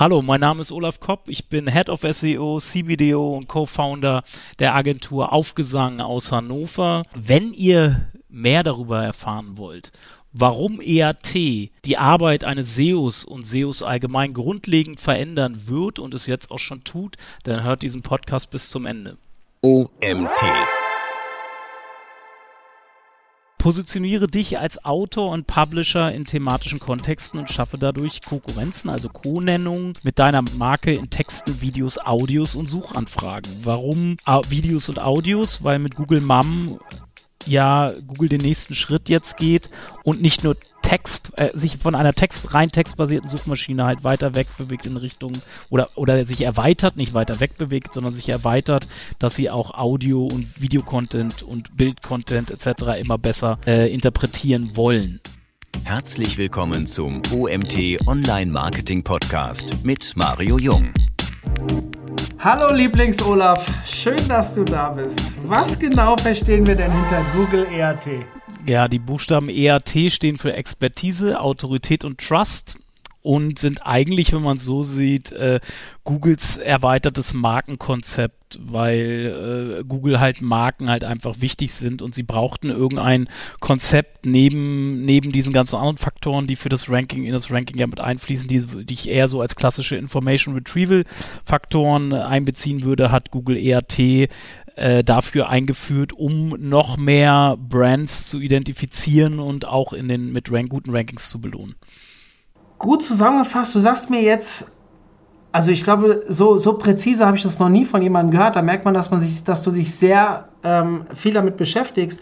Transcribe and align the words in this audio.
Hallo, 0.00 0.22
mein 0.22 0.40
Name 0.40 0.62
ist 0.62 0.72
Olaf 0.72 0.98
Kopp. 0.98 1.28
Ich 1.28 1.50
bin 1.50 1.70
Head 1.70 1.90
of 1.90 2.06
SEO, 2.10 2.58
CBDO 2.58 3.36
und 3.36 3.48
Co-Founder 3.48 4.24
der 4.58 4.74
Agentur 4.74 5.30
Aufgesang 5.30 6.00
aus 6.00 6.32
Hannover. 6.32 7.02
Wenn 7.14 7.52
ihr 7.52 8.08
mehr 8.30 8.62
darüber 8.62 9.04
erfahren 9.04 9.58
wollt, 9.58 9.92
warum 10.32 10.80
EAT 10.80 11.34
die 11.34 11.98
Arbeit 11.98 12.44
eines 12.44 12.76
SEOs 12.76 13.26
und 13.26 13.46
SEOs 13.46 13.82
allgemein 13.82 14.32
grundlegend 14.32 15.02
verändern 15.02 15.68
wird 15.68 15.98
und 15.98 16.14
es 16.14 16.26
jetzt 16.26 16.50
auch 16.50 16.58
schon 16.58 16.82
tut, 16.82 17.18
dann 17.42 17.62
hört 17.62 17.82
diesen 17.82 18.00
Podcast 18.00 18.50
bis 18.50 18.70
zum 18.70 18.86
Ende. 18.86 19.18
OMT. 19.60 20.40
Positioniere 23.60 24.26
dich 24.26 24.58
als 24.58 24.86
Autor 24.86 25.32
und 25.32 25.46
Publisher 25.46 26.10
in 26.14 26.24
thematischen 26.24 26.80
Kontexten 26.80 27.38
und 27.38 27.50
schaffe 27.50 27.76
dadurch 27.76 28.22
Konkurrenzen, 28.22 28.88
also 28.88 29.10
Co-Nennung 29.10 29.92
mit 30.02 30.18
deiner 30.18 30.42
Marke 30.56 30.94
in 30.94 31.10
Texten, 31.10 31.60
Videos, 31.60 31.98
Audios 31.98 32.54
und 32.54 32.70
Suchanfragen. 32.70 33.52
Warum 33.62 34.16
Videos 34.48 34.88
und 34.88 34.98
Audios? 34.98 35.62
Weil 35.62 35.78
mit 35.78 35.94
Google 35.94 36.22
Mum 36.22 36.80
ja 37.46 37.90
Google 38.06 38.28
den 38.28 38.40
nächsten 38.40 38.74
Schritt 38.74 39.08
jetzt 39.08 39.36
geht 39.36 39.70
und 40.04 40.22
nicht 40.22 40.44
nur 40.44 40.56
Text, 40.82 41.32
äh, 41.36 41.50
sich 41.56 41.76
von 41.76 41.94
einer 41.94 42.12
Text, 42.12 42.52
rein 42.52 42.70
textbasierten 42.70 43.28
Suchmaschine 43.28 43.84
halt 43.84 44.02
weiter 44.02 44.34
wegbewegt 44.34 44.86
in 44.86 44.96
Richtung 44.96 45.32
oder, 45.68 45.88
oder 45.94 46.24
sich 46.26 46.42
erweitert, 46.42 46.96
nicht 46.96 47.14
weiter 47.14 47.38
wegbewegt, 47.38 47.94
sondern 47.94 48.12
sich 48.12 48.28
erweitert, 48.28 48.88
dass 49.18 49.36
sie 49.36 49.50
auch 49.50 49.72
Audio- 49.72 50.26
und 50.26 50.60
Videocontent 50.60 51.42
und 51.42 51.76
Bildcontent 51.76 52.50
etc. 52.50 52.98
immer 53.00 53.18
besser 53.18 53.58
äh, 53.66 53.92
interpretieren 53.92 54.76
wollen. 54.76 55.20
Herzlich 55.84 56.36
willkommen 56.38 56.86
zum 56.86 57.22
OMT 57.32 58.06
Online 58.06 58.50
Marketing 58.50 59.02
Podcast 59.02 59.84
mit 59.84 60.16
Mario 60.16 60.58
Jung. 60.58 60.92
Hallo 62.42 62.72
Lieblings-Olaf, 62.74 63.66
schön, 63.84 64.16
dass 64.26 64.54
du 64.54 64.64
da 64.64 64.88
bist. 64.88 65.34
Was 65.44 65.78
genau 65.78 66.16
verstehen 66.16 66.66
wir 66.66 66.74
denn 66.74 66.90
hinter 66.90 67.22
Google 67.34 67.66
EAT? 67.70 68.24
Ja, 68.66 68.88
die 68.88 68.98
Buchstaben 68.98 69.50
EAT 69.50 69.90
stehen 70.08 70.38
für 70.38 70.54
Expertise, 70.54 71.38
Autorität 71.38 72.02
und 72.02 72.18
Trust 72.18 72.78
und 73.22 73.58
sind 73.58 73.86
eigentlich, 73.86 74.32
wenn 74.32 74.42
man 74.42 74.56
es 74.56 74.64
so 74.64 74.82
sieht, 74.82 75.30
äh, 75.32 75.60
Googles 76.04 76.56
erweitertes 76.56 77.34
Markenkonzept, 77.34 78.58
weil 78.62 79.80
äh, 79.80 79.84
Google 79.84 80.20
halt 80.20 80.40
Marken 80.40 80.88
halt 80.88 81.04
einfach 81.04 81.36
wichtig 81.40 81.72
sind 81.72 82.00
und 82.00 82.14
sie 82.14 82.22
brauchten 82.22 82.70
irgendein 82.70 83.28
Konzept 83.60 84.24
neben, 84.24 85.04
neben 85.04 85.32
diesen 85.32 85.52
ganzen 85.52 85.76
anderen 85.76 85.98
Faktoren, 85.98 86.46
die 86.46 86.56
für 86.56 86.70
das 86.70 86.88
Ranking, 86.88 87.24
in 87.24 87.32
das 87.32 87.50
Ranking 87.50 87.78
ja 87.78 87.86
mit 87.86 88.00
einfließen, 88.00 88.48
die, 88.48 88.84
die 88.84 88.94
ich 88.94 89.08
eher 89.08 89.28
so 89.28 89.40
als 89.40 89.54
klassische 89.54 89.96
Information 89.96 90.54
Retrieval 90.54 91.04
Faktoren 91.44 92.12
einbeziehen 92.12 92.82
würde, 92.82 93.12
hat 93.12 93.30
Google 93.30 93.58
ERT 93.58 93.98
äh, 93.98 95.04
dafür 95.04 95.50
eingeführt, 95.50 96.14
um 96.14 96.56
noch 96.58 96.96
mehr 96.96 97.56
Brands 97.58 98.28
zu 98.28 98.40
identifizieren 98.40 99.38
und 99.38 99.66
auch 99.66 99.92
in 99.92 100.08
den 100.08 100.32
mit 100.32 100.50
rank 100.50 100.70
guten 100.70 100.90
Rankings 100.90 101.28
zu 101.28 101.40
belohnen 101.40 101.74
gut 102.80 103.04
zusammengefasst. 103.04 103.72
Du 103.74 103.78
sagst 103.78 104.10
mir 104.10 104.22
jetzt, 104.22 104.72
also 105.52 105.70
ich 105.70 105.84
glaube, 105.84 106.24
so, 106.26 106.58
so 106.58 106.72
präzise 106.72 107.24
habe 107.24 107.36
ich 107.36 107.44
das 107.44 107.60
noch 107.60 107.68
nie 107.68 107.84
von 107.84 108.02
jemandem 108.02 108.32
gehört. 108.32 108.56
Da 108.56 108.62
merkt 108.62 108.84
man, 108.84 108.94
dass 108.94 109.12
man 109.12 109.20
sich, 109.20 109.44
dass 109.44 109.62
du 109.62 109.70
dich 109.70 109.94
sehr 109.94 110.48
ähm, 110.64 111.06
viel 111.14 111.32
damit 111.32 111.56
beschäftigst. 111.56 112.20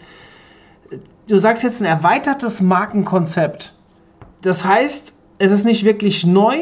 Du 1.27 1.37
sagst 1.37 1.63
jetzt 1.63 1.81
ein 1.81 1.85
erweitertes 1.85 2.61
Markenkonzept. 2.61 3.73
Das 4.41 4.63
heißt, 4.63 5.15
es 5.39 5.51
ist 5.51 5.65
nicht 5.65 5.85
wirklich 5.85 6.25
neu, 6.25 6.57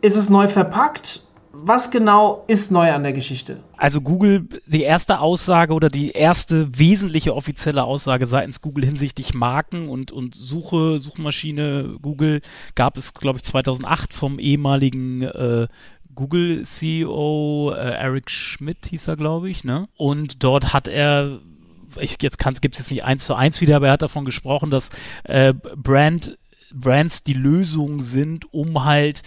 ist 0.00 0.16
es 0.16 0.28
neu 0.30 0.46
verpackt 0.46 1.24
was 1.62 1.90
genau 1.90 2.44
ist 2.46 2.70
neu 2.70 2.90
an 2.92 3.02
der 3.02 3.12
Geschichte? 3.12 3.60
Also 3.76 4.00
Google, 4.00 4.48
die 4.66 4.82
erste 4.82 5.20
Aussage 5.20 5.72
oder 5.72 5.88
die 5.88 6.10
erste 6.10 6.78
wesentliche 6.78 7.34
offizielle 7.34 7.84
Aussage 7.84 8.26
seitens 8.26 8.60
Google 8.60 8.84
hinsichtlich 8.84 9.34
Marken 9.34 9.88
und, 9.88 10.12
und 10.12 10.34
Suche, 10.34 10.98
Suchmaschine 10.98 11.96
Google 12.00 12.40
gab 12.74 12.96
es, 12.96 13.14
glaube 13.14 13.38
ich, 13.38 13.44
2008 13.44 14.12
vom 14.12 14.38
ehemaligen 14.38 15.22
äh, 15.22 15.68
Google 16.14 16.62
CEO 16.64 17.72
äh, 17.74 17.78
Eric 17.78 18.30
Schmidt 18.30 18.86
hieß 18.86 19.08
er, 19.08 19.16
glaube 19.16 19.50
ich, 19.50 19.64
ne? 19.64 19.86
Und 19.96 20.42
dort 20.42 20.72
hat 20.72 20.88
er 20.88 21.40
ich 21.98 22.18
jetzt 22.20 22.38
gibt 22.38 22.74
es 22.74 22.78
jetzt 22.78 22.90
nicht 22.90 23.04
eins 23.04 23.24
zu 23.24 23.34
eins 23.34 23.60
wieder, 23.60 23.76
aber 23.76 23.86
er 23.86 23.94
hat 23.94 24.02
davon 24.02 24.24
gesprochen, 24.24 24.70
dass 24.70 24.90
äh, 25.24 25.52
Brand 25.52 26.38
Brands 26.72 27.24
die 27.24 27.34
Lösung 27.34 28.02
sind, 28.02 28.52
um 28.52 28.84
halt 28.84 29.22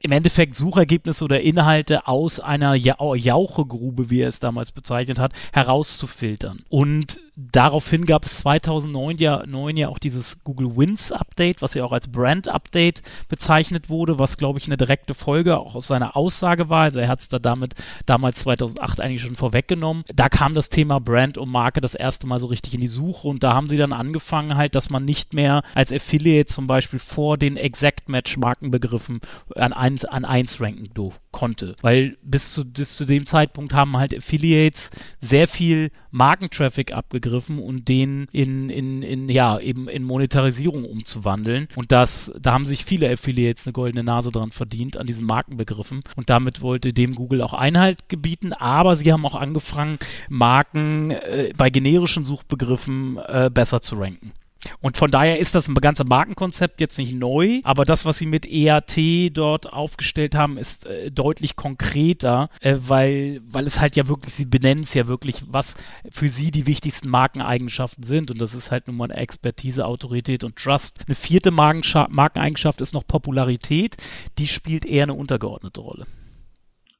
im 0.00 0.12
Endeffekt 0.12 0.54
Suchergebnisse 0.54 1.24
oder 1.24 1.40
Inhalte 1.40 2.06
aus 2.06 2.40
einer 2.40 2.74
Jauchegrube, 2.74 4.10
wie 4.10 4.20
er 4.20 4.28
es 4.28 4.40
damals 4.40 4.72
bezeichnet 4.72 5.18
hat, 5.18 5.32
herauszufiltern. 5.52 6.60
Und 6.68 7.20
daraufhin 7.38 8.04
gab 8.04 8.26
es 8.26 8.38
2009 8.38 9.18
ja, 9.18 9.44
9 9.46 9.76
ja 9.76 9.88
auch 9.88 10.00
dieses 10.00 10.42
Google 10.42 10.76
Wins 10.76 11.12
Update, 11.12 11.62
was 11.62 11.74
ja 11.74 11.84
auch 11.84 11.92
als 11.92 12.08
Brand 12.08 12.48
Update 12.48 13.02
bezeichnet 13.28 13.88
wurde, 13.88 14.18
was 14.18 14.36
glaube 14.38 14.58
ich 14.58 14.66
eine 14.66 14.76
direkte 14.76 15.14
Folge 15.14 15.58
auch 15.58 15.76
aus 15.76 15.86
seiner 15.86 16.16
Aussage 16.16 16.68
war. 16.68 16.82
Also 16.82 16.98
er 16.98 17.06
hat 17.06 17.20
es 17.20 17.28
da 17.28 17.38
damit 17.38 17.74
damals 18.06 18.40
2008 18.40 19.00
eigentlich 19.00 19.22
schon 19.22 19.36
vorweggenommen. 19.36 20.02
Da 20.12 20.28
kam 20.28 20.54
das 20.54 20.68
Thema 20.68 20.98
Brand 20.98 21.38
und 21.38 21.48
Marke 21.48 21.80
das 21.80 21.94
erste 21.94 22.26
Mal 22.26 22.40
so 22.40 22.48
richtig 22.48 22.74
in 22.74 22.80
die 22.80 22.88
Suche 22.88 23.28
und 23.28 23.44
da 23.44 23.54
haben 23.54 23.68
sie 23.68 23.76
dann 23.76 23.92
angefangen 23.92 24.56
halt, 24.56 24.74
dass 24.74 24.90
man 24.90 25.04
nicht 25.04 25.32
mehr 25.32 25.62
als 25.74 25.92
Affiliate 25.92 26.52
zum 26.52 26.66
Beispiel 26.66 26.98
vor 26.98 27.38
den 27.38 27.56
Exact 27.56 28.08
Match 28.08 28.36
Markenbegriffen 28.36 29.20
an 29.54 29.72
eins, 29.72 30.04
an 30.04 30.24
eins 30.24 30.60
ranken 30.60 30.88
konnte. 31.30 31.76
Weil 31.82 32.18
bis 32.22 32.52
zu, 32.52 32.64
bis 32.64 32.96
zu 32.96 33.04
dem 33.04 33.26
Zeitpunkt 33.26 33.72
haben 33.72 33.96
halt 33.96 34.16
Affiliates 34.16 34.90
sehr 35.20 35.46
viel 35.46 35.92
Markentraffic 36.10 36.92
abgegriffen 36.92 37.27
aufgegriffen 37.28 37.58
und 37.58 37.88
den 37.88 38.26
in, 38.32 38.70
in, 38.70 39.02
in, 39.02 39.28
ja, 39.28 39.58
eben 39.58 39.88
in 39.88 40.02
Monetarisierung 40.02 40.84
umzuwandeln. 40.84 41.68
Und 41.76 41.92
das, 41.92 42.32
da 42.40 42.52
haben 42.52 42.64
sich 42.64 42.84
viele 42.84 43.10
Affiliates 43.10 43.66
eine 43.66 43.72
goldene 43.72 44.04
Nase 44.04 44.32
dran 44.32 44.50
verdient, 44.50 44.96
an 44.96 45.06
diesen 45.06 45.26
Markenbegriffen. 45.26 46.00
Und 46.16 46.30
damit 46.30 46.60
wollte 46.60 46.92
dem 46.92 47.14
Google 47.14 47.42
auch 47.42 47.54
Einhalt 47.54 48.08
gebieten, 48.08 48.52
aber 48.52 48.96
sie 48.96 49.12
haben 49.12 49.26
auch 49.26 49.34
angefangen, 49.34 49.98
Marken 50.28 51.10
äh, 51.10 51.52
bei 51.56 51.70
generischen 51.70 52.24
Suchbegriffen 52.24 53.18
äh, 53.18 53.50
besser 53.52 53.80
zu 53.80 53.96
ranken. 53.96 54.32
Und 54.80 54.96
von 54.96 55.10
daher 55.10 55.38
ist 55.38 55.54
das 55.54 55.72
ganze 55.80 56.04
Markenkonzept 56.04 56.80
jetzt 56.80 56.98
nicht 56.98 57.14
neu, 57.14 57.60
aber 57.64 57.84
das, 57.84 58.04
was 58.04 58.18
sie 58.18 58.26
mit 58.26 58.46
EAT 58.46 59.36
dort 59.36 59.72
aufgestellt 59.72 60.34
haben, 60.34 60.58
ist 60.58 60.86
äh, 60.86 61.10
deutlich 61.10 61.56
konkreter, 61.56 62.50
äh, 62.60 62.76
weil, 62.78 63.40
weil 63.48 63.66
es 63.66 63.80
halt 63.80 63.96
ja 63.96 64.08
wirklich, 64.08 64.34
sie 64.34 64.44
benennen 64.44 64.84
es 64.84 64.94
ja 64.94 65.06
wirklich, 65.06 65.44
was 65.48 65.76
für 66.10 66.28
sie 66.28 66.50
die 66.50 66.66
wichtigsten 66.66 67.08
Markeneigenschaften 67.08 68.04
sind. 68.04 68.30
Und 68.30 68.40
das 68.40 68.54
ist 68.54 68.70
halt 68.70 68.88
nun 68.88 68.96
mal 68.96 69.10
Expertise, 69.10 69.86
Autorität 69.86 70.44
und 70.44 70.56
Trust. 70.56 71.04
Eine 71.06 71.14
vierte 71.14 71.50
Markeneigenschaft 71.50 72.80
ist 72.80 72.94
noch 72.94 73.06
Popularität. 73.06 73.96
Die 74.38 74.48
spielt 74.48 74.84
eher 74.84 75.04
eine 75.04 75.14
untergeordnete 75.14 75.80
Rolle. 75.80 76.06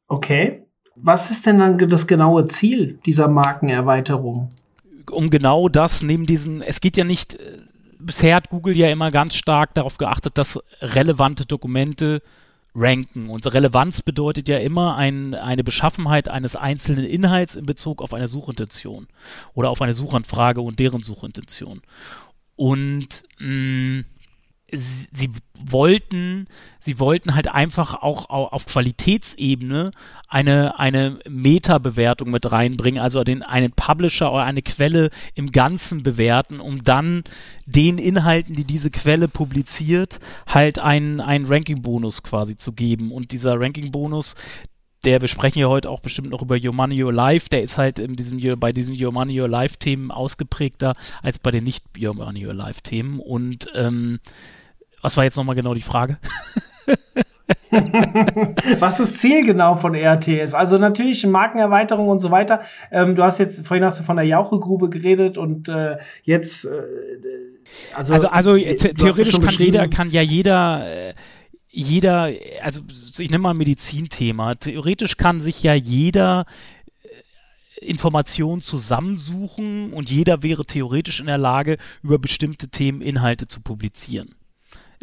Okay. 0.06 0.64
Was 1.00 1.30
ist 1.30 1.46
denn 1.46 1.58
dann 1.58 1.78
das 1.88 2.08
genaue 2.08 2.46
Ziel 2.46 2.98
dieser 3.06 3.28
Markenerweiterung? 3.28 4.50
Um 5.10 5.30
genau 5.30 5.68
das 5.68 6.02
neben 6.02 6.26
diesen, 6.26 6.62
es 6.62 6.80
geht 6.80 6.96
ja 6.96 7.04
nicht, 7.04 7.34
äh, 7.34 7.58
bisher 7.98 8.36
hat 8.36 8.50
Google 8.50 8.76
ja 8.76 8.88
immer 8.90 9.10
ganz 9.10 9.34
stark 9.34 9.74
darauf 9.74 9.98
geachtet, 9.98 10.38
dass 10.38 10.60
relevante 10.80 11.46
Dokumente 11.46 12.22
ranken. 12.74 13.28
Und 13.28 13.52
Relevanz 13.52 14.02
bedeutet 14.02 14.48
ja 14.48 14.58
immer 14.58 14.96
ein, 14.96 15.34
eine 15.34 15.64
Beschaffenheit 15.64 16.28
eines 16.28 16.56
einzelnen 16.56 17.04
Inhalts 17.04 17.54
in 17.54 17.66
Bezug 17.66 18.02
auf 18.02 18.14
eine 18.14 18.28
Suchintention 18.28 19.08
oder 19.54 19.70
auf 19.70 19.82
eine 19.82 19.94
Suchanfrage 19.94 20.60
und 20.60 20.78
deren 20.78 21.02
Suchintention. 21.02 21.82
Und 22.56 23.24
mh, 23.38 24.04
mm, 24.70 24.76
sie 25.12 25.30
wollten, 25.54 26.46
sie 26.80 26.98
wollten 26.98 27.34
halt 27.34 27.48
einfach 27.48 27.94
auch 27.94 28.30
auf 28.30 28.66
Qualitätsebene 28.66 29.90
eine, 30.28 30.78
eine 30.78 31.18
Meta-Bewertung 31.28 32.30
mit 32.30 32.50
reinbringen, 32.50 33.00
also 33.00 33.24
den, 33.24 33.42
einen 33.42 33.72
Publisher 33.72 34.32
oder 34.32 34.44
eine 34.44 34.62
Quelle 34.62 35.10
im 35.34 35.50
Ganzen 35.50 36.02
bewerten, 36.02 36.60
um 36.60 36.84
dann 36.84 37.24
den 37.66 37.98
Inhalten, 37.98 38.54
die 38.54 38.64
diese 38.64 38.90
Quelle 38.90 39.28
publiziert, 39.28 40.20
halt 40.46 40.78
einen, 40.78 41.20
einen 41.20 41.46
Ranking-Bonus 41.46 42.22
quasi 42.22 42.56
zu 42.56 42.72
geben. 42.72 43.12
Und 43.12 43.32
dieser 43.32 43.58
Ranking-Bonus, 43.60 44.34
der 45.04 45.20
wir 45.20 45.28
sprechen 45.28 45.60
ja 45.60 45.68
heute 45.68 45.90
auch 45.90 46.00
bestimmt 46.00 46.30
noch 46.30 46.42
über 46.42 46.56
Your 46.62 46.72
Money 46.72 47.02
Your 47.02 47.12
Life, 47.12 47.48
der 47.48 47.62
ist 47.62 47.78
halt 47.78 47.98
in 47.98 48.16
diesem 48.16 48.38
bei 48.58 48.72
diesen 48.72 49.00
Your 49.00 49.12
Money 49.12 49.40
Your 49.40 49.48
Life 49.48 49.76
Themen 49.78 50.10
ausgeprägter 50.10 50.94
als 51.22 51.38
bei 51.38 51.50
den 51.50 51.64
nicht 51.64 51.84
Your 51.98 52.14
Money 52.14 52.46
Your 52.46 52.54
Life 52.54 52.82
Themen 52.82 53.20
und 53.20 53.68
ähm, 53.74 54.18
was 55.02 55.16
war 55.16 55.24
jetzt 55.24 55.36
nochmal 55.36 55.56
genau 55.56 55.74
die 55.74 55.82
Frage? 55.82 56.18
was 58.78 58.98
das 58.98 59.16
Ziel 59.16 59.44
genau 59.44 59.74
von 59.74 59.94
ERT 59.94 60.28
ist. 60.28 60.54
Also 60.54 60.78
natürlich 60.78 61.26
Markenerweiterung 61.26 62.08
und 62.08 62.18
so 62.18 62.30
weiter. 62.30 62.62
Ähm, 62.90 63.14
du 63.14 63.22
hast 63.22 63.38
jetzt, 63.38 63.66
vorhin 63.66 63.84
hast 63.84 63.98
du 63.98 64.04
von 64.04 64.16
der 64.16 64.24
Jauchegrube 64.24 64.88
geredet 64.88 65.38
und 65.38 65.68
äh, 65.68 65.98
jetzt 66.22 66.64
äh, 66.64 66.68
also, 67.94 68.14
also, 68.14 68.28
also 68.28 68.56
theoretisch 68.56 69.40
kann 69.40 69.54
jeder, 69.58 69.88
kann 69.88 70.10
ja 70.10 70.22
jeder 70.22 71.08
äh, 71.08 71.14
jeder, 71.70 72.30
also 72.62 72.80
ich 73.18 73.30
nehme 73.30 73.42
mal 73.42 73.50
ein 73.50 73.58
Medizinthema. 73.58 74.54
Theoretisch 74.54 75.16
kann 75.16 75.40
sich 75.40 75.62
ja 75.62 75.74
jeder 75.74 76.46
äh, 77.02 77.84
Informationen 77.84 78.62
zusammensuchen 78.62 79.92
und 79.92 80.10
jeder 80.10 80.42
wäre 80.42 80.64
theoretisch 80.64 81.20
in 81.20 81.26
der 81.26 81.38
Lage, 81.38 81.76
über 82.02 82.18
bestimmte 82.18 82.68
Themen 82.68 83.02
Inhalte 83.02 83.48
zu 83.48 83.60
publizieren. 83.60 84.34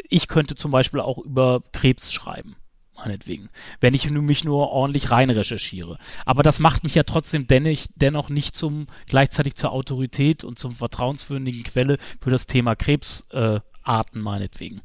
Ich 0.08 0.28
könnte 0.28 0.54
zum 0.54 0.70
Beispiel 0.70 1.00
auch 1.00 1.18
über 1.18 1.62
Krebs 1.72 2.12
schreiben 2.12 2.56
meinetwegen, 2.96 3.48
wenn 3.80 3.94
ich 3.94 4.10
mich 4.10 4.44
nur 4.44 4.70
ordentlich 4.70 5.10
rein 5.10 5.30
recherchiere. 5.30 5.98
Aber 6.24 6.42
das 6.42 6.60
macht 6.60 6.82
mich 6.82 6.94
ja 6.94 7.02
trotzdem 7.02 7.46
dennoch, 7.46 8.28
nicht 8.30 8.56
zum 8.56 8.86
gleichzeitig 9.06 9.54
zur 9.54 9.72
Autorität 9.72 10.44
und 10.44 10.58
zum 10.58 10.74
vertrauenswürdigen 10.74 11.62
Quelle 11.64 11.98
für 12.20 12.30
das 12.30 12.46
Thema 12.46 12.74
Krebsarten 12.74 13.62
äh, 13.84 14.22
meinetwegen. 14.22 14.80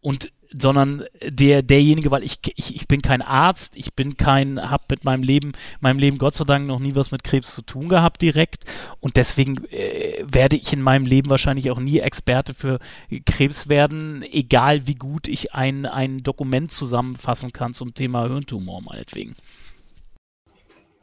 Und 0.00 0.32
sondern 0.52 1.04
der 1.22 1.62
derjenige, 1.62 2.10
weil 2.10 2.22
ich, 2.22 2.38
ich 2.56 2.74
ich 2.74 2.88
bin 2.88 3.02
kein 3.02 3.22
Arzt, 3.22 3.76
ich 3.76 3.94
bin 3.94 4.16
kein, 4.16 4.60
habe 4.70 4.84
mit 4.90 5.04
meinem 5.04 5.22
Leben 5.22 5.52
meinem 5.80 5.98
Leben 5.98 6.18
Gott 6.18 6.34
sei 6.34 6.44
Dank 6.44 6.66
noch 6.66 6.80
nie 6.80 6.94
was 6.94 7.10
mit 7.10 7.24
Krebs 7.24 7.54
zu 7.54 7.62
tun 7.62 7.88
gehabt 7.88 8.22
direkt 8.22 8.64
und 9.00 9.16
deswegen 9.16 9.64
äh, 9.66 10.24
werde 10.26 10.56
ich 10.56 10.72
in 10.72 10.82
meinem 10.82 11.06
Leben 11.06 11.30
wahrscheinlich 11.30 11.70
auch 11.70 11.78
nie 11.78 12.00
Experte 12.00 12.54
für 12.54 12.78
Krebs 13.26 13.68
werden, 13.68 14.22
egal 14.22 14.86
wie 14.86 14.94
gut 14.94 15.28
ich 15.28 15.54
ein 15.54 15.86
ein 15.86 16.22
Dokument 16.22 16.72
zusammenfassen 16.72 17.52
kann 17.52 17.74
zum 17.74 17.94
Thema 17.94 18.26
Hirntumor 18.26 18.82
meinetwegen. 18.82 19.36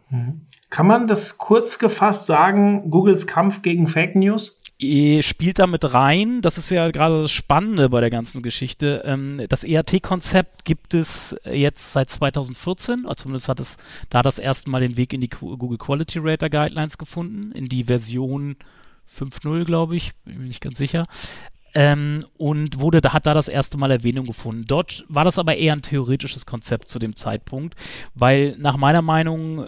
Mhm. 0.09 0.41
Kann 0.69 0.87
man 0.87 1.07
das 1.07 1.37
kurz 1.37 1.79
gefasst 1.79 2.25
sagen, 2.25 2.91
Googles 2.91 3.25
Kampf 3.25 3.61
gegen 3.61 3.87
Fake 3.87 4.15
News? 4.15 4.59
Spielt 4.79 5.59
damit 5.59 5.93
rein. 5.93 6.41
Das 6.41 6.57
ist 6.57 6.69
ja 6.69 6.91
gerade 6.91 7.23
das 7.23 7.31
Spannende 7.31 7.89
bei 7.89 7.99
der 7.99 8.11
ganzen 8.11 8.43
Geschichte. 8.43 9.01
Ähm, 9.05 9.41
das 9.49 9.63
ERT-Konzept 9.63 10.65
gibt 10.65 10.93
es 10.93 11.35
jetzt 11.45 11.93
seit 11.93 12.09
2014, 12.09 13.05
also 13.05 13.23
zumindest 13.23 13.49
hat 13.49 13.59
es 13.59 13.77
da 14.09 14.21
das 14.21 14.37
erste 14.37 14.69
Mal 14.69 14.81
den 14.81 14.97
Weg 14.97 15.13
in 15.13 15.21
die 15.21 15.29
Google 15.29 15.79
Quality 15.79 16.19
Rater 16.21 16.49
Guidelines 16.49 16.97
gefunden, 16.97 17.51
in 17.53 17.69
die 17.69 17.85
Version 17.85 18.55
5.0, 19.17 19.65
glaube 19.65 19.95
ich, 19.95 20.13
bin 20.25 20.37
mir 20.37 20.47
nicht 20.47 20.61
ganz 20.61 20.77
sicher. 20.77 21.05
Ähm, 21.73 22.25
und 22.37 22.79
wurde, 22.79 23.01
da 23.01 23.13
hat 23.13 23.25
da 23.25 23.33
das 23.33 23.47
erste 23.47 23.77
Mal 23.77 23.91
Erwähnung 23.91 24.25
gefunden. 24.25 24.65
Dort 24.67 25.05
war 25.09 25.25
das 25.25 25.39
aber 25.39 25.57
eher 25.57 25.73
ein 25.73 25.81
theoretisches 25.81 26.45
Konzept 26.45 26.87
zu 26.87 26.97
dem 26.99 27.15
Zeitpunkt, 27.15 27.75
weil 28.15 28.55
nach 28.57 28.77
meiner 28.77 29.01
Meinung 29.01 29.63
äh, 29.63 29.67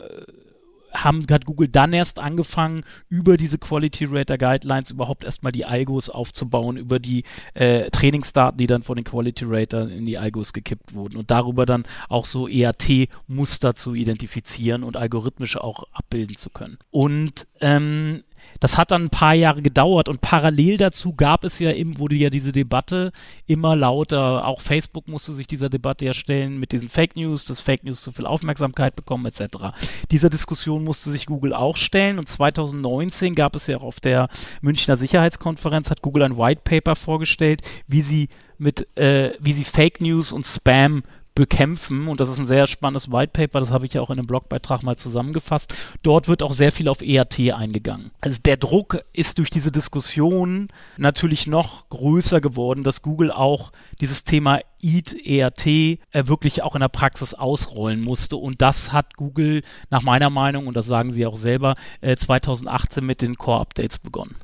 haben, 0.93 1.25
hat 1.29 1.45
Google 1.45 1.67
dann 1.67 1.93
erst 1.93 2.19
angefangen, 2.19 2.83
über 3.09 3.37
diese 3.37 3.57
Quality 3.57 4.05
Rater 4.05 4.37
Guidelines 4.37 4.91
überhaupt 4.91 5.23
erstmal 5.23 5.51
die 5.51 5.65
Algos 5.65 6.09
aufzubauen, 6.09 6.77
über 6.77 6.99
die 6.99 7.23
äh, 7.53 7.89
Trainingsdaten, 7.89 8.57
die 8.57 8.67
dann 8.67 8.83
von 8.83 8.95
den 8.95 9.05
Quality 9.05 9.45
Rater 9.47 9.89
in 9.89 10.05
die 10.05 10.17
Algos 10.17 10.53
gekippt 10.53 10.93
wurden 10.93 11.17
und 11.17 11.31
darüber 11.31 11.65
dann 11.65 11.83
auch 12.07 12.25
so 12.25 12.47
EAT-Muster 12.47 13.75
zu 13.75 13.93
identifizieren 13.93 14.83
und 14.83 14.97
algorithmisch 14.97 15.57
auch 15.57 15.83
abbilden 15.93 16.35
zu 16.35 16.49
können. 16.49 16.77
Und 16.91 17.47
ähm, 17.61 18.23
das 18.59 18.77
hat 18.77 18.91
dann 18.91 19.05
ein 19.05 19.09
paar 19.09 19.33
Jahre 19.33 19.61
gedauert 19.61 20.09
und 20.09 20.21
parallel 20.21 20.77
dazu 20.77 21.13
gab 21.13 21.43
es 21.43 21.59
ja 21.59 21.71
eben, 21.71 21.99
wurde 21.99 22.15
ja 22.15 22.29
diese 22.29 22.51
Debatte 22.51 23.11
immer 23.47 23.75
lauter. 23.75 24.45
Auch 24.45 24.61
Facebook 24.61 25.07
musste 25.07 25.33
sich 25.33 25.47
dieser 25.47 25.69
Debatte 25.69 26.05
ja 26.05 26.13
stellen 26.13 26.59
mit 26.59 26.71
diesen 26.71 26.89
Fake 26.89 27.15
News, 27.15 27.45
dass 27.45 27.61
Fake 27.61 27.83
News 27.83 28.01
zu 28.01 28.11
viel 28.11 28.25
Aufmerksamkeit 28.25 28.95
bekommen 28.95 29.25
etc. 29.25 29.73
Dieser 30.11 30.29
Diskussion 30.29 30.83
musste 30.83 31.11
sich 31.11 31.25
Google 31.25 31.53
auch 31.53 31.77
stellen 31.77 32.19
und 32.19 32.27
2019 32.27 33.35
gab 33.35 33.55
es 33.55 33.67
ja 33.67 33.77
auch 33.77 33.83
auf 33.83 33.99
der 33.99 34.27
Münchner 34.61 34.97
Sicherheitskonferenz 34.97 35.89
hat 35.89 36.01
Google 36.01 36.23
ein 36.23 36.37
White 36.37 36.61
Paper 36.63 36.95
vorgestellt, 36.95 37.61
wie 37.87 38.01
sie 38.01 38.29
mit, 38.57 38.87
äh, 38.97 39.31
wie 39.39 39.53
sie 39.53 39.63
Fake 39.63 40.01
News 40.01 40.31
und 40.31 40.45
Spam 40.45 41.03
bekämpfen. 41.35 42.07
Und 42.07 42.19
das 42.19 42.29
ist 42.29 42.39
ein 42.39 42.45
sehr 42.45 42.67
spannendes 42.67 43.11
White 43.11 43.31
Paper, 43.33 43.59
das 43.59 43.71
habe 43.71 43.85
ich 43.85 43.93
ja 43.93 44.01
auch 44.01 44.09
in 44.09 44.17
einem 44.17 44.27
Blogbeitrag 44.27 44.83
mal 44.83 44.97
zusammengefasst. 44.97 45.73
Dort 46.03 46.27
wird 46.27 46.43
auch 46.43 46.53
sehr 46.53 46.71
viel 46.71 46.87
auf 46.89 47.01
ERT 47.01 47.53
eingegangen. 47.53 48.11
Also 48.21 48.39
der 48.43 48.57
Druck 48.57 49.03
ist 49.13 49.37
durch 49.37 49.49
diese 49.49 49.71
Diskussion 49.71 50.67
natürlich 50.97 51.47
noch 51.47 51.87
größer 51.89 52.41
geworden, 52.41 52.83
dass 52.83 53.01
Google 53.01 53.31
auch 53.31 53.71
dieses 54.01 54.23
Thema 54.23 54.59
EAT, 54.81 55.15
ERT 55.25 55.65
äh, 55.67 55.97
wirklich 56.13 56.63
auch 56.63 56.75
in 56.75 56.81
der 56.81 56.89
Praxis 56.89 57.33
ausrollen 57.33 58.01
musste. 58.01 58.35
Und 58.37 58.61
das 58.61 58.93
hat 58.93 59.15
Google 59.15 59.61
nach 59.89 60.03
meiner 60.03 60.29
Meinung, 60.29 60.67
und 60.67 60.75
das 60.75 60.85
sagen 60.85 61.11
sie 61.11 61.25
auch 61.25 61.37
selber, 61.37 61.75
äh, 62.01 62.15
2018 62.15 63.05
mit 63.05 63.21
den 63.21 63.35
Core-Updates 63.35 63.99
begonnen. 63.99 64.35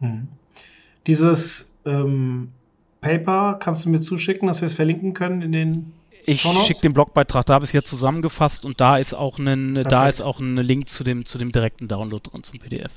Hm. 0.00 0.28
Dieses 1.06 1.76
ähm, 1.84 2.48
Paper 3.00 3.58
kannst 3.60 3.84
du 3.84 3.88
mir 3.88 4.00
zuschicken, 4.00 4.48
dass 4.48 4.60
wir 4.60 4.66
es 4.66 4.74
verlinken 4.74 5.14
können 5.14 5.42
in 5.42 5.52
den 5.52 5.92
ich 6.26 6.42
schicke 6.42 6.80
den 6.80 6.92
Blogbeitrag, 6.92 7.46
da 7.46 7.54
habe 7.54 7.64
ich 7.64 7.70
es 7.70 7.72
jetzt 7.72 7.88
zusammengefasst 7.88 8.64
und 8.64 8.80
da 8.80 8.96
ist 8.96 9.14
auch 9.14 9.38
ein, 9.38 9.82
da 9.84 10.08
ist 10.08 10.20
auch 10.20 10.40
ein 10.40 10.56
Link 10.56 10.88
zu 10.88 11.04
dem, 11.04 11.24
zu 11.24 11.38
dem 11.38 11.50
direkten 11.50 11.88
Download 11.88 12.22
drin 12.22 12.42
zum 12.42 12.58
PDF. 12.58 12.92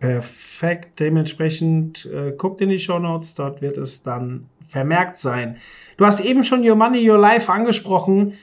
Perfekt, 0.00 1.00
dementsprechend 1.00 2.06
äh, 2.06 2.32
guckt 2.32 2.60
in 2.60 2.68
die 2.68 2.78
Show 2.78 2.98
Notes, 2.98 3.34
dort 3.34 3.62
wird 3.62 3.78
es 3.78 4.02
dann 4.02 4.46
vermerkt 4.66 5.16
sein. 5.16 5.56
Du 5.96 6.04
hast 6.04 6.20
eben 6.20 6.44
schon 6.44 6.68
Your 6.68 6.76
Money, 6.76 7.08
Your 7.08 7.18
Life 7.18 7.50
angesprochen. 7.50 8.34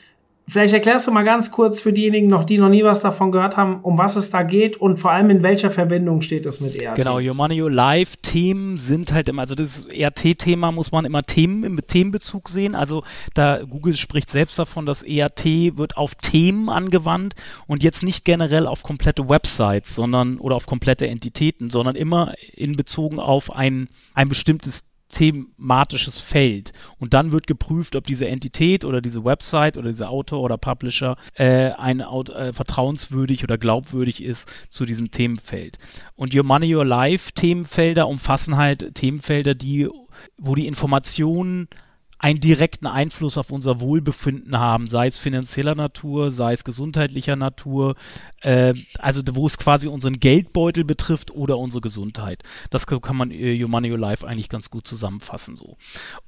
Vielleicht 0.48 0.74
erklärst 0.74 1.08
du 1.08 1.12
mal 1.12 1.24
ganz 1.24 1.52
kurz 1.52 1.80
für 1.80 1.94
diejenigen 1.94 2.28
noch, 2.28 2.44
die 2.44 2.58
noch 2.58 2.68
nie 2.68 2.84
was 2.84 3.00
davon 3.00 3.32
gehört 3.32 3.56
haben, 3.56 3.80
um 3.84 3.98
was 3.98 4.18
es 4.18 4.32
da 4.32 4.44
geht 4.44 4.76
und 4.76 4.98
vor 4.98 5.12
allem 5.12 5.30
in 5.30 5.44
welcher 5.44 5.72
Verbindung 5.72 6.22
steht 6.22 6.46
es 6.46 6.60
mit 6.60 6.76
ERT. 6.76 6.96
Genau, 6.96 7.20
Your 7.20 7.34
Money, 7.34 7.62
Your 7.62 7.72
Life 7.72 8.18
Themen 8.22 8.78
sind 8.78 9.14
halt 9.14 9.30
immer, 9.30 9.44
also 9.44 9.56
das 9.56 9.86
ERT-Thema 9.86 10.72
muss 10.72 10.92
man 10.92 11.06
immer 11.06 11.24
Themen 11.24 11.64
im 11.64 11.80
Themenbezug 11.86 12.50
sehen. 12.50 12.76
Also 12.76 13.04
da 13.34 13.62
Google 13.64 13.96
spricht 13.96 14.30
selbst 14.30 14.60
davon, 14.60 14.86
dass 14.86 15.04
ERT 15.04 15.46
wird 15.78 15.96
auf 15.96 16.16
Themen 16.16 16.70
angewandt 16.70 17.36
und 17.68 17.82
jetzt 17.82 18.04
nicht 18.04 18.26
generell 18.26 18.68
auf 18.68 18.84
komplette 18.84 19.30
Websites, 19.30 19.96
sondern 19.96 20.38
oder 20.38 20.56
auf 20.56 20.66
komplette 20.66 21.08
Entitäten, 21.08 21.70
sondern 21.70 21.96
immer 21.96 22.34
in 22.54 22.76
bezogen 22.76 23.20
auf 23.20 23.56
ein, 23.56 23.88
ein 24.16 24.28
bestimmtes 24.28 24.91
thematisches 25.12 26.20
Feld. 26.20 26.74
Und 27.00 27.14
dann 27.14 27.32
wird 27.32 27.48
geprüft, 27.48 27.96
ob 27.96 28.06
diese 28.06 28.28
Entität 28.28 28.86
oder 28.86 29.02
diese 29.02 29.24
Website 29.24 29.78
oder 29.78 29.90
dieser 29.90 30.10
Autor 30.10 30.42
oder 30.42 30.58
Publisher 30.58 31.18
äh, 31.36 31.72
ein 31.72 32.00
äh, 32.00 32.54
vertrauenswürdig 32.54 33.44
oder 33.44 33.58
glaubwürdig 33.58 34.24
ist 34.24 34.48
zu 34.70 34.86
diesem 34.86 35.12
Themenfeld. 35.12 35.78
Und 36.16 36.34
Your 36.34 36.44
Money, 36.44 36.76
Your 36.76 36.86
Life 36.86 37.32
Themenfelder 37.34 38.08
umfassen 38.08 38.58
halt 38.58 38.96
Themenfelder, 38.96 39.54
die, 39.54 39.88
wo 40.38 40.56
die 40.56 40.68
Informationen 40.68 41.68
einen 42.22 42.40
direkten 42.40 42.86
Einfluss 42.86 43.36
auf 43.40 43.50
unser 43.52 43.82
Wohlbefinden 43.82 44.60
haben, 44.60 44.88
sei 44.88 45.08
es 45.08 45.18
finanzieller 45.18 45.74
Natur, 45.74 46.30
sei 46.30 46.54
es 46.54 46.64
gesundheitlicher 46.64 47.36
Natur, 47.36 47.96
äh, 48.42 48.76
also 49.00 49.24
wo 49.32 49.48
es 49.48 49.58
quasi 49.58 49.88
unseren 49.88 50.20
Geldbeutel 50.20 50.84
betrifft 50.84 51.32
oder 51.32 51.58
unsere 51.58 51.82
Gesundheit. 51.82 52.44
Das 52.70 52.86
kann 52.86 53.16
man 53.16 53.32
äh, 53.32 53.60
Your 53.60 53.70
Money 53.70 53.92
Your 53.92 53.98
Life 53.98 54.28
eigentlich 54.28 54.50
ganz 54.50 54.70
gut 54.70 54.88
zusammenfassen 54.88 55.56
so. 55.56 55.78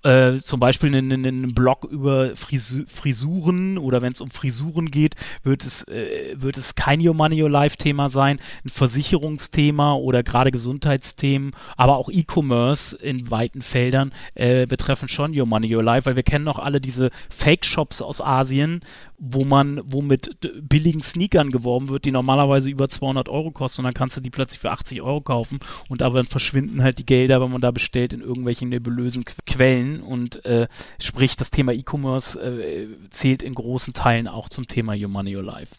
Äh, 0.01 0.39
zum 0.39 0.59
Beispiel 0.59 0.95
in, 0.95 1.11
in, 1.11 1.25
in 1.25 1.43
einem 1.43 1.53
Blog 1.53 1.85
über 1.85 2.35
Frisu 2.35 2.85
Frisuren 2.87 3.77
oder 3.77 4.01
wenn 4.01 4.13
es 4.13 4.21
um 4.21 4.31
Frisuren 4.31 4.89
geht, 4.89 5.15
wird 5.43 5.63
es, 5.63 5.87
äh, 5.87 6.33
wird 6.35 6.57
es 6.57 6.73
kein 6.73 7.05
Your 7.05 7.13
Money 7.13 7.43
Your 7.43 7.51
Life 7.51 7.77
Thema 7.77 8.09
sein, 8.09 8.39
ein 8.65 8.69
Versicherungsthema 8.69 9.93
oder 9.93 10.23
gerade 10.23 10.49
Gesundheitsthemen, 10.49 11.51
aber 11.77 11.97
auch 11.97 12.09
E-Commerce 12.09 12.95
in 12.95 13.29
weiten 13.29 13.61
Feldern 13.61 14.11
äh, 14.33 14.65
betreffen 14.65 15.07
schon 15.07 15.39
Your 15.39 15.45
Money 15.45 15.75
Your 15.75 15.82
Live, 15.83 16.05
weil 16.05 16.15
wir 16.15 16.23
kennen 16.23 16.45
noch 16.45 16.59
alle 16.59 16.81
diese 16.81 17.11
Fake-Shops 17.29 18.01
aus 18.01 18.21
Asien, 18.21 18.81
wo 19.17 19.45
man, 19.45 19.81
wo 19.85 20.01
mit 20.01 20.37
billigen 20.61 21.01
Sneakern 21.01 21.51
geworben 21.51 21.89
wird, 21.89 22.05
die 22.05 22.11
normalerweise 22.11 22.69
über 22.69 22.89
200 22.89 23.29
Euro 23.29 23.51
kosten 23.51 23.81
und 23.81 23.85
dann 23.85 23.93
kannst 23.93 24.17
du 24.17 24.21
die 24.21 24.29
plötzlich 24.29 24.59
für 24.59 24.71
80 24.71 25.01
Euro 25.01 25.21
kaufen 25.21 25.59
und 25.89 26.01
aber 26.01 26.17
dann 26.19 26.25
verschwinden 26.25 26.83
halt 26.83 26.97
die 26.97 27.05
Gelder, 27.05 27.41
wenn 27.41 27.51
man 27.51 27.61
da 27.61 27.71
bestellt 27.71 28.13
in 28.13 28.21
irgendwelchen 28.21 28.69
nebulösen 28.69 29.23
Quellen 29.45 30.01
und 30.01 30.43
äh, 30.45 30.67
sprich 30.99 31.35
das 31.35 31.51
Thema 31.51 31.73
E-Commerce 31.73 32.39
äh, 32.39 32.87
zählt 33.09 33.43
in 33.43 33.53
großen 33.53 33.93
Teilen 33.93 34.27
auch 34.27 34.49
zum 34.49 34.67
Thema 34.67 34.93
Your 34.93 35.09
Money 35.09 35.35
Your 35.35 35.43
Life. 35.43 35.75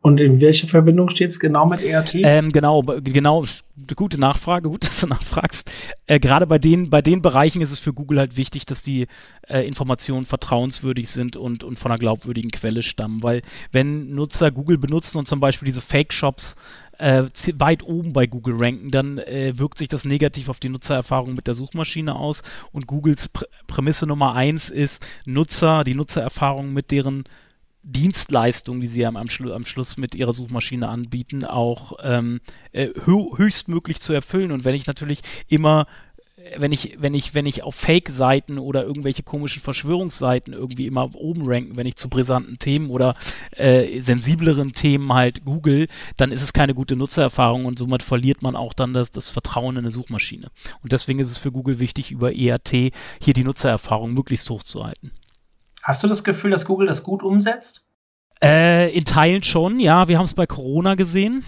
Und 0.00 0.20
in 0.20 0.40
welcher 0.40 0.68
Verbindung 0.68 1.08
steht 1.08 1.30
es 1.30 1.40
genau 1.40 1.66
mit 1.66 1.82
ERT? 1.82 2.14
Ähm, 2.14 2.52
genau, 2.52 2.82
genau, 2.82 3.44
gute 3.96 4.18
Nachfrage, 4.18 4.68
gut, 4.68 4.84
dass 4.86 5.00
du 5.00 5.08
nachfragst. 5.08 5.70
Äh, 6.06 6.20
Gerade 6.20 6.46
bei 6.46 6.58
den, 6.58 6.88
bei 6.88 7.02
den 7.02 7.20
Bereichen 7.20 7.60
ist 7.62 7.72
es 7.72 7.80
für 7.80 7.92
Google 7.92 8.20
halt 8.20 8.36
wichtig, 8.36 8.64
dass 8.64 8.82
die 8.82 9.08
äh, 9.48 9.66
Informationen 9.66 10.24
vertrauenswürdig 10.24 11.08
sind 11.10 11.36
und, 11.36 11.64
und 11.64 11.78
von 11.80 11.90
einer 11.90 11.98
glaubwürdigen 11.98 12.52
Quelle 12.52 12.82
stammen. 12.82 13.22
Weil 13.24 13.42
wenn 13.72 14.14
Nutzer 14.14 14.52
Google 14.52 14.78
benutzen 14.78 15.18
und 15.18 15.26
zum 15.26 15.40
Beispiel 15.40 15.66
diese 15.66 15.80
Fake-Shops 15.80 16.54
äh, 16.98 17.24
weit 17.56 17.82
oben 17.82 18.12
bei 18.12 18.26
Google 18.26 18.56
ranken, 18.56 18.90
dann 18.92 19.18
äh, 19.18 19.52
wirkt 19.56 19.78
sich 19.78 19.88
das 19.88 20.04
negativ 20.04 20.48
auf 20.48 20.60
die 20.60 20.68
Nutzererfahrung 20.68 21.34
mit 21.34 21.48
der 21.48 21.54
Suchmaschine 21.54 22.14
aus. 22.14 22.42
Und 22.72 22.86
Googles 22.86 23.28
Pr 23.28 23.46
Prämisse 23.66 24.06
Nummer 24.06 24.34
eins 24.34 24.70
ist 24.70 25.06
Nutzer, 25.26 25.84
die 25.84 25.94
Nutzererfahrung 25.94 26.72
mit 26.72 26.90
deren 26.90 27.24
Dienstleistung, 27.82 28.80
die 28.80 28.88
sie 28.88 29.06
am, 29.06 29.16
am, 29.16 29.28
Schlu 29.28 29.52
am, 29.52 29.64
Schluss 29.64 29.96
mit 29.96 30.14
ihrer 30.14 30.34
Suchmaschine 30.34 30.88
anbieten, 30.88 31.44
auch 31.44 31.92
ähm, 32.02 32.40
äh, 32.72 32.88
höchstmöglich 33.04 34.00
zu 34.00 34.12
erfüllen. 34.12 34.52
Und 34.52 34.64
wenn 34.64 34.74
ich 34.74 34.86
natürlich 34.86 35.20
immer 35.48 35.86
wenn 36.56 36.72
ich, 36.72 36.96
wenn 36.98 37.14
ich, 37.14 37.34
wenn 37.34 37.46
ich 37.46 37.62
auf 37.62 37.74
Fake-Seiten 37.74 38.58
oder 38.58 38.84
irgendwelche 38.84 39.22
komischen 39.22 39.62
Verschwörungsseiten 39.62 40.52
irgendwie 40.52 40.86
immer 40.86 41.14
oben 41.14 41.42
ranken, 41.44 41.76
wenn 41.76 41.86
ich 41.86 41.96
zu 41.96 42.08
brisanten 42.08 42.58
Themen 42.58 42.90
oder 42.90 43.16
äh, 43.52 44.00
sensibleren 44.00 44.72
Themen 44.72 45.12
halt 45.12 45.44
google, 45.44 45.88
dann 46.16 46.30
ist 46.30 46.42
es 46.42 46.52
keine 46.52 46.74
gute 46.74 46.96
Nutzererfahrung 46.96 47.64
und 47.64 47.78
somit 47.78 48.02
verliert 48.02 48.42
man 48.42 48.56
auch 48.56 48.72
dann 48.72 48.92
das, 48.92 49.10
das 49.10 49.30
Vertrauen 49.30 49.76
in 49.76 49.84
eine 49.84 49.92
Suchmaschine. 49.92 50.50
Und 50.82 50.92
deswegen 50.92 51.18
ist 51.18 51.30
es 51.30 51.38
für 51.38 51.52
Google 51.52 51.80
wichtig, 51.80 52.12
über 52.12 52.34
ERT 52.34 52.70
hier 52.70 53.34
die 53.34 53.44
Nutzererfahrung 53.44 54.12
möglichst 54.14 54.48
hoch 54.50 54.62
zu 54.62 54.84
halten. 54.84 55.10
Hast 55.88 56.04
du 56.04 56.06
das 56.06 56.22
Gefühl, 56.22 56.50
dass 56.50 56.66
Google 56.66 56.86
das 56.86 57.02
gut 57.02 57.22
umsetzt? 57.22 57.86
Äh, 58.44 58.94
in 58.94 59.06
Teilen 59.06 59.42
schon, 59.42 59.80
ja. 59.80 60.06
Wir 60.06 60.18
haben 60.18 60.26
es 60.26 60.34
bei 60.34 60.46
Corona 60.46 60.96
gesehen. 60.96 61.44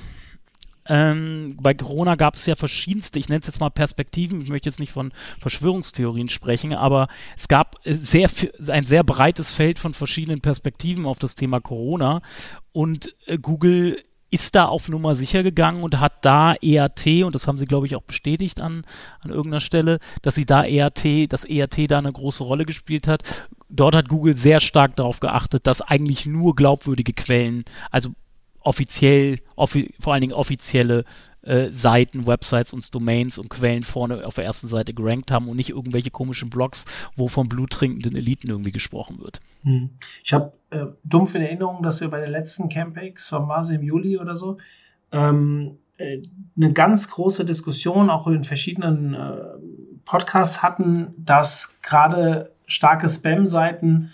Ähm, 0.89 1.59
bei 1.61 1.75
Corona 1.75 2.15
gab 2.15 2.37
es 2.37 2.47
ja 2.47 2.55
verschiedenste, 2.55 3.19
ich 3.19 3.29
nenne 3.29 3.41
es 3.41 3.49
jetzt 3.49 3.61
mal 3.61 3.69
Perspektiven, 3.69 4.41
ich 4.41 4.49
möchte 4.49 4.71
jetzt 4.71 4.81
nicht 4.81 4.93
von 4.93 5.13
Verschwörungstheorien 5.41 6.31
sprechen, 6.31 6.73
aber 6.73 7.09
es 7.37 7.49
gab 7.49 7.77
sehr, 7.85 8.31
ein 8.69 8.85
sehr 8.85 9.05
breites 9.05 9.51
Feld 9.51 9.79
von 9.79 9.93
verschiedenen 9.93 10.41
Perspektiven 10.41 11.05
auf 11.05 11.19
das 11.19 11.35
Thema 11.35 11.61
Corona 11.61 12.23
und 12.73 13.15
äh, 13.27 13.37
Google 13.37 13.99
ist 14.31 14.55
da 14.55 14.65
auf 14.65 14.89
Nummer 14.89 15.17
sicher 15.17 15.43
gegangen 15.43 15.83
und 15.83 16.01
hat 16.01 16.25
da 16.25 16.55
ERT, 16.55 17.25
und 17.25 17.35
das 17.35 17.47
haben 17.47 17.59
sie, 17.59 17.67
glaube 17.67 17.87
ich, 17.87 17.95
auch 17.95 18.03
bestätigt 18.03 18.61
an, 18.61 18.85
an 19.21 19.31
irgendeiner 19.31 19.61
Stelle, 19.61 19.99
dass 20.23 20.35
sie 20.35 20.47
da 20.47 20.65
ERT, 20.65 21.31
dass 21.31 21.45
ERT 21.45 21.91
da 21.91 21.99
eine 21.99 22.13
große 22.13 22.43
Rolle 22.43 22.65
gespielt 22.65 23.07
hat. 23.07 23.23
Dort 23.71 23.95
hat 23.95 24.09
Google 24.09 24.37
sehr 24.37 24.61
stark 24.61 24.97
darauf 24.97 25.21
geachtet, 25.21 25.67
dass 25.67 25.81
eigentlich 25.81 26.27
nur 26.27 26.55
glaubwürdige 26.55 27.13
Quellen, 27.13 27.65
also 27.91 28.11
offiziell, 28.61 29.39
offi 29.57 29.95
vor 30.01 30.13
allen 30.13 30.23
Dingen 30.23 30.33
offizielle 30.33 31.05
äh, 31.43 31.73
Seiten, 31.73 32.27
Websites 32.27 32.73
und 32.73 32.95
Domains 32.95 33.39
und 33.39 33.49
Quellen 33.49 33.83
vorne 33.83 34.27
auf 34.27 34.35
der 34.35 34.45
ersten 34.45 34.67
Seite 34.67 34.93
gerankt 34.93 35.31
haben 35.31 35.49
und 35.49 35.57
nicht 35.57 35.71
irgendwelche 35.71 36.11
komischen 36.11 36.51
Blogs, 36.51 36.85
wo 37.17 37.29
von 37.29 37.49
bluttrinkenden 37.49 38.15
Eliten 38.17 38.51
irgendwie 38.51 38.73
gesprochen 38.73 39.19
wird. 39.21 39.41
Hm. 39.63 39.91
Ich 40.23 40.33
habe 40.33 40.53
äh, 40.71 40.87
dumpf 41.05 41.35
in 41.35 41.43
Erinnerung, 41.43 41.83
dass 41.83 42.01
wir 42.01 42.09
bei 42.09 42.21
der 42.21 42.29
letzten 42.29 42.69
Campex, 42.69 43.33
war 43.33 43.71
im 43.71 43.83
Juli 43.83 44.19
oder 44.19 44.37
so, 44.37 44.59
ähm, 45.13 45.79
äh, 45.97 46.23
eine 46.57 46.73
ganz 46.73 47.11
große 47.11 47.45
Diskussion 47.45 48.11
auch 48.11 48.27
in 48.27 48.45
verschiedenen 48.45 49.15
äh, 49.15 49.37
Podcasts 50.05 50.63
hatten, 50.63 51.15
dass 51.17 51.81
gerade 51.83 52.50
starke 52.71 53.09
Spam-Seiten 53.09 54.11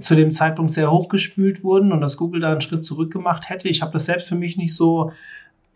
zu 0.00 0.14
dem 0.14 0.32
Zeitpunkt 0.32 0.74
sehr 0.74 0.90
hochgespült 0.90 1.64
wurden 1.64 1.92
und 1.92 2.00
dass 2.00 2.16
Google 2.16 2.40
da 2.40 2.52
einen 2.52 2.60
Schritt 2.60 2.84
zurück 2.84 3.12
gemacht 3.12 3.48
hätte. 3.48 3.68
Ich 3.68 3.82
habe 3.82 3.92
das 3.92 4.06
selbst 4.06 4.28
für 4.28 4.34
mich 4.34 4.56
nicht 4.56 4.74
so 4.74 5.12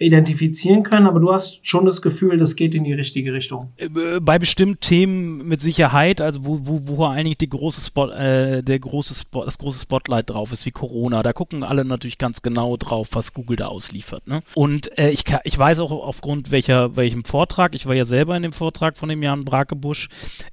identifizieren 0.01 0.83
können, 0.83 1.07
aber 1.07 1.21
du 1.21 1.31
hast 1.31 1.61
schon 1.63 1.85
das 1.85 2.01
Gefühl, 2.01 2.39
das 2.39 2.57
geht 2.57 2.75
in 2.75 2.85
die 2.85 2.95
richtige 2.95 3.35
Richtung. 3.35 3.71
Äh, 3.77 4.19
bei 4.21 4.39
bestimmten 4.39 4.81
Themen 4.81 5.47
mit 5.47 5.61
Sicherheit, 5.61 6.23
also 6.23 6.47
wo, 6.47 6.61
wo, 6.63 6.81
wo 6.85 7.05
eigentlich 7.05 7.37
die 7.37 7.51
große 7.51 7.83
Spot, 7.83 8.09
äh, 8.09 8.63
der 8.63 8.79
große 8.79 9.15
Spot, 9.15 9.45
das 9.45 9.59
große 9.59 9.81
Spotlight 9.81 10.31
drauf 10.31 10.53
ist, 10.53 10.65
wie 10.65 10.71
Corona, 10.71 11.23
da 11.23 11.35
gucken 11.35 11.63
alle 11.63 11.85
natürlich 11.85 12.17
ganz 12.17 12.41
genau 12.41 12.79
drauf, 12.79 13.09
was 13.13 13.35
Google 13.35 13.57
da 13.57 13.67
ausliefert. 13.67 14.27
Ne? 14.27 14.41
Und 14.55 14.97
äh, 14.99 15.11
ich, 15.11 15.25
ich 15.45 15.59
weiß 15.59 15.81
auch 15.81 15.93
aufgrund 15.93 16.51
welcher, 16.51 16.97
welchem 16.97 17.25
Vortrag, 17.25 17.75
ich 17.75 17.85
war 17.85 17.95
ja 17.95 18.07
selber 18.07 18.35
in 18.37 18.43
dem 18.43 18.55
Vortrag 18.55 18.97
von 18.97 19.11
dem 19.11 19.23
Jan 19.23 19.45
Brakebusch, 19.45 20.09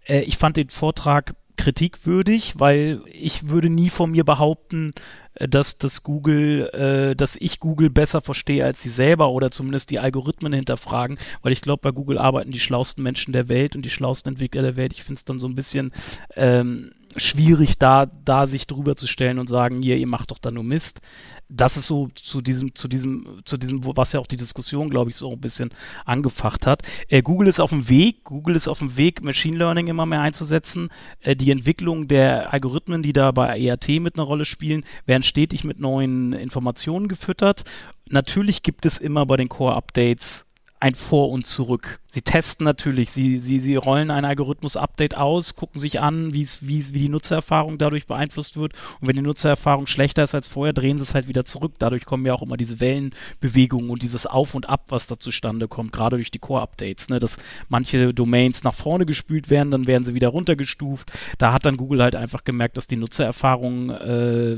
äh, 0.06 0.24
ich 0.24 0.38
fand 0.38 0.58
den 0.58 0.70
Vortrag 0.70 1.36
kritikwürdig, 1.58 2.56
weil 2.58 3.02
ich 3.12 3.50
würde 3.50 3.70
nie 3.70 3.90
von 3.90 4.12
mir 4.12 4.24
behaupten, 4.24 4.94
äh, 5.36 5.48
dass 5.48 5.78
das 5.78 6.04
Google, 6.04 6.70
äh, 6.70 7.16
dass 7.16 7.36
ich 7.36 7.60
Google 7.60 7.90
besser 7.90 8.22
verstehe 8.22 8.64
als 8.64 8.82
sie 8.82 8.90
selber 8.90 9.30
oder 9.30 9.52
zumindest 9.52 9.90
die 9.90 10.00
Algorithmen 10.00 10.54
hinterfragen, 10.54 11.18
weil 11.42 11.52
ich 11.52 11.62
glaube, 11.62 11.82
bei 11.82 11.92
Google 11.92 12.18
arbeiten 12.18 12.52
die 12.52 12.60
schlauesten 12.60 13.04
Menschen 13.04 13.34
der 13.34 13.50
Welt 13.50 13.76
und 13.76 13.84
die 13.84 13.90
schlauesten 13.90 14.34
Entwickler 14.34 14.62
der 14.62 14.76
Welt. 14.76 14.94
Ich 14.94 15.04
finde 15.04 15.20
es 15.20 15.26
dann 15.26 15.40
so 15.40 15.48
ein 15.48 15.56
bisschen 15.56 15.92
ähm, 16.36 16.92
schwierig, 17.16 17.78
da, 17.78 18.06
da 18.06 18.48
sich 18.48 18.68
drüber 18.68 18.96
zu 18.96 19.08
stellen 19.08 19.40
und 19.40 19.48
sagen, 19.48 19.82
hier, 19.82 19.98
ihr 19.98 20.08
macht 20.08 20.32
doch 20.32 20.40
da 20.40 20.52
nur 20.52 20.64
Mist. 20.64 21.02
Das 21.50 21.78
ist 21.78 21.86
so 21.86 22.10
zu 22.14 22.42
diesem, 22.42 22.76
zu 22.76 22.88
diesem, 22.88 23.42
zu 23.46 23.58
diesem, 23.58 23.82
was 23.96 24.12
ja 24.12 24.20
auch 24.20 24.28
die 24.28 24.36
Diskussion, 24.36 24.90
glaube 24.90 25.10
ich, 25.10 25.16
so 25.16 25.32
ein 25.32 25.40
bisschen 25.40 25.72
angefacht 26.06 26.68
hat. 26.68 26.82
Äh, 27.08 27.22
Google 27.22 27.48
ist 27.48 27.60
auf 27.60 27.70
dem 27.70 27.88
Weg, 27.88 28.26
Google 28.26 28.56
ist 28.56 28.68
auf 28.68 28.80
dem 28.80 28.98
Weg, 28.98 29.24
Machine 29.24 29.58
Learning 29.58 29.88
immer 29.88 30.06
mehr 30.06 30.22
einzusetzen. 30.22 30.90
Äh, 31.22 31.36
die 31.36 31.52
Entwicklung 31.52 32.08
der 32.08 32.52
Algorithmen, 32.52 33.02
die 33.02 33.14
da 33.14 33.32
bei 33.32 33.60
ERT 33.60 33.88
mit 34.02 34.16
einer 34.16 34.26
Rolle 34.26 34.46
spielen, 34.46 34.84
werden 35.06 35.24
stetig 35.24 35.64
mit 35.64 35.80
neuen 35.80 36.34
Informationen 36.34 37.08
gefüttert. 37.08 37.64
Natürlich 38.10 38.62
gibt 38.62 38.86
es 38.86 38.98
immer 38.98 39.26
bei 39.26 39.38
den 39.38 39.50
Core-Updates 39.50 40.48
ein 40.80 40.96
Vor 40.96 41.30
und 41.32 41.46
Zurück. 41.46 42.00
Sie 42.10 42.22
testen 42.22 42.64
natürlich, 42.64 43.12
sie, 43.12 43.38
sie, 43.38 43.60
sie 43.60 43.76
rollen 43.76 44.12
ein 44.12 44.26
Algorithmus-Update 44.26 45.18
aus, 45.18 45.56
gucken 45.56 45.80
sich 45.80 46.02
an, 46.02 46.34
wie 46.34 46.48
wie 46.62 47.00
die 47.00 47.10
Nutzererfahrung 47.10 47.78
dadurch 47.78 48.08
beeinflusst 48.08 48.58
wird. 48.58 48.74
Und 49.02 49.08
wenn 49.08 49.16
die 49.16 49.22
Nutzererfahrung 49.22 49.88
schlechter 49.88 50.24
ist 50.24 50.34
als 50.34 50.48
vorher, 50.48 50.74
drehen 50.74 50.98
sie 50.98 51.04
es 51.04 51.14
halt 51.14 51.28
wieder 51.28 51.46
zurück. 51.46 51.74
Dadurch 51.80 52.06
kommen 52.06 52.26
ja 52.26 52.34
auch 52.34 52.42
immer 52.42 52.58
diese 52.58 52.80
Wellenbewegungen 52.80 53.90
und 53.90 54.02
dieses 54.02 54.26
Auf 54.26 54.56
und 54.56 54.70
Ab, 54.70 54.86
was 54.90 55.08
da 55.08 55.20
zustande 55.20 55.68
kommt, 55.68 55.92
gerade 55.92 56.18
durch 56.18 56.32
die 56.32 56.40
Core-Updates, 56.40 57.10
ne? 57.10 57.20
dass 57.20 57.38
manche 57.70 58.14
Domains 58.14 58.64
nach 58.64 58.74
vorne 58.74 59.06
gespült 59.06 59.50
werden, 59.50 59.72
dann 59.72 59.88
werden 59.88 60.04
sie 60.04 60.14
wieder 60.14 60.30
runtergestuft. 60.30 61.12
Da 61.38 61.54
hat 61.54 61.66
dann 61.66 61.78
Google 61.78 62.02
halt 62.02 62.16
einfach 62.16 62.44
gemerkt, 62.44 62.78
dass 62.78 62.88
die 62.88 62.98
Nutzererfahrung 62.98 63.90
äh, 63.90 64.56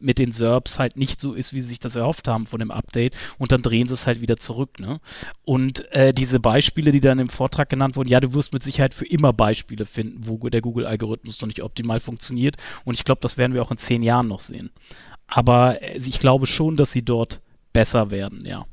mit 0.00 0.18
den 0.18 0.32
SERPs 0.32 0.78
halt 0.78 0.96
nicht 0.96 1.20
so 1.20 1.32
ist, 1.32 1.52
wie 1.52 1.60
sie 1.60 1.68
sich 1.68 1.80
das 1.80 1.96
erhofft 1.96 2.28
haben 2.28 2.46
von 2.46 2.58
dem 2.58 2.70
Update. 2.70 3.14
Und 3.38 3.52
dann 3.52 3.62
drehen 3.62 3.86
sie 3.86 3.94
es 3.94 4.06
halt 4.06 4.20
wieder 4.20 4.36
zurück. 4.36 4.78
Ne? 4.78 5.00
Und 5.44 5.90
äh, 5.92 6.12
diese 6.12 6.40
Beispiele, 6.40 6.65
die 6.74 7.00
dann 7.00 7.18
im 7.18 7.28
Vortrag 7.28 7.68
genannt 7.68 7.96
wurden, 7.96 8.08
ja, 8.08 8.20
du 8.20 8.34
wirst 8.34 8.52
mit 8.52 8.62
Sicherheit 8.62 8.94
für 8.94 9.06
immer 9.06 9.32
Beispiele 9.32 9.86
finden, 9.86 10.26
wo 10.26 10.36
der 10.48 10.60
Google-Algorithmus 10.60 11.40
noch 11.40 11.46
nicht 11.46 11.62
optimal 11.62 12.00
funktioniert. 12.00 12.56
Und 12.84 12.94
ich 12.94 13.04
glaube, 13.04 13.20
das 13.20 13.38
werden 13.38 13.54
wir 13.54 13.62
auch 13.62 13.70
in 13.70 13.78
zehn 13.78 14.02
Jahren 14.02 14.28
noch 14.28 14.40
sehen. 14.40 14.70
Aber 15.26 15.82
äh, 15.82 15.96
ich 15.96 16.20
glaube 16.20 16.46
schon, 16.46 16.76
dass 16.76 16.92
sie 16.92 17.04
dort 17.04 17.40
besser 17.72 18.10
werden, 18.10 18.44
ja. 18.46 18.64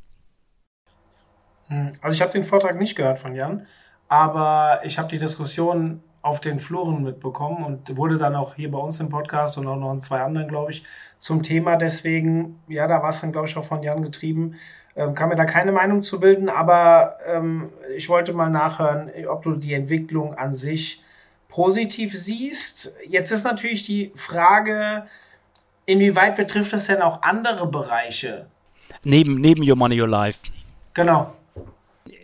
Hm, 1.67 1.93
also 2.01 2.15
ich 2.15 2.21
habe 2.21 2.31
den 2.31 2.43
Vortrag 2.43 2.77
nicht 2.77 2.95
gehört 2.95 3.19
von 3.19 3.35
Jan, 3.35 3.65
aber 4.07 4.81
ich 4.83 4.97
habe 4.97 5.09
die 5.09 5.17
Diskussion 5.17 6.01
auf 6.23 6.39
den 6.39 6.57
Fluren 6.57 7.03
mitbekommen 7.03 7.63
und 7.63 7.95
wurde 7.97 8.17
dann 8.17 8.33
auch 8.35 8.55
hier 8.55 8.71
bei 8.71 8.79
uns 8.79 8.99
im 9.01 9.09
Podcast 9.09 9.57
und 9.57 9.67
auch 9.67 9.75
noch 9.75 9.91
in 9.91 10.01
zwei 10.01 10.21
anderen, 10.21 10.47
glaube 10.47 10.71
ich, 10.71 10.83
zum 11.19 11.43
Thema. 11.43 11.75
Deswegen, 11.75 12.59
ja, 12.69 12.87
da 12.87 13.03
war 13.03 13.09
es 13.09 13.21
dann, 13.21 13.33
glaube 13.33 13.47
ich, 13.47 13.57
auch 13.57 13.65
von 13.65 13.83
Jan 13.83 14.01
getrieben. 14.01 14.55
Ähm, 14.95 15.15
kann 15.15 15.29
mir 15.29 15.35
da 15.35 15.43
keine 15.43 15.73
Meinung 15.73 16.01
zu 16.01 16.21
bilden, 16.21 16.47
aber 16.47 17.17
ähm, 17.27 17.69
ich 17.95 18.07
wollte 18.07 18.31
mal 18.31 18.49
nachhören, 18.49 19.11
ob 19.27 19.43
du 19.43 19.55
die 19.55 19.73
Entwicklung 19.73 20.33
an 20.35 20.53
sich 20.53 21.03
positiv 21.49 22.17
siehst. 22.17 22.93
Jetzt 23.05 23.31
ist 23.31 23.43
natürlich 23.43 23.85
die 23.85 24.13
Frage, 24.15 25.03
inwieweit 25.85 26.37
betrifft 26.37 26.71
es 26.71 26.87
denn 26.87 27.01
auch 27.01 27.21
andere 27.21 27.67
Bereiche? 27.67 28.47
Neben, 29.03 29.41
neben 29.41 29.69
Your 29.69 29.75
Money, 29.75 30.01
Your 30.01 30.07
Life. 30.07 30.39
Genau 30.93 31.33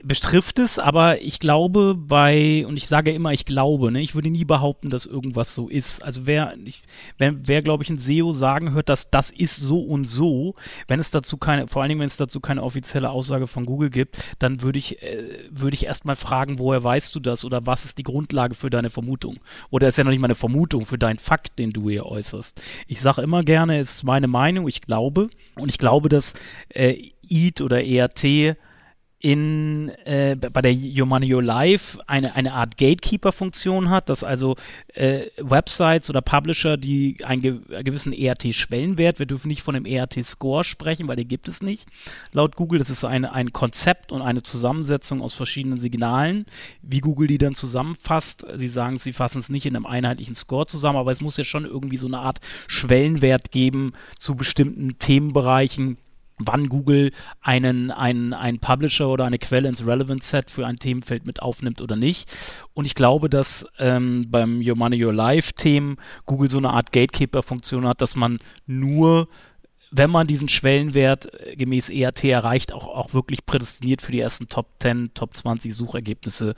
betrifft 0.04 0.60
es, 0.60 0.80
aber 0.80 1.22
ich 1.22 1.40
glaube 1.40 1.96
bei, 1.96 2.66
und 2.68 2.78
ich 2.78 2.88
sage 2.88 3.12
immer, 3.12 3.34
ich 3.34 3.46
glaube, 3.46 3.92
ne, 3.92 4.02
ich 4.02 4.16
würde 4.16 4.30
nie 4.30 4.46
behaupten, 4.46 4.90
dass 4.90 5.06
irgendwas 5.06 5.54
so 5.54 5.68
ist. 5.68 6.04
Also 6.04 6.26
wer, 6.26 6.56
ich, 6.66 6.84
wer, 7.18 7.48
wer 7.48 7.62
glaube 7.62 7.84
ich, 7.84 7.90
ein 7.90 7.98
SEO 7.98 8.32
sagen 8.32 8.74
hört, 8.74 8.90
dass 8.90 9.10
das 9.10 9.30
ist 9.32 9.58
so 9.58 9.82
und 9.82 10.06
so, 10.06 10.56
wenn 10.88 11.00
es 11.00 11.12
dazu 11.12 11.38
keine, 11.38 11.68
vor 11.68 11.82
allen 11.82 11.90
Dingen, 11.90 12.02
wenn 12.02 12.08
es 12.08 12.18
dazu 12.18 12.40
keine 12.40 12.64
offizielle 12.64 13.10
Aussage 13.10 13.48
von 13.48 13.66
Google 13.66 13.90
gibt, 13.90 14.18
dann 14.40 14.62
würde 14.62 14.80
ich, 14.80 15.02
äh, 15.02 15.48
würde 15.50 15.76
ich 15.76 15.86
erstmal 15.86 16.16
fragen, 16.16 16.60
woher 16.60 16.84
weißt 16.84 17.14
du 17.16 17.20
das 17.20 17.46
oder 17.46 17.66
was 17.66 17.86
ist 17.86 17.98
die 17.98 18.04
Grundlage 18.04 18.56
für 18.56 18.70
deine 18.70 18.90
Vermutung? 18.90 19.40
Oder 19.70 19.90
ist 19.90 19.98
ja 19.98 20.04
noch 20.04 20.12
nicht 20.12 20.22
mal 20.22 20.28
eine 20.28 20.36
Vermutung 20.36 20.86
für 20.86 20.98
deinen 20.98 21.20
Fakt, 21.20 21.60
den 21.60 21.74
du 21.74 21.90
hier 21.90 22.06
äußerst. 22.06 22.62
Ich 22.88 23.02
sage 23.02 23.22
immer 23.22 23.44
gerne, 23.44 23.80
es 23.80 23.96
ist 23.96 24.04
meine 24.04 24.28
Meinung, 24.28 24.68
ich 24.68 24.82
glaube, 24.82 25.30
und 25.56 25.70
ich 25.70 25.78
glaube, 25.78 26.10
dass 26.10 26.34
äh, 26.70 27.12
EAT 27.30 27.62
oder 27.62 27.84
ERT 27.84 28.58
in 29.22 29.90
äh, 30.06 30.36
bei 30.36 30.62
der 30.62 30.74
Your 30.74 31.44
Life 31.44 32.00
eine, 32.08 32.36
eine 32.36 32.54
Art 32.54 32.78
Gatekeeper-Funktion 32.78 33.90
hat, 33.90 34.08
dass 34.10 34.24
also 34.24 34.56
äh, 34.94 35.26
Websites 35.38 36.10
oder 36.10 36.22
Publisher, 36.22 36.78
die 36.78 37.18
einen, 37.26 37.42
ge 37.42 37.60
einen 37.74 37.84
gewissen 37.84 38.14
ERT-Schwellenwert, 38.14 39.20
wir 39.20 39.26
dürfen 39.26 39.50
nicht 39.50 39.62
von 39.62 39.74
dem 39.74 39.86
ERT-Score 39.86 40.64
sprechen, 40.64 41.10
weil 41.10 41.18
den 41.18 41.28
gibt 41.28 41.50
es 41.50 41.62
nicht, 41.62 41.88
laut 42.32 42.56
Google. 42.56 42.80
Das 42.80 42.90
ist 42.90 43.04
ein, 43.04 43.26
ein 43.26 43.52
Konzept 43.52 44.14
und 44.14 44.22
eine 44.22 44.42
Zusammensetzung 44.42 45.22
aus 45.22 45.34
verschiedenen 45.34 45.80
Signalen, 45.80 46.46
wie 46.82 47.02
Google 47.02 47.28
die 47.28 47.38
dann 47.38 47.56
zusammenfasst. 47.56 48.46
Sie 48.56 48.70
sagen, 48.70 48.98
sie 48.98 49.12
fassen 49.12 49.40
es 49.40 49.50
nicht 49.50 49.66
in 49.66 49.76
einem 49.76 49.86
einheitlichen 49.86 50.36
Score 50.36 50.66
zusammen, 50.66 50.98
aber 50.98 51.12
es 51.12 51.20
muss 51.20 51.36
ja 51.36 51.44
schon 51.44 51.66
irgendwie 51.66 51.98
so 51.98 52.08
eine 52.08 52.20
Art 52.20 52.40
Schwellenwert 52.68 53.52
geben 53.52 53.92
zu 54.18 54.36
bestimmten 54.36 54.98
Themenbereichen, 54.98 55.98
wann 56.40 56.70
Google 56.70 57.12
einen, 57.42 57.92
einen, 57.92 58.34
einen 58.34 58.60
Publisher 58.60 59.10
oder 59.10 59.26
eine 59.26 59.38
Quelle 59.38 59.70
ins 59.70 59.86
Relevant 59.86 60.24
Set 60.24 60.50
für 60.50 60.66
ein 60.66 60.78
Themenfeld 60.78 61.26
mit 61.26 61.42
aufnimmt 61.42 61.82
oder 61.82 61.96
nicht. 61.96 62.32
Und 62.74 62.86
ich 62.86 62.96
glaube, 62.96 63.30
dass 63.30 63.68
ähm, 63.78 64.28
beim 64.30 64.62
Your 64.66 64.76
Money, 64.76 65.04
Your 65.04 65.14
Life 65.14 65.54
Themen 65.54 65.98
Google 66.26 66.50
so 66.50 66.58
eine 66.58 66.72
Art 66.72 66.92
Gatekeeper-Funktion 66.92 67.86
hat, 67.88 68.02
dass 68.02 68.16
man 68.16 68.40
nur 68.66 69.28
wenn 69.92 70.12
man 70.12 70.28
diesen 70.28 70.50
Schwellenwert 70.50 71.34
äh, 71.34 71.56
gemäß 71.56 71.90
ERT 71.90 72.24
erreicht, 72.26 72.74
auch, 72.74 72.88
auch 72.88 73.14
wirklich 73.14 73.46
prädestiniert 73.46 74.02
für 74.02 74.12
die 74.12 74.20
ersten 74.20 74.48
Top 74.48 74.68
10, 74.82 75.14
Top 75.14 75.36
20 75.36 75.74
Suchergebnisse 75.74 76.56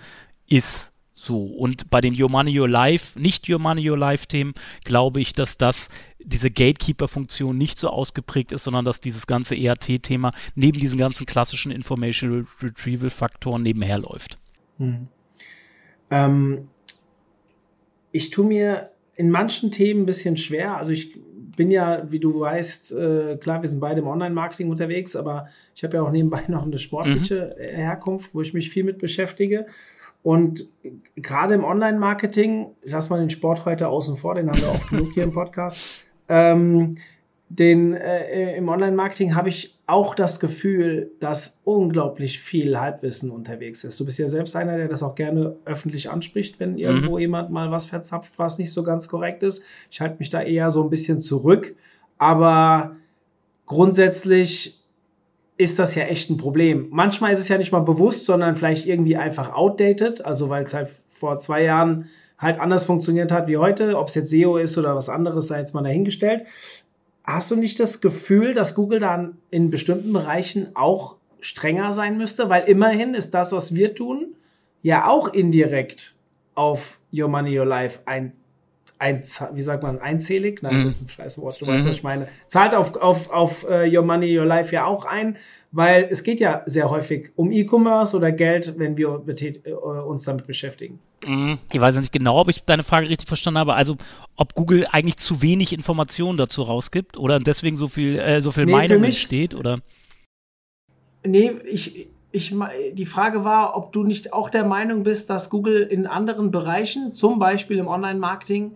ist 0.48 0.94
So, 1.14 1.44
und 1.46 1.90
bei 1.90 2.02
den 2.02 2.20
Your 2.20 2.30
Money, 2.30 2.60
Your 2.60 2.68
Life, 2.68 3.20
nicht 3.20 3.48
Your 3.48 3.60
Money, 3.60 3.90
Your 3.90 3.98
Life 3.98 4.26
Themen, 4.28 4.54
glaube 4.84 5.22
ich, 5.22 5.34
dass 5.34 5.58
das, 5.58 5.90
diese 6.24 6.50
Gatekeeper-Funktion 6.50 7.58
nicht 7.58 7.78
so 7.78 7.90
ausgeprägt 7.90 8.52
ist, 8.52 8.64
sondern 8.64 8.86
dass 8.86 9.02
dieses 9.02 9.28
ganze 9.28 9.56
ERT-Thema 9.56 10.34
neben 10.56 10.80
diesen 10.80 11.00
ganzen 11.00 11.26
klassischen 11.26 11.72
Information 11.72 12.48
Retrieval-Faktoren 12.62 13.62
nebenher 13.62 14.00
läuft. 14.00 14.38
Hm. 14.78 15.08
Ähm, 16.10 16.68
ich 18.12 18.30
tue 18.30 18.46
mir 18.46 18.92
in 19.16 19.30
manchen 19.30 19.72
Themen 19.72 20.04
ein 20.04 20.06
bisschen 20.06 20.38
schwer. 20.38 20.78
Also 20.78 20.92
ich 20.92 21.16
bin 21.56 21.72
ja, 21.72 22.10
wie 22.12 22.20
du 22.20 22.40
weißt, 22.40 22.92
äh, 22.94 23.38
klar, 23.38 23.62
wir 23.62 23.70
sind 23.70 23.80
beide 23.80 24.02
im 24.02 24.08
Online-Marketing 24.08 24.70
unterwegs, 24.70 25.16
aber 25.16 25.48
ich 25.76 25.84
habe 25.84 25.98
ja 25.98 26.04
auch 26.04 26.12
nebenbei 26.12 26.44
noch 26.48 26.64
eine 26.64 26.78
sportliche 26.78 27.56
mhm. 27.58 27.64
Herkunft, 27.64 28.34
wo 28.34 28.42
ich 28.42 28.54
mich 28.54 28.70
viel 28.70 28.84
mit 28.84 29.00
beschäftige. 29.00 29.68
Und 30.24 30.68
gerade 31.16 31.56
im 31.56 31.64
Online-Marketing, 31.64 32.68
lass 32.84 33.10
mal 33.10 33.20
den 33.20 33.32
Sport 33.32 33.66
heute 33.66 33.88
außen 33.88 34.18
vor, 34.18 34.36
den 34.36 34.50
haben 34.50 34.62
wir 34.62 34.70
auch 34.70 34.90
genug 34.90 35.14
hier 35.14 35.24
im 35.24 35.34
Podcast. 35.34 36.06
Ähm, 36.32 36.96
den, 37.50 37.94
äh, 37.94 38.56
im 38.56 38.70
Online-Marketing 38.70 39.36
habe 39.36 39.50
ich 39.50 39.78
auch 39.86 40.16
das 40.16 40.40
Gefühl, 40.40 41.12
dass 41.20 41.60
unglaublich 41.66 42.40
viel 42.40 42.80
Halbwissen 42.80 43.30
unterwegs 43.30 43.84
ist. 43.84 44.00
Du 44.00 44.06
bist 44.06 44.18
ja 44.18 44.30
selbst 44.30 44.56
einer, 44.56 44.78
der 44.78 44.88
das 44.88 45.04
auch 45.04 45.16
gerne 45.16 45.58
öffentlich 45.66 46.10
anspricht, 46.10 46.62
wenn 46.62 46.78
irgendwo 46.78 47.16
mhm. 47.16 47.20
jemand 47.20 47.52
mal 47.52 47.70
was 47.70 47.86
verzapft, 47.86 48.32
was 48.38 48.58
nicht 48.58 48.72
so 48.72 48.84
ganz 48.84 49.10
korrekt 49.10 49.44
ist. 49.44 49.66
Ich 49.92 50.00
halte 50.00 50.16
mich 50.20 50.30
da 50.30 50.42
eher 50.42 50.72
so 50.72 50.82
ein 50.82 50.90
bisschen 50.90 51.20
zurück, 51.22 51.76
aber 52.18 52.96
grundsätzlich 53.66 54.82
ist 55.58 55.78
das 55.78 55.94
ja 55.96 56.04
echt 56.04 56.30
ein 56.30 56.38
Problem. 56.38 56.88
Manchmal 56.92 57.34
ist 57.34 57.40
es 57.40 57.50
ja 57.50 57.58
nicht 57.58 57.74
mal 57.74 57.82
bewusst, 57.82 58.26
sondern 58.26 58.56
vielleicht 58.56 58.88
irgendwie 58.88 59.18
einfach 59.18 59.54
outdated, 59.54 60.24
also 60.24 60.48
weil 60.48 60.64
es 60.64 60.74
halt 60.74 60.92
vor 61.10 61.40
zwei 61.40 61.64
Jahren 61.64 62.06
halt 62.42 62.60
anders 62.60 62.86
funktioniert 62.86 63.32
hat 63.32 63.48
wie 63.48 63.58
heute. 63.58 63.98
Ob 63.98 64.10
es 64.10 64.16
jetzt 64.16 64.32
SEO 64.32 64.58
ist 64.58 64.78
oder 64.78 64.96
was 64.96 65.08
anderes, 65.08 65.48
sei 65.48 65.60
jetzt 65.60 65.74
mal 65.74 65.84
dahingestellt. 65.84 66.46
Hast 67.24 67.52
du 67.52 67.56
nicht 67.56 67.80
das 67.80 68.02
Gefühl, 68.02 68.54
dass 68.54 68.74
Google 68.74 69.00
dann 69.00 69.38
in 69.52 69.70
bestimmten 69.70 70.12
Bereichen 70.12 70.76
auch 70.76 71.18
strenger 71.40 71.94
sein 71.94 72.18
müsste? 72.18 72.50
Weil 72.50 72.68
immerhin 72.68 73.14
ist 73.14 73.32
das, 73.32 73.52
was 73.52 73.76
wir 73.76 73.94
tun, 73.94 74.36
ja 74.82 75.08
auch 75.08 75.32
indirekt 75.32 76.16
auf 76.56 77.00
Your 77.14 77.28
Money, 77.28 77.58
Your 77.58 77.66
Life 77.66 78.00
ein, 78.06 78.34
ein 79.02 79.24
wie 79.54 79.62
sagt 79.64 79.82
man, 79.82 80.00
einzählig? 80.00 80.62
Nein, 80.62 80.80
mhm. 80.80 80.84
das 80.86 80.98
ist 80.98 81.02
ein 81.02 81.10
Scheißwort, 81.10 81.60
du 81.60 81.66
mhm. 81.66 81.70
weißt, 81.70 81.86
was 81.88 81.96
ich 81.96 82.04
meine. 82.04 82.28
Zahlt 82.48 82.76
auf, 82.76 82.96
auf, 82.96 83.32
auf 83.32 83.64
uh, 83.64 83.84
Your 83.84 84.04
Money, 84.04 84.38
Your 84.38 84.46
Life 84.46 84.74
ja 84.74 84.86
auch 84.86 85.06
ein, 85.06 85.38
weil 85.72 86.08
es 86.12 86.24
geht 86.24 86.40
ja 86.40 86.62
sehr 86.68 86.90
häufig 86.92 87.32
um 87.36 87.52
E-Commerce 87.52 88.16
oder 88.16 88.32
Geld, 88.32 88.76
wenn 88.78 88.98
wir 88.98 89.24
äh, 89.28 89.72
uns 89.72 90.24
damit 90.24 90.46
beschäftigen. 90.46 91.00
Mhm. 91.26 91.58
Ich 91.74 91.82
weiß 91.82 91.98
nicht 91.98 92.12
genau, 92.12 92.40
ob 92.40 92.50
ich 92.50 92.64
deine 92.64 92.84
Frage 92.84 93.10
richtig 93.10 93.28
verstanden 93.28 93.58
habe. 93.58 93.74
Also, 93.74 93.98
ob 94.36 94.54
Google 94.54 94.88
eigentlich 94.92 95.18
zu 95.18 95.42
wenig 95.42 95.74
Informationen 95.74 96.38
dazu 96.38 96.62
rausgibt 96.62 97.18
oder 97.18 97.40
deswegen 97.40 97.76
so 97.76 97.88
viel, 97.88 98.20
äh, 98.20 98.40
so 98.40 98.52
viel 98.52 98.66
nee, 98.66 98.72
Meinung 98.72 99.04
entsteht, 99.04 99.56
oder? 99.56 99.80
Nee, 101.26 101.52
ich, 101.66 102.08
ich, 102.32 102.56
die 102.94 103.06
Frage 103.06 103.44
war, 103.44 103.76
ob 103.76 103.92
du 103.92 104.04
nicht 104.04 104.34
auch 104.34 104.50
der 104.50 104.64
Meinung 104.64 105.04
bist, 105.04 105.30
dass 105.30 105.50
Google 105.50 105.82
in 105.82 106.08
anderen 106.08 106.52
Bereichen, 106.52 107.14
zum 107.14 107.40
Beispiel 107.40 107.78
im 107.78 107.88
Online-Marketing, 107.88 108.74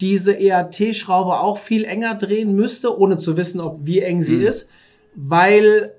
diese 0.00 0.38
ERT-Schraube 0.38 1.40
auch 1.40 1.58
viel 1.58 1.84
enger 1.84 2.14
drehen 2.14 2.54
müsste, 2.54 2.98
ohne 2.98 3.16
zu 3.16 3.36
wissen, 3.36 3.60
ob 3.60 3.80
wie 3.84 4.00
eng 4.00 4.22
sie 4.22 4.36
mhm. 4.36 4.46
ist, 4.46 4.70
weil 5.14 5.92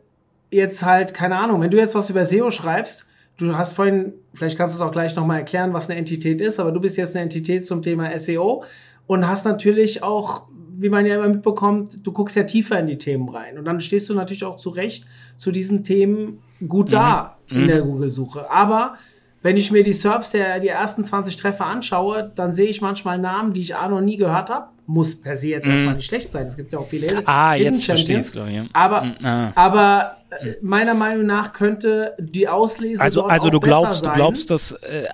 jetzt 0.49 0.83
halt, 0.83 1.13
keine 1.13 1.37
Ahnung, 1.37 1.61
wenn 1.61 1.71
du 1.71 1.77
jetzt 1.77 1.95
was 1.95 2.09
über 2.09 2.25
SEO 2.25 2.51
schreibst, 2.51 3.05
du 3.37 3.55
hast 3.55 3.73
vorhin, 3.73 4.13
vielleicht 4.33 4.57
kannst 4.57 4.75
du 4.75 4.83
es 4.83 4.87
auch 4.87 4.91
gleich 4.91 5.15
nochmal 5.15 5.39
erklären, 5.39 5.73
was 5.73 5.89
eine 5.89 5.99
Entität 5.99 6.41
ist, 6.41 6.59
aber 6.59 6.71
du 6.71 6.79
bist 6.79 6.97
jetzt 6.97 7.15
eine 7.15 7.23
Entität 7.23 7.65
zum 7.65 7.81
Thema 7.81 8.17
SEO 8.17 8.63
und 9.07 9.27
hast 9.27 9.45
natürlich 9.45 10.03
auch, 10.03 10.43
wie 10.81 10.89
man 10.89 11.05
ja 11.05 11.15
immer 11.15 11.29
mitbekommt, 11.29 12.05
du 12.05 12.11
guckst 12.11 12.35
ja 12.35 12.43
tiefer 12.43 12.79
in 12.79 12.87
die 12.87 12.97
Themen 12.97 13.29
rein 13.29 13.57
und 13.57 13.65
dann 13.65 13.81
stehst 13.81 14.09
du 14.09 14.13
natürlich 14.13 14.43
auch 14.43 14.57
zu 14.57 14.71
Recht 14.71 15.05
zu 15.37 15.51
diesen 15.51 15.83
Themen 15.83 16.41
gut 16.67 16.91
da 16.91 17.37
mhm. 17.49 17.61
in 17.61 17.67
der 17.67 17.83
mhm. 17.83 17.89
Google-Suche. 17.89 18.49
Aber 18.49 18.95
wenn 19.43 19.57
ich 19.57 19.71
mir 19.71 19.83
die 19.83 19.93
SERPs 19.93 20.31
der 20.31 20.59
die 20.59 20.67
ersten 20.67 21.03
20 21.03 21.35
Treffer 21.35 21.65
anschaue, 21.65 22.31
dann 22.35 22.53
sehe 22.53 22.67
ich 22.67 22.81
manchmal 22.81 23.17
Namen, 23.17 23.53
die 23.53 23.61
ich 23.61 23.75
A 23.75 23.87
noch 23.89 24.01
nie 24.01 24.17
gehört 24.17 24.49
habe. 24.49 24.67
Muss 24.91 25.15
per 25.15 25.37
se 25.37 25.47
jetzt 25.47 25.67
mm. 25.67 25.71
erstmal 25.71 25.95
nicht 25.95 26.05
schlecht 26.05 26.33
sein. 26.33 26.47
Es 26.47 26.57
gibt 26.57 26.73
ja 26.73 26.79
auch 26.79 26.87
viele 26.87 27.25
Ah, 27.25 27.55
jetzt 27.55 27.85
verstehe 27.85 28.19
ich 28.19 28.31
glaube 28.31 28.51
ich. 28.51 28.69
Aber, 28.73 29.01
mm, 29.03 29.15
ah. 29.23 29.51
aber 29.55 30.17
äh, 30.31 30.55
meiner 30.61 30.93
Meinung 30.93 31.25
nach 31.25 31.53
könnte 31.53 32.13
die 32.19 32.49
Auslese 32.49 33.01
Also, 33.01 33.23
also 33.23 33.49
du 33.49 33.61
glaubst, 33.61 34.05
du 34.05 34.11
glaubst, 34.11 34.49
dass, 34.49 34.73
äh, 34.73 35.05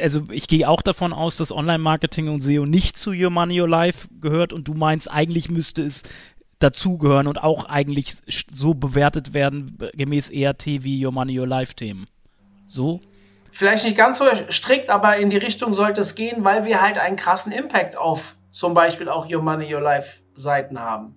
also 0.00 0.22
ich 0.30 0.48
gehe 0.48 0.66
auch 0.66 0.80
davon 0.80 1.12
aus, 1.12 1.36
dass 1.36 1.52
Online-Marketing 1.52 2.28
und 2.28 2.40
SEO 2.40 2.64
nicht 2.64 2.96
zu 2.96 3.10
Your 3.10 3.30
Money 3.30 3.60
Your 3.60 3.68
Life 3.68 4.08
gehört 4.18 4.54
und 4.54 4.66
du 4.66 4.72
meinst, 4.72 5.10
eigentlich 5.10 5.50
müsste 5.50 5.82
es 5.82 6.04
dazugehören 6.58 7.26
und 7.26 7.42
auch 7.42 7.66
eigentlich 7.66 8.14
so 8.52 8.72
bewertet 8.72 9.34
werden 9.34 9.76
gemäß 9.94 10.30
ERT 10.30 10.66
wie 10.66 11.04
Your 11.04 11.12
Money 11.12 11.38
Your 11.38 11.46
Life 11.46 11.74
Themen. 11.74 12.06
So? 12.66 13.00
vielleicht 13.58 13.84
nicht 13.84 13.96
ganz 13.96 14.18
so 14.18 14.24
strikt, 14.50 14.88
aber 14.88 15.16
in 15.16 15.30
die 15.30 15.36
Richtung 15.36 15.72
sollte 15.72 16.00
es 16.00 16.14
gehen, 16.14 16.44
weil 16.44 16.64
wir 16.64 16.80
halt 16.80 16.98
einen 16.98 17.16
krassen 17.16 17.50
Impact 17.50 17.96
auf 17.96 18.36
zum 18.50 18.74
Beispiel 18.74 19.08
auch 19.08 19.30
Your 19.30 19.42
Money, 19.42 19.72
Your 19.72 19.80
Life 19.80 20.20
Seiten 20.34 20.78
haben. 20.78 21.14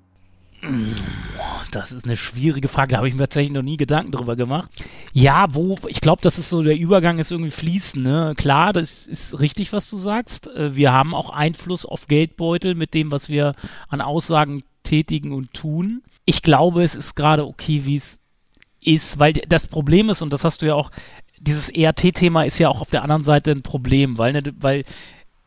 Das 1.71 1.91
ist 1.91 2.05
eine 2.05 2.17
schwierige 2.17 2.67
Frage, 2.67 2.91
da 2.91 2.97
habe 2.97 3.07
ich 3.07 3.15
mir 3.15 3.21
tatsächlich 3.21 3.53
noch 3.53 3.63
nie 3.63 3.77
Gedanken 3.77 4.11
drüber 4.11 4.35
gemacht. 4.35 4.69
Ja, 5.13 5.47
wo, 5.53 5.75
ich 5.87 6.01
glaube, 6.01 6.21
das 6.21 6.37
ist 6.37 6.49
so, 6.49 6.61
der 6.61 6.77
Übergang 6.77 7.17
ist 7.17 7.31
irgendwie 7.31 7.51
fließend, 7.51 8.03
ne? 8.03 8.33
Klar, 8.37 8.73
das 8.73 9.07
ist 9.07 9.39
richtig, 9.39 9.73
was 9.73 9.89
du 9.89 9.97
sagst. 9.97 10.47
Äh, 10.47 10.75
wir 10.75 10.91
haben 10.91 11.15
auch 11.15 11.31
Einfluss 11.31 11.85
auf 11.85 12.07
Geldbeutel 12.07 12.75
mit 12.75 12.93
dem, 12.93 13.11
was 13.11 13.29
wir 13.29 13.53
an 13.87 14.01
Aussagen 14.01 14.63
tätigen 14.83 15.31
und 15.33 15.53
tun. 15.53 16.03
Ich 16.25 16.43
glaube, 16.43 16.83
es 16.83 16.95
ist 16.95 17.15
gerade 17.15 17.45
okay, 17.45 17.85
wie 17.85 17.95
es 17.95 18.19
ist, 18.81 19.17
weil 19.17 19.33
das 19.33 19.67
Problem 19.67 20.09
ist, 20.09 20.21
und 20.21 20.31
das 20.33 20.43
hast 20.43 20.61
du 20.61 20.67
ja 20.67 20.75
auch 20.75 20.91
dieses 21.39 21.69
ERT-Thema 21.69 22.43
ist 22.43 22.59
ja 22.59 22.69
auch 22.69 22.81
auf 22.81 22.91
der 22.91 23.01
anderen 23.01 23.23
Seite 23.23 23.51
ein 23.51 23.63
Problem, 23.63 24.17
weil, 24.17 24.33
ne, 24.33 24.43
weil 24.59 24.83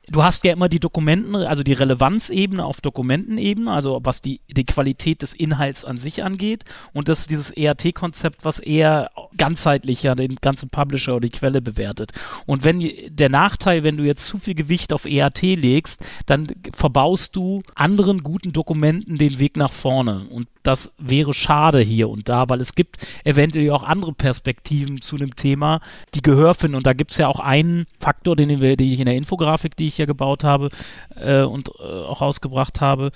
du 0.09 0.23
hast 0.23 0.45
ja 0.45 0.53
immer 0.53 0.69
die 0.69 0.81
Dokumenten, 0.81 1.37
also 1.37 1.63
die 1.63 1.73
Relevanzebene 1.73 2.65
auf 2.65 2.81
Dokumentenebene, 2.81 3.71
also 3.71 4.01
was 4.03 4.23
die, 4.23 4.41
die 4.49 4.65
Qualität 4.65 5.23
des 5.23 5.35
Inhalts 5.35 5.85
an 5.85 5.99
sich 5.99 6.23
angeht 6.23 6.65
und 6.93 7.09
das 7.09 7.21
ist 7.21 7.31
dieses 7.31 7.51
ERT-Konzept, 7.51 8.45
was 8.45 8.59
eher 8.59 9.11
ganzheitlicher 9.37 10.15
den 10.15 10.37
ganzen 10.37 10.69
Publisher 10.69 11.17
oder 11.17 11.29
die 11.29 11.31
Quelle 11.31 11.61
bewertet. 11.61 12.13
Und 12.47 12.65
wenn 12.65 12.81
der 13.09 13.29
Nachteil, 13.29 13.83
wenn 13.83 13.97
du 13.97 14.05
jetzt 14.05 14.27
zu 14.27 14.39
viel 14.39 14.55
Gewicht 14.55 14.93
auf 14.93 15.05
ERT 15.05 15.43
legst, 15.43 16.05
dann 16.27 16.49
verbaust 16.73 17.35
du 17.37 17.63
anderen 17.75 18.23
guten 18.23 18.53
Dokumenten 18.53 19.19
den 19.19 19.39
Weg 19.39 19.57
nach 19.57 19.73
vorne. 19.73 20.27
Und 20.31 20.49
das 20.65 20.95
wäre 20.99 21.35
schade 21.35 21.81
hier 21.81 22.09
und 22.09 22.29
da, 22.29 22.49
weil 22.49 22.61
es 22.61 22.75
gibt 22.75 23.07
eventuell 23.25 23.71
auch 23.71 23.85
andere 23.85 24.15
Perspektiven 24.15 25.03
zu 25.03 25.17
einem 25.17 25.37
Thema, 25.37 25.81
die 26.15 26.23
Gehör 26.23 26.55
finden. 26.55 26.77
Und 26.77 26.87
da 26.87 26.95
gibt 26.95 27.11
es 27.11 27.19
ja 27.19 27.29
auch 27.29 27.39
einen 27.39 27.87
Faktor, 28.01 28.35
den, 28.35 28.61
wir, 28.61 28.77
den 28.77 28.93
ich 28.93 28.99
in 28.99 29.07
der 29.07 29.15
Infografik, 29.15 29.77
die 29.77 29.89
ich 29.89 29.94
hier 29.97 30.07
gebaut 30.07 30.45
habe 30.45 30.71
äh, 31.17 31.43
und 31.43 31.71
äh, 31.79 31.83
auch 31.83 32.21
rausgebracht 32.21 32.81
habe, 32.81 33.11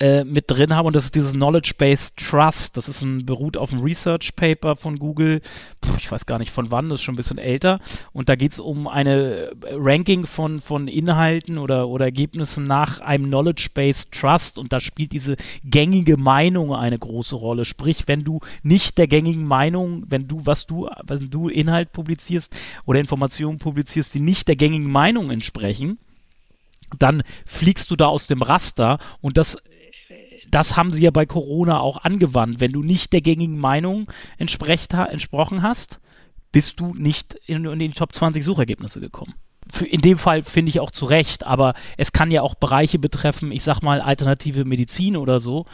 äh, 0.00 0.22
mit 0.22 0.44
drin 0.48 0.76
haben 0.76 0.86
und 0.86 0.94
das 0.94 1.06
ist 1.06 1.16
dieses 1.16 1.32
Knowledge-Based 1.32 2.16
Trust. 2.16 2.76
Das 2.76 2.88
ist 2.88 3.02
ein 3.02 3.26
beruht 3.26 3.56
auf 3.56 3.72
einem 3.72 3.82
Research 3.82 4.36
Paper 4.36 4.76
von 4.76 4.96
Google. 5.00 5.40
Puh, 5.80 5.96
ich 5.98 6.10
weiß 6.12 6.26
gar 6.26 6.38
nicht 6.38 6.52
von 6.52 6.70
wann, 6.70 6.88
das 6.88 7.00
ist 7.00 7.04
schon 7.04 7.14
ein 7.14 7.16
bisschen 7.16 7.38
älter. 7.38 7.80
Und 8.12 8.28
da 8.28 8.36
geht 8.36 8.52
es 8.52 8.60
um 8.60 8.86
eine 8.86 9.50
Ranking 9.72 10.24
von, 10.26 10.60
von 10.60 10.86
Inhalten 10.86 11.58
oder, 11.58 11.88
oder 11.88 12.04
Ergebnissen 12.04 12.62
nach 12.62 13.00
einem 13.00 13.24
Knowledge-Based 13.24 14.12
Trust 14.12 14.58
und 14.58 14.72
da 14.72 14.78
spielt 14.78 15.10
diese 15.10 15.36
gängige 15.64 16.16
Meinung 16.16 16.72
eine 16.72 16.98
große 16.98 17.34
Rolle. 17.34 17.64
Sprich, 17.64 18.04
wenn 18.06 18.22
du 18.22 18.38
nicht 18.62 18.98
der 18.98 19.08
gängigen 19.08 19.46
Meinung, 19.46 20.04
wenn 20.08 20.28
du, 20.28 20.46
was 20.46 20.66
du, 20.66 20.88
wenn 21.02 21.28
du 21.28 21.48
Inhalt 21.48 21.90
publizierst 21.90 22.54
oder 22.86 23.00
Informationen 23.00 23.58
publizierst, 23.58 24.14
die 24.14 24.20
nicht 24.20 24.46
der 24.46 24.54
gängigen 24.54 24.92
Meinung 24.92 25.32
entsprechen, 25.32 25.98
dann 26.98 27.22
fliegst 27.44 27.90
du 27.90 27.96
da 27.96 28.06
aus 28.06 28.26
dem 28.26 28.42
Raster 28.42 28.98
und 29.20 29.36
das 29.36 29.58
das 30.50 30.76
haben 30.78 30.94
sie 30.94 31.02
ja 31.02 31.10
bei 31.10 31.26
Corona 31.26 31.80
auch 31.80 31.98
angewandt. 32.04 32.60
Wenn 32.60 32.72
du 32.72 32.82
nicht 32.82 33.12
der 33.12 33.20
gängigen 33.20 33.58
Meinung 33.58 34.06
entsprochen 34.38 35.62
hast, 35.62 36.00
bist 36.52 36.80
du 36.80 36.94
nicht 36.94 37.34
in, 37.46 37.64
in 37.66 37.78
die 37.78 37.90
Top 37.90 38.14
20 38.14 38.42
Suchergebnisse 38.42 39.00
gekommen. 39.00 39.34
In 39.86 40.00
dem 40.00 40.16
Fall 40.16 40.42
finde 40.42 40.70
ich 40.70 40.80
auch 40.80 40.90
zu 40.90 41.04
Recht, 41.04 41.44
aber 41.44 41.74
es 41.98 42.12
kann 42.12 42.30
ja 42.30 42.40
auch 42.40 42.54
Bereiche 42.54 42.98
betreffen, 42.98 43.52
ich 43.52 43.62
sag 43.62 43.82
mal 43.82 44.00
alternative 44.00 44.64
Medizin 44.64 45.16
oder 45.16 45.40
so, 45.40 45.66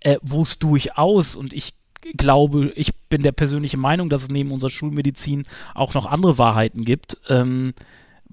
äh, 0.00 0.18
wo 0.22 0.42
es 0.42 0.60
durchaus 0.60 1.34
und 1.34 1.52
ich 1.52 1.74
glaube, 2.16 2.72
ich 2.76 2.94
bin 3.08 3.22
der 3.22 3.32
persönlichen 3.32 3.80
Meinung, 3.80 4.08
dass 4.08 4.22
es 4.22 4.28
neben 4.28 4.52
unserer 4.52 4.70
Schulmedizin 4.70 5.46
auch 5.74 5.94
noch 5.94 6.06
andere 6.06 6.38
Wahrheiten 6.38 6.84
gibt. 6.84 7.16
Ähm, 7.28 7.74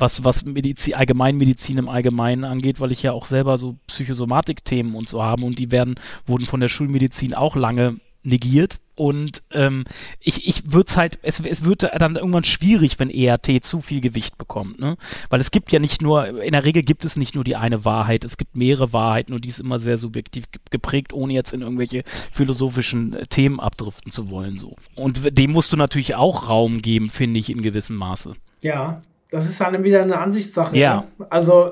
was, 0.01 0.23
was 0.23 0.43
Medizin, 0.43 0.95
Allgemeinmedizin 0.95 1.77
im 1.77 1.89
Allgemeinen 1.89 2.43
angeht, 2.43 2.79
weil 2.79 2.91
ich 2.91 3.03
ja 3.03 3.11
auch 3.13 3.25
selber 3.25 3.57
so 3.57 3.77
Psychosomatik-Themen 3.87 4.95
und 4.95 5.07
so 5.07 5.23
habe 5.23 5.45
und 5.45 5.59
die 5.59 5.71
werden, 5.71 5.95
wurden 6.25 6.45
von 6.45 6.59
der 6.59 6.67
Schulmedizin 6.67 7.33
auch 7.33 7.55
lange 7.55 7.97
negiert. 8.23 8.79
Und 8.95 9.41
ähm, 9.51 9.85
ich, 10.19 10.47
ich 10.47 10.73
würde 10.73 10.85
es 10.87 10.97
halt, 10.97 11.17
es, 11.23 11.39
es 11.39 11.63
wird 11.63 11.89
dann 11.99 12.17
irgendwann 12.17 12.43
schwierig, 12.43 12.99
wenn 12.99 13.09
ERT 13.09 13.63
zu 13.63 13.81
viel 13.81 13.99
Gewicht 13.99 14.37
bekommt, 14.37 14.79
ne? 14.79 14.95
Weil 15.29 15.41
es 15.41 15.49
gibt 15.49 15.71
ja 15.71 15.79
nicht 15.79 16.03
nur, 16.03 16.43
in 16.43 16.51
der 16.51 16.65
Regel 16.65 16.83
gibt 16.83 17.03
es 17.03 17.15
nicht 17.15 17.33
nur 17.33 17.43
die 17.43 17.55
eine 17.55 17.83
Wahrheit, 17.83 18.23
es 18.23 18.37
gibt 18.37 18.55
mehrere 18.55 18.93
Wahrheiten 18.93 19.33
und 19.33 19.43
die 19.43 19.49
ist 19.49 19.59
immer 19.59 19.79
sehr 19.79 19.97
subjektiv 19.97 20.45
geprägt, 20.69 21.13
ohne 21.13 21.33
jetzt 21.33 21.51
in 21.51 21.61
irgendwelche 21.61 22.03
philosophischen 22.05 23.13
äh, 23.13 23.25
Themen 23.25 23.59
abdriften 23.59 24.11
zu 24.11 24.29
wollen. 24.29 24.57
so. 24.57 24.75
Und 24.93 25.35
dem 25.35 25.51
musst 25.51 25.71
du 25.71 25.77
natürlich 25.77 26.13
auch 26.13 26.49
Raum 26.49 26.83
geben, 26.83 27.09
finde 27.09 27.39
ich, 27.39 27.49
in 27.49 27.63
gewissem 27.63 27.95
Maße. 27.95 28.35
Ja, 28.61 29.01
das 29.31 29.49
ist 29.49 29.59
dann 29.59 29.83
wieder 29.83 30.01
eine 30.01 30.19
Ansichtssache. 30.19 30.77
Ja. 30.77 31.05
Ne? 31.17 31.27
Also 31.29 31.71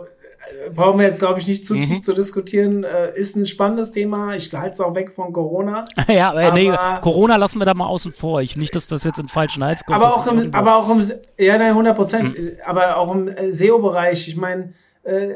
brauchen 0.73 0.99
wir 0.99 1.05
jetzt, 1.05 1.19
glaube 1.19 1.39
ich, 1.39 1.47
nicht 1.47 1.65
zu 1.65 1.75
mhm. 1.75 1.81
tief 1.81 2.01
zu 2.01 2.13
diskutieren. 2.13 2.83
Äh, 2.83 3.17
ist 3.17 3.35
ein 3.35 3.45
spannendes 3.45 3.91
Thema. 3.91 4.35
Ich 4.35 4.53
halte 4.53 4.73
es 4.73 4.81
auch 4.81 4.95
weg 4.95 5.11
von 5.15 5.33
Corona. 5.33 5.85
ja, 6.07 6.31
aber, 6.31 6.51
nee, 6.51 6.71
Corona 7.01 7.35
lassen 7.35 7.59
wir 7.59 7.65
da 7.65 7.73
mal 7.73 7.87
außen 7.87 8.11
vor. 8.11 8.41
Ich, 8.41 8.57
nicht, 8.57 8.75
dass 8.75 8.87
das 8.87 9.03
jetzt 9.03 9.19
in 9.19 9.27
falschen 9.27 9.63
Hals 9.63 9.85
kommt. 9.85 10.01
Aber 10.01 10.15
auch, 10.15 10.27
im, 10.27 10.53
aber 10.53 10.75
auch 10.75 10.89
im, 10.89 11.03
ja, 11.37 11.57
nein, 11.57 11.69
100 11.69 11.95
Prozent. 11.95 12.39
Mhm. 12.39 12.51
Aber 12.65 12.97
auch 12.97 13.13
im 13.13 13.27
äh, 13.27 13.51
SEO-Bereich. 13.51 14.27
Ich 14.27 14.37
meine, 14.37 14.73
äh, 15.03 15.29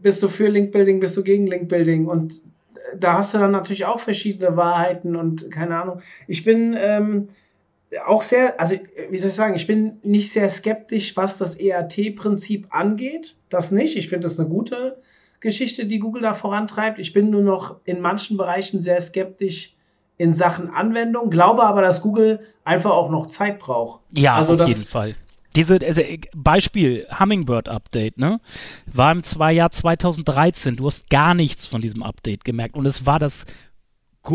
bist 0.00 0.22
du 0.22 0.28
für 0.28 0.48
Link-Building, 0.48 1.00
bist 1.00 1.16
du 1.16 1.22
gegen 1.22 1.46
Link-Building? 1.46 2.06
Und 2.06 2.34
äh, 2.34 2.96
da 2.98 3.14
hast 3.14 3.34
du 3.34 3.38
dann 3.38 3.50
natürlich 3.50 3.84
auch 3.84 4.00
verschiedene 4.00 4.56
Wahrheiten 4.56 5.16
und 5.16 5.50
keine 5.50 5.80
Ahnung. 5.80 6.00
Ich 6.26 6.44
bin, 6.44 6.76
ähm, 6.78 7.28
auch 8.06 8.22
sehr, 8.22 8.60
also 8.60 8.76
wie 9.10 9.18
soll 9.18 9.30
ich 9.30 9.34
sagen, 9.34 9.54
ich 9.54 9.66
bin 9.66 9.98
nicht 10.02 10.32
sehr 10.32 10.48
skeptisch, 10.48 11.16
was 11.16 11.36
das 11.38 11.58
EAT-Prinzip 11.58 12.66
angeht. 12.70 13.36
Das 13.48 13.70
nicht. 13.70 13.96
Ich 13.96 14.08
finde 14.08 14.24
das 14.24 14.38
eine 14.38 14.48
gute 14.48 14.98
Geschichte, 15.40 15.86
die 15.86 15.98
Google 15.98 16.22
da 16.22 16.34
vorantreibt. 16.34 16.98
Ich 16.98 17.12
bin 17.12 17.30
nur 17.30 17.42
noch 17.42 17.76
in 17.84 18.00
manchen 18.00 18.36
Bereichen 18.36 18.80
sehr 18.80 19.00
skeptisch 19.00 19.74
in 20.16 20.32
Sachen 20.32 20.70
Anwendung, 20.70 21.28
glaube 21.30 21.64
aber, 21.64 21.82
dass 21.82 22.00
Google 22.00 22.40
einfach 22.64 22.92
auch 22.92 23.10
noch 23.10 23.26
Zeit 23.26 23.58
braucht. 23.58 24.00
Ja, 24.12 24.36
also 24.36 24.52
auf 24.52 24.60
das, 24.60 24.68
jeden 24.68 24.84
Fall. 24.84 25.14
Diese, 25.56 25.78
also 25.84 26.02
Beispiel 26.34 27.06
Hummingbird 27.18 27.68
Update, 27.68 28.18
ne? 28.18 28.40
War 28.86 29.12
im 29.12 29.22
zwei 29.22 29.52
Jahr 29.52 29.70
2013. 29.70 30.76
Du 30.76 30.86
hast 30.86 31.10
gar 31.10 31.34
nichts 31.34 31.66
von 31.66 31.80
diesem 31.80 32.02
Update 32.02 32.44
gemerkt 32.44 32.74
und 32.74 32.86
es 32.86 33.06
war 33.06 33.18
das 33.18 33.44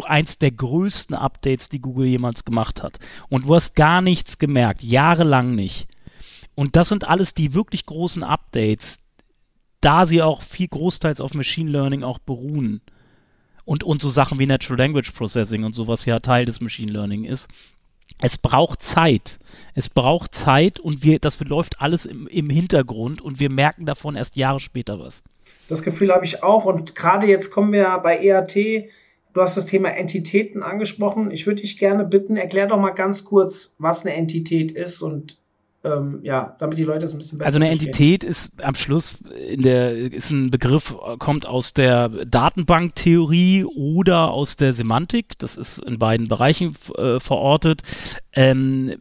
eins 0.06 0.38
der 0.38 0.52
größten 0.52 1.16
Updates, 1.16 1.70
die 1.70 1.82
Google 1.82 2.08
jemals 2.08 2.46
gemacht 2.46 2.84
hat. 2.84 3.00
Und 3.30 3.46
du 3.46 3.56
hast 3.56 3.76
gar 3.76 4.02
nichts 4.02 4.38
gemerkt, 4.38 4.84
jahrelang 4.84 5.56
nicht. 5.56 5.88
Und 6.56 6.76
das 6.76 6.90
sind 6.90 7.08
alles 7.08 7.34
die 7.34 7.54
wirklich 7.54 7.86
großen 7.86 8.24
Updates, 8.24 9.00
da 9.82 10.06
sie 10.06 10.22
auch 10.22 10.42
viel 10.42 10.68
großteils 10.68 11.22
auf 11.22 11.34
Machine 11.34 11.72
Learning 11.72 12.04
auch 12.04 12.20
beruhen. 12.20 12.82
Und, 13.66 13.84
und 13.84 14.02
so 14.02 14.10
Sachen 14.10 14.40
wie 14.40 14.46
Natural 14.46 14.80
Language 14.80 15.12
Processing 15.12 15.64
und 15.64 15.74
sowas 15.74 16.06
ja 16.06 16.20
Teil 16.20 16.46
des 16.46 16.60
Machine 16.60 16.92
Learning 16.92 17.24
ist. 17.24 17.50
Es 18.22 18.38
braucht 18.38 18.84
Zeit. 18.84 19.40
Es 19.76 19.88
braucht 19.88 20.36
Zeit 20.36 20.80
und 20.80 21.04
wir, 21.04 21.20
das 21.20 21.40
läuft 21.40 21.80
alles 21.80 22.06
im, 22.06 22.28
im 22.28 22.50
Hintergrund 22.50 23.22
und 23.22 23.40
wir 23.40 23.50
merken 23.50 23.86
davon 23.86 24.16
erst 24.16 24.36
Jahre 24.36 24.60
später 24.60 25.00
was. 25.00 25.24
Das 25.70 25.84
Gefühl 25.84 26.12
habe 26.12 26.26
ich 26.26 26.44
auch. 26.44 26.66
Und 26.66 26.96
gerade 26.96 27.28
jetzt 27.28 27.52
kommen 27.52 27.72
wir 27.72 28.00
bei 28.00 28.18
EAT 28.18 28.90
Du 29.34 29.42
hast 29.42 29.58
das 29.58 29.66
Thema 29.66 29.90
Entitäten 29.90 30.64
angesprochen. 30.64 31.32
Ich 31.32 31.46
würde 31.46 31.62
dich 31.62 31.78
gerne 31.78 32.04
bitten, 32.04 32.38
erklär 32.38 32.68
doch 32.68 32.80
mal 32.80 32.92
ganz 32.92 33.24
kurz, 33.24 33.76
was 33.78 34.06
eine 34.06 34.16
Entität 34.16 34.72
ist 34.72 35.02
und 35.02 35.38
ähm, 35.84 36.20
ja, 36.24 36.58
damit 36.60 36.78
die 36.78 36.84
Leute 36.84 37.06
es 37.06 37.14
ein 37.14 37.20
bisschen 37.20 37.38
besser 37.38 37.48
Also 37.48 37.58
eine 37.58 37.68
verstehen. 37.68 37.88
Entität 37.88 38.24
ist 38.24 38.64
am 38.64 38.76
Schluss 38.76 39.20
in 39.48 39.62
der 39.62 39.96
ist 39.96 40.30
ein 40.30 40.52
Begriff 40.52 40.94
kommt 41.20 41.46
aus 41.46 41.74
der 41.74 42.10
Datenbanktheorie 42.26 43.64
oder 43.64 44.32
aus 44.32 44.58
der 44.58 44.74
Semantik. 44.74 45.40
Das 45.40 45.56
ist 45.56 45.80
in 45.80 45.98
beiden 45.98 46.28
Bereichen 46.28 46.76
äh, 46.98 47.20
verortet. 47.20 47.84
Ähm, 48.34 48.98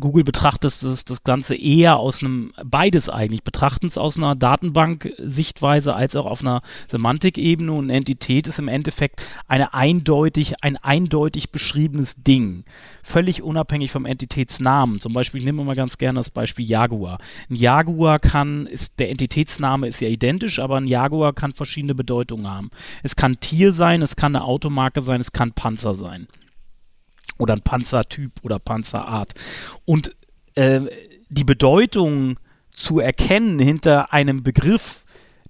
Google 0.00 0.24
betrachtet 0.24 0.64
das, 0.64 1.04
das 1.04 1.24
Ganze 1.24 1.54
eher 1.54 1.96
aus 1.98 2.22
einem, 2.22 2.52
beides 2.64 3.08
eigentlich, 3.08 3.42
betrachten 3.42 3.86
es 3.86 3.98
aus 3.98 4.16
einer 4.16 4.34
Datenbank-Sichtweise 4.34 5.94
als 5.94 6.16
auch 6.16 6.26
auf 6.26 6.40
einer 6.40 6.62
Semantikebene 6.88 7.72
und 7.72 7.90
Entität 7.90 8.46
ist 8.46 8.58
im 8.58 8.68
Endeffekt 8.68 9.24
eine 9.48 9.74
eindeutig, 9.74 10.62
ein 10.62 10.76
eindeutig 10.76 11.50
beschriebenes 11.50 12.22
Ding. 12.22 12.64
Völlig 13.02 13.42
unabhängig 13.42 13.90
vom 13.90 14.06
Entitätsnamen. 14.06 15.00
Zum 15.00 15.12
Beispiel, 15.12 15.40
ich 15.40 15.44
nehme 15.44 15.64
mal 15.64 15.76
ganz 15.76 15.98
gerne 15.98 16.20
das 16.20 16.30
Beispiel 16.30 16.68
Jaguar. 16.68 17.18
Ein 17.50 17.56
Jaguar 17.56 18.18
kann, 18.18 18.66
ist, 18.66 18.98
der 18.98 19.10
Entitätsname 19.10 19.88
ist 19.88 20.00
ja 20.00 20.08
identisch, 20.08 20.58
aber 20.58 20.76
ein 20.76 20.86
Jaguar 20.86 21.32
kann 21.32 21.52
verschiedene 21.52 21.94
Bedeutungen 21.94 22.50
haben. 22.50 22.70
Es 23.02 23.16
kann 23.16 23.40
Tier 23.40 23.72
sein, 23.72 24.02
es 24.02 24.16
kann 24.16 24.36
eine 24.36 24.44
Automarke 24.44 25.02
sein, 25.02 25.20
es 25.20 25.32
kann 25.32 25.52
Panzer 25.52 25.94
sein 25.94 26.26
oder 27.38 27.54
ein 27.54 27.62
Panzertyp 27.62 28.32
oder 28.42 28.58
Panzerart. 28.58 29.34
Und 29.84 30.14
äh, 30.54 30.80
die 31.28 31.44
Bedeutung 31.44 32.38
zu 32.70 33.00
erkennen 33.00 33.58
hinter 33.58 34.12
einem 34.12 34.42
Begriff, 34.42 35.04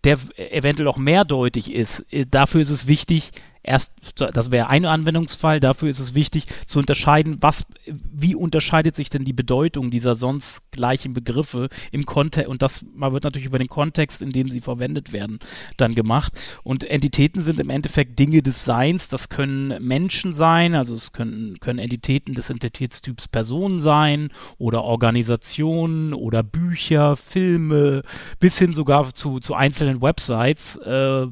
der 0.04 0.18
eventuell 0.36 0.88
auch 0.88 0.96
mehrdeutig 0.96 1.72
ist, 1.72 2.04
äh, 2.10 2.26
dafür 2.28 2.60
ist 2.60 2.70
es 2.70 2.86
wichtig, 2.86 3.32
erst, 3.62 3.92
das 4.16 4.50
wäre 4.50 4.68
ein 4.68 4.84
Anwendungsfall, 4.84 5.60
dafür 5.60 5.88
ist 5.88 6.00
es 6.00 6.14
wichtig 6.14 6.46
zu 6.66 6.78
unterscheiden, 6.78 7.38
was, 7.40 7.66
wie 7.86 8.34
unterscheidet 8.34 8.96
sich 8.96 9.08
denn 9.10 9.24
die 9.24 9.32
Bedeutung 9.32 9.90
dieser 9.90 10.16
sonst 10.16 10.70
gleichen 10.72 11.14
Begriffe 11.14 11.68
im 11.92 12.06
Kontext, 12.06 12.48
und 12.48 12.62
das 12.62 12.84
man 12.94 13.12
wird 13.12 13.24
natürlich 13.24 13.46
über 13.46 13.58
den 13.58 13.68
Kontext, 13.68 14.22
in 14.22 14.32
dem 14.32 14.50
sie 14.50 14.60
verwendet 14.60 15.12
werden, 15.12 15.38
dann 15.76 15.94
gemacht. 15.94 16.32
Und 16.62 16.84
Entitäten 16.84 17.42
sind 17.42 17.60
im 17.60 17.70
Endeffekt 17.70 18.18
Dinge 18.18 18.42
des 18.42 18.64
Seins, 18.64 19.08
das 19.08 19.28
können 19.28 19.82
Menschen 19.84 20.34
sein, 20.34 20.74
also 20.74 20.94
es 20.94 21.12
können, 21.12 21.60
können 21.60 21.78
Entitäten 21.78 22.34
des 22.34 22.50
Entitätstyps 22.50 23.28
Personen 23.28 23.80
sein 23.80 24.30
oder 24.58 24.84
Organisationen 24.84 26.14
oder 26.14 26.42
Bücher, 26.42 27.16
Filme, 27.16 28.02
bis 28.40 28.58
hin 28.58 28.74
sogar 28.74 29.14
zu, 29.14 29.40
zu 29.40 29.54
einzelnen 29.54 30.02
Websites, 30.02 30.76
äh, 30.76 31.26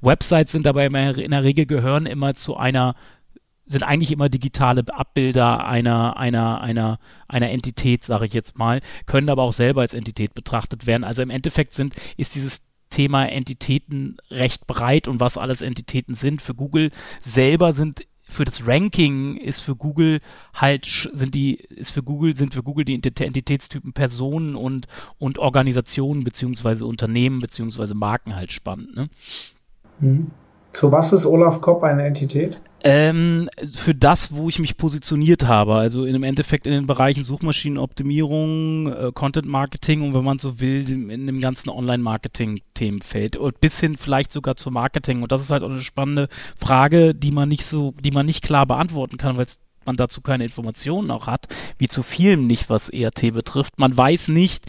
Websites 0.00 0.52
sind 0.52 0.66
dabei 0.66 0.86
in 0.86 1.30
der 1.30 1.44
Regel 1.44 1.66
gehören 1.66 2.06
immer 2.06 2.34
zu 2.34 2.56
einer 2.56 2.94
sind 3.64 3.82
eigentlich 3.82 4.12
immer 4.12 4.28
digitale 4.28 4.82
Abbilder 4.92 5.64
einer 5.66 6.16
einer 6.16 6.60
einer 6.60 6.98
einer 7.28 7.50
Entität, 7.50 8.04
sage 8.04 8.26
ich 8.26 8.32
jetzt 8.32 8.58
mal, 8.58 8.80
können 9.06 9.30
aber 9.30 9.42
auch 9.42 9.52
selber 9.52 9.82
als 9.82 9.94
Entität 9.94 10.34
betrachtet 10.34 10.86
werden. 10.86 11.04
Also 11.04 11.22
im 11.22 11.30
Endeffekt 11.30 11.74
sind 11.74 11.94
ist 12.16 12.34
dieses 12.34 12.62
Thema 12.90 13.24
Entitäten 13.24 14.18
recht 14.30 14.66
breit 14.66 15.08
und 15.08 15.20
was 15.20 15.38
alles 15.38 15.62
Entitäten 15.62 16.14
sind. 16.14 16.42
Für 16.42 16.54
Google 16.54 16.90
selber 17.24 17.72
sind 17.72 18.06
für 18.28 18.44
das 18.44 18.66
Ranking 18.66 19.36
ist 19.36 19.60
für 19.60 19.76
Google 19.76 20.20
halt 20.54 20.86
sind 21.12 21.34
die 21.34 21.56
ist 21.56 21.90
für 21.90 22.02
Google 22.02 22.36
sind 22.36 22.54
für 22.54 22.62
Google 22.62 22.84
die 22.84 22.94
Entitätstypen 22.94 23.92
Personen 23.92 24.56
und 24.56 24.88
und 25.18 25.38
Organisationen 25.38 26.24
beziehungsweise 26.24 26.86
Unternehmen 26.86 27.40
beziehungsweise 27.40 27.94
Marken 27.94 28.34
halt 28.34 28.52
spannend. 28.52 28.96
Ne? 28.96 29.08
Mhm. 30.02 30.30
Zu 30.72 30.90
was 30.90 31.12
ist 31.12 31.26
Olaf 31.26 31.60
Kopp 31.60 31.82
eine 31.82 32.04
Entität? 32.04 32.58
Ähm, 32.84 33.48
für 33.74 33.94
das, 33.94 34.34
wo 34.34 34.48
ich 34.48 34.58
mich 34.58 34.76
positioniert 34.76 35.46
habe, 35.46 35.74
also 35.74 36.04
in, 36.04 36.16
im 36.16 36.24
Endeffekt 36.24 36.66
in 36.66 36.72
den 36.72 36.86
Bereichen 36.86 37.22
Suchmaschinenoptimierung, 37.22 38.92
äh, 38.92 39.12
Content 39.14 39.46
Marketing 39.46 40.02
und 40.02 40.14
wenn 40.14 40.24
man 40.24 40.40
so 40.40 40.58
will, 40.60 40.90
in 40.90 41.26
dem 41.26 41.40
ganzen 41.40 41.70
Online-Marketing-Themenfeld 41.70 43.36
und 43.36 43.60
bis 43.60 43.78
hin 43.78 43.96
vielleicht 43.96 44.32
sogar 44.32 44.56
zu 44.56 44.72
Marketing. 44.72 45.22
Und 45.22 45.30
das 45.30 45.42
ist 45.42 45.50
halt 45.50 45.62
auch 45.62 45.70
eine 45.70 45.80
spannende 45.80 46.28
Frage, 46.56 47.14
die 47.14 47.30
man 47.30 47.48
nicht 47.48 47.66
so, 47.66 47.94
die 48.00 48.10
man 48.10 48.26
nicht 48.26 48.42
klar 48.42 48.66
beantworten 48.66 49.16
kann, 49.16 49.36
weil 49.36 49.46
man 49.84 49.96
dazu 49.96 50.20
keine 50.20 50.44
Informationen 50.44 51.10
auch 51.12 51.28
hat, 51.28 51.46
wie 51.78 51.88
zu 51.88 52.02
vielem 52.02 52.46
nicht, 52.48 52.68
was 52.68 52.88
ERT 52.88 53.32
betrifft. 53.32 53.78
Man 53.78 53.96
weiß 53.96 54.28
nicht, 54.28 54.66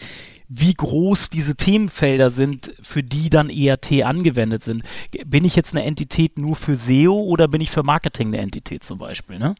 wie 0.48 0.74
groß 0.74 1.30
diese 1.30 1.56
Themenfelder 1.56 2.30
sind, 2.30 2.74
für 2.82 3.02
die 3.02 3.30
dann 3.30 3.50
ERT 3.50 4.02
angewendet 4.02 4.62
sind. 4.62 4.84
Bin 5.24 5.44
ich 5.44 5.56
jetzt 5.56 5.74
eine 5.74 5.84
Entität 5.84 6.38
nur 6.38 6.56
für 6.56 6.76
SEO 6.76 7.14
oder 7.14 7.48
bin 7.48 7.60
ich 7.60 7.70
für 7.70 7.82
Marketing 7.82 8.28
eine 8.28 8.38
Entität 8.38 8.84
zum 8.84 8.98
Beispiel? 8.98 9.38
Ne? 9.38 9.54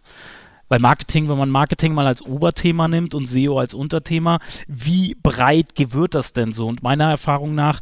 Weil 0.68 0.80
Marketing, 0.80 1.28
wenn 1.28 1.38
man 1.38 1.50
Marketing 1.50 1.94
mal 1.94 2.06
als 2.06 2.22
Oberthema 2.22 2.88
nimmt 2.88 3.14
und 3.14 3.26
SEO 3.26 3.58
als 3.58 3.74
Unterthema, 3.74 4.38
wie 4.66 5.16
breit 5.22 5.72
wird 5.76 6.14
das 6.14 6.32
denn 6.32 6.52
so? 6.52 6.66
Und 6.66 6.82
meiner 6.82 7.10
Erfahrung 7.10 7.54
nach 7.54 7.80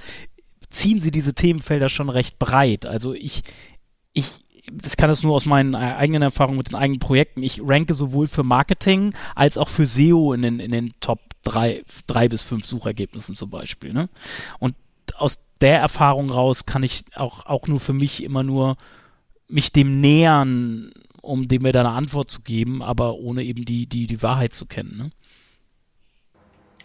ziehen 0.70 1.00
sie 1.00 1.10
diese 1.10 1.34
Themenfelder 1.34 1.88
schon 1.88 2.08
recht 2.08 2.38
breit. 2.38 2.86
Also 2.86 3.14
ich, 3.14 3.42
ich, 4.12 4.44
das 4.70 4.96
kann 4.96 5.08
das 5.08 5.22
nur 5.22 5.34
aus 5.34 5.44
meinen 5.44 5.74
eigenen 5.74 6.22
Erfahrungen 6.22 6.58
mit 6.58 6.68
den 6.68 6.76
eigenen 6.76 7.00
Projekten. 7.00 7.42
Ich 7.42 7.60
ranke 7.64 7.94
sowohl 7.94 8.28
für 8.28 8.44
Marketing 8.44 9.14
als 9.34 9.58
auch 9.58 9.68
für 9.68 9.86
SEO 9.86 10.32
in 10.32 10.42
den, 10.42 10.60
in 10.60 10.70
den 10.70 10.94
Top 11.00 11.20
drei, 11.42 11.82
drei 12.06 12.28
bis 12.28 12.42
fünf 12.42 12.64
Suchergebnissen 12.64 13.34
zum 13.34 13.50
Beispiel. 13.50 13.92
Ne? 13.92 14.08
Und 14.58 14.76
aus 15.16 15.40
der 15.60 15.80
Erfahrung 15.80 16.30
raus 16.30 16.66
kann 16.66 16.82
ich 16.82 17.04
auch, 17.14 17.46
auch 17.46 17.66
nur 17.66 17.80
für 17.80 17.92
mich 17.92 18.22
immer 18.22 18.42
nur 18.42 18.76
mich 19.48 19.72
dem 19.72 20.00
nähern, 20.00 20.92
um 21.20 21.48
dem 21.48 21.62
mir 21.62 21.72
da 21.72 21.80
eine 21.80 21.90
Antwort 21.90 22.30
zu 22.30 22.42
geben, 22.42 22.82
aber 22.82 23.14
ohne 23.14 23.44
eben 23.44 23.64
die, 23.64 23.86
die, 23.86 24.06
die 24.06 24.22
Wahrheit 24.22 24.54
zu 24.54 24.66
kennen. 24.66 24.96
Ne? 24.96 25.10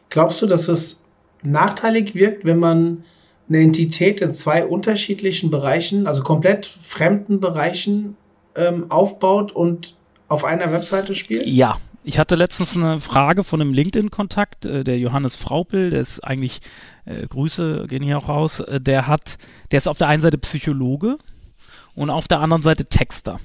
Glaubst 0.09 0.41
du, 0.41 0.47
dass 0.47 0.67
es 0.67 1.03
nachteilig 1.43 2.15
wirkt, 2.15 2.45
wenn 2.45 2.59
man 2.59 3.03
eine 3.49 3.61
Entität 3.61 4.21
in 4.21 4.33
zwei 4.33 4.65
unterschiedlichen 4.65 5.51
Bereichen, 5.51 6.07
also 6.07 6.23
komplett 6.23 6.65
fremden 6.65 7.39
Bereichen 7.39 8.17
ähm, 8.55 8.91
aufbaut 8.91 9.51
und 9.51 9.95
auf 10.27 10.43
einer 10.43 10.71
Webseite 10.71 11.15
spielt? 11.15 11.47
Ja. 11.47 11.77
Ich 12.03 12.19
hatte 12.19 12.35
letztens 12.35 12.77
eine 12.77 13.01
Frage 13.01 13.43
von 13.43 13.59
einem 13.59 13.73
LinkedIn-Kontakt, 13.73 14.65
äh, 14.65 14.85
der 14.85 14.97
Johannes 14.97 15.35
Fraupel, 15.35 15.89
der 15.89 15.99
ist 15.99 16.21
eigentlich, 16.21 16.61
äh, 17.03 17.27
Grüße 17.27 17.85
gehen 17.89 18.01
hier 18.01 18.17
auch 18.17 18.29
raus, 18.29 18.61
äh, 18.61 18.79
der 18.79 19.07
hat, 19.07 19.37
der 19.71 19.77
ist 19.79 19.89
auf 19.89 19.97
der 19.97 20.07
einen 20.07 20.21
Seite 20.21 20.37
Psychologe 20.37 21.17
und 21.95 22.09
auf 22.09 22.29
der 22.29 22.39
anderen 22.39 22.63
Seite 22.63 22.85
Texter. 22.85 23.41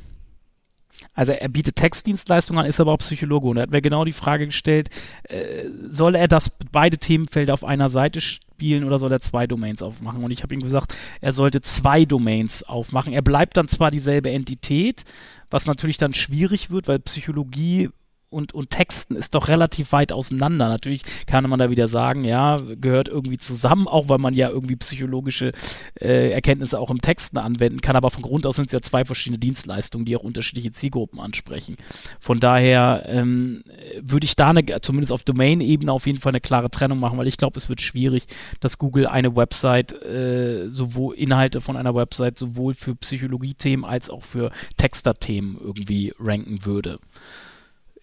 Also 1.15 1.33
er 1.33 1.49
bietet 1.49 1.75
Textdienstleistungen 1.75 2.63
an, 2.63 2.69
ist 2.69 2.81
aber 2.81 2.93
auch 2.93 2.99
Psychologe 2.99 3.49
und 3.49 3.57
er 3.57 3.65
hat 3.65 3.71
mir 3.71 3.83
genau 3.83 4.05
die 4.05 4.13
Frage 4.13 4.47
gestellt, 4.47 4.91
äh, 5.25 5.65
soll 5.89 6.15
er 6.15 6.29
das 6.29 6.53
beide 6.71 6.99
Themenfelder 6.99 7.55
auf 7.55 7.65
einer 7.65 7.89
Seite 7.89 8.21
spielen 8.63 8.85
oder 8.85 9.01
soll 9.01 9.11
er 9.11 9.21
zwei 9.21 9.49
Domains 9.49 9.83
aufmachen? 9.83 10.23
Und 10.23 10.31
ich 10.31 10.45
habe 10.45 10.55
ihm 10.55 10.63
gesagt, 10.63 10.95
er 11.21 11.33
sollte 11.33 11.61
zwei 11.61 12.05
Domains 12.05 12.63
aufmachen. 12.63 13.13
Er 13.13 13.23
bleibt 13.23 13.57
dann 13.57 13.67
zwar 13.67 13.91
dieselbe 13.91 14.31
Entität, 14.31 15.05
was 15.51 15.67
natürlich 15.67 15.99
dann 15.99 16.15
schwierig 16.15 16.71
wird, 16.71 16.87
weil 16.87 17.01
Psychologie 17.01 17.91
und, 18.33 18.55
und 18.55 18.71
Texten 18.71 19.17
ist 19.17 19.35
doch 19.35 19.49
relativ 19.49 19.93
weit 19.93 20.13
auseinander. 20.13 20.69
Natürlich 20.69 21.03
kann 21.27 21.49
man 21.49 21.59
da 21.59 21.71
wieder 21.71 21.89
sagen, 21.89 22.25
ja, 22.25 22.61
gehört 22.81 23.09
irgendwie 23.09 23.39
zusammen, 23.39 23.87
auch 23.87 24.09
weil 24.09 24.19
man 24.19 24.35
ja 24.35 24.49
irgendwie 24.49 24.77
psychologische 24.77 25.53
äh, 26.01 26.31
Erkenntnisse 26.31 26.79
auch 26.79 26.91
im 26.91 27.01
Texten 27.01 27.39
anwenden 27.39 27.81
kann, 27.81 27.97
aber 27.97 28.11
von 28.11 28.23
Grund 28.23 28.47
aus 28.47 28.57
sind 28.57 28.67
es 28.67 28.73
ja 28.73 28.81
zwei 28.81 29.05
verschiedene 29.05 29.39
Dienstleistungen, 29.39 30.05
die 30.05 30.17
auch 30.17 30.23
unterschiedliche 30.23 30.73
Zielgruppen 30.73 31.21
ansprechen. 31.21 31.77
Von 32.19 32.41
daher 32.41 33.05
ähm, 33.07 33.65
würde 34.01 34.25
ich 34.25 34.37
da 34.37 34.51
eine, 34.51 34.65
zumindest 34.81 35.13
auf 35.13 35.25
Domain-Ebene 35.25 35.93
auf 35.93 36.07
jeden 36.07 36.19
Fall 36.19 36.31
eine 36.31 36.41
klare 36.41 36.71
Trennung 36.71 36.99
machen, 36.99 37.19
weil 37.19 37.29
ich 37.29 37.37
glaube, 37.37 37.59
es 37.59 37.69
wird 37.69 37.81
schwierig, 37.81 38.27
dass 38.61 38.79
Google 38.79 39.07
eine 39.07 39.37
Website, 39.37 39.93
äh, 40.03 40.71
sowohl 40.71 41.15
Inhalte 41.17 41.61
von 41.61 41.77
einer 41.77 41.95
Website 41.95 42.39
sowohl 42.39 42.75
für 42.75 42.95
Psychologie-Themen 42.95 43.85
als 43.85 44.11
auch 44.11 44.23
für 44.23 44.51
Texter-Themen 44.77 45.59
irgendwie 45.61 46.15
ranken 46.19 46.65
würde. 46.65 46.99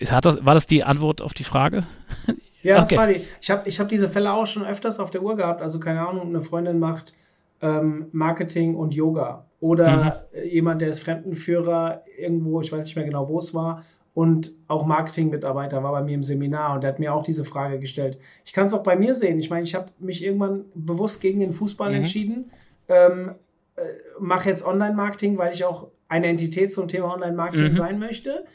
Hat 0.08 0.26
das, 0.26 0.46
war 0.46 0.54
das 0.54 0.68
die 0.68 0.84
Antwort 0.84 1.22
auf 1.22 1.34
die 1.34 1.44
Frage? 1.44 1.84
Ja, 2.62 2.84
okay. 2.84 2.88
das 2.90 2.98
war 2.98 3.08
die. 3.08 3.22
Ich 3.42 3.50
habe 3.50 3.70
ich 3.70 3.80
hab 3.80 3.88
diese 3.88 4.10
Fälle 4.10 4.34
auch 4.34 4.46
schon 4.46 4.66
öfters 4.66 5.00
auf 5.00 5.12
der 5.12 5.24
Uhr 5.24 5.38
gehabt. 5.38 5.62
Also 5.62 5.80
keine 5.80 6.06
Ahnung, 6.06 6.28
eine 6.28 6.42
Freundin 6.42 6.78
macht 6.78 7.14
ähm, 7.62 8.08
Marketing 8.12 8.76
und 8.76 8.94
Yoga. 8.94 9.46
Oder 9.62 10.20
mhm. 10.34 10.44
jemand, 10.50 10.82
der 10.82 10.90
ist 10.90 11.00
Fremdenführer 11.00 12.04
irgendwo, 12.18 12.62
ich 12.62 12.72
weiß 12.72 12.86
nicht 12.86 12.96
mehr 12.96 13.06
genau, 13.06 13.28
wo 13.28 13.40
es 13.40 13.54
war. 13.54 13.84
Und 14.14 14.52
auch 14.68 14.86
Marketingmitarbeiter 14.86 15.84
war 15.84 15.92
bei 15.92 16.02
mir 16.02 16.16
im 16.16 16.24
Seminar 16.24 16.76
und 16.76 16.84
der 16.84 16.92
hat 16.92 17.00
mir 17.00 17.14
auch 17.14 17.24
diese 17.24 17.46
Frage 17.46 17.80
gestellt. 17.80 18.18
Ich 18.44 18.54
kann 18.54 18.66
es 18.66 18.74
auch 18.74 18.84
bei 18.84 18.96
mir 18.96 19.16
sehen. 19.16 19.40
Ich 19.40 19.50
meine, 19.50 19.64
ich 19.64 19.76
habe 19.76 19.88
mich 20.00 20.24
irgendwann 20.24 20.66
bewusst 20.74 21.22
gegen 21.22 21.40
den 21.40 21.54
Fußball 21.54 21.90
mhm. 21.90 21.96
entschieden. 21.96 22.52
Ähm, 22.88 23.36
äh, 23.76 23.82
mache 24.20 24.50
jetzt 24.50 24.66
Online-Marketing, 24.66 25.38
weil 25.38 25.54
ich 25.54 25.64
auch 25.64 25.88
eine 26.08 26.28
Entität 26.28 26.74
zum 26.74 26.88
Thema 26.88 27.14
Online-Marketing 27.14 27.70
mhm. 27.70 27.76
sein 27.76 28.00
möchte. 28.00 28.46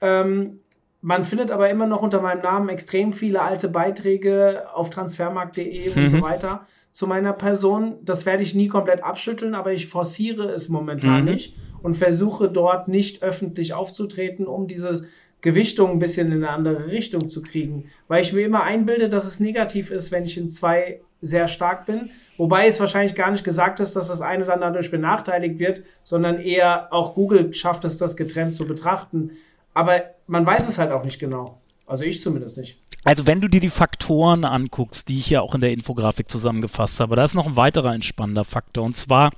Ähm, 0.00 0.60
man 1.02 1.24
findet 1.24 1.50
aber 1.50 1.70
immer 1.70 1.86
noch 1.86 2.02
unter 2.02 2.20
meinem 2.20 2.42
Namen 2.42 2.68
extrem 2.68 3.12
viele 3.12 3.40
alte 3.42 3.68
Beiträge 3.68 4.64
auf 4.74 4.90
transfermarkt.de 4.90 5.90
mhm. 5.90 6.02
und 6.02 6.10
so 6.10 6.16
mhm. 6.18 6.22
weiter 6.22 6.66
zu 6.92 7.06
meiner 7.06 7.32
Person. 7.32 7.96
Das 8.02 8.26
werde 8.26 8.42
ich 8.42 8.54
nie 8.54 8.68
komplett 8.68 9.02
abschütteln, 9.02 9.54
aber 9.54 9.72
ich 9.72 9.88
forciere 9.88 10.50
es 10.50 10.68
momentan 10.68 11.24
mhm. 11.24 11.30
nicht 11.30 11.56
und 11.82 11.96
versuche 11.96 12.48
dort 12.48 12.88
nicht 12.88 13.22
öffentlich 13.22 13.72
aufzutreten, 13.72 14.46
um 14.46 14.66
diese 14.66 15.06
Gewichtung 15.40 15.92
ein 15.92 15.98
bisschen 15.98 16.30
in 16.32 16.44
eine 16.44 16.50
andere 16.50 16.88
Richtung 16.88 17.30
zu 17.30 17.42
kriegen. 17.42 17.86
Weil 18.08 18.22
ich 18.22 18.32
mir 18.32 18.44
immer 18.44 18.62
einbilde, 18.62 19.08
dass 19.08 19.24
es 19.24 19.40
negativ 19.40 19.90
ist, 19.90 20.12
wenn 20.12 20.24
ich 20.24 20.36
in 20.36 20.50
zwei 20.50 21.00
sehr 21.22 21.48
stark 21.48 21.86
bin. 21.86 22.10
Wobei 22.36 22.66
es 22.66 22.80
wahrscheinlich 22.80 23.14
gar 23.14 23.30
nicht 23.30 23.44
gesagt 23.44 23.80
ist, 23.80 23.96
dass 23.96 24.08
das 24.08 24.20
eine 24.20 24.44
dann 24.44 24.60
dadurch 24.60 24.90
benachteiligt 24.90 25.58
wird, 25.58 25.82
sondern 26.02 26.40
eher 26.40 26.92
auch 26.92 27.14
Google 27.14 27.54
schafft 27.54 27.84
es, 27.84 27.98
das 27.98 28.16
getrennt 28.16 28.54
zu 28.54 28.66
betrachten. 28.66 29.32
Aber 29.72 30.02
man 30.30 30.46
weiß 30.46 30.68
es 30.68 30.78
halt 30.78 30.92
auch 30.92 31.04
nicht 31.04 31.18
genau. 31.18 31.60
Also 31.86 32.04
ich 32.04 32.22
zumindest 32.22 32.56
nicht. 32.56 32.78
Also 33.02 33.26
wenn 33.26 33.40
du 33.40 33.48
dir 33.48 33.60
die 33.60 33.70
Faktoren 33.70 34.44
anguckst, 34.44 35.08
die 35.08 35.18
ich 35.18 35.30
ja 35.30 35.40
auch 35.40 35.54
in 35.54 35.60
der 35.60 35.72
Infografik 35.72 36.30
zusammengefasst 36.30 37.00
habe, 37.00 37.16
da 37.16 37.24
ist 37.24 37.34
noch 37.34 37.46
ein 37.46 37.56
weiterer 37.56 37.94
entspannender 37.94 38.44
Faktor 38.44 38.84
und 38.84 38.94
zwar 38.94 39.32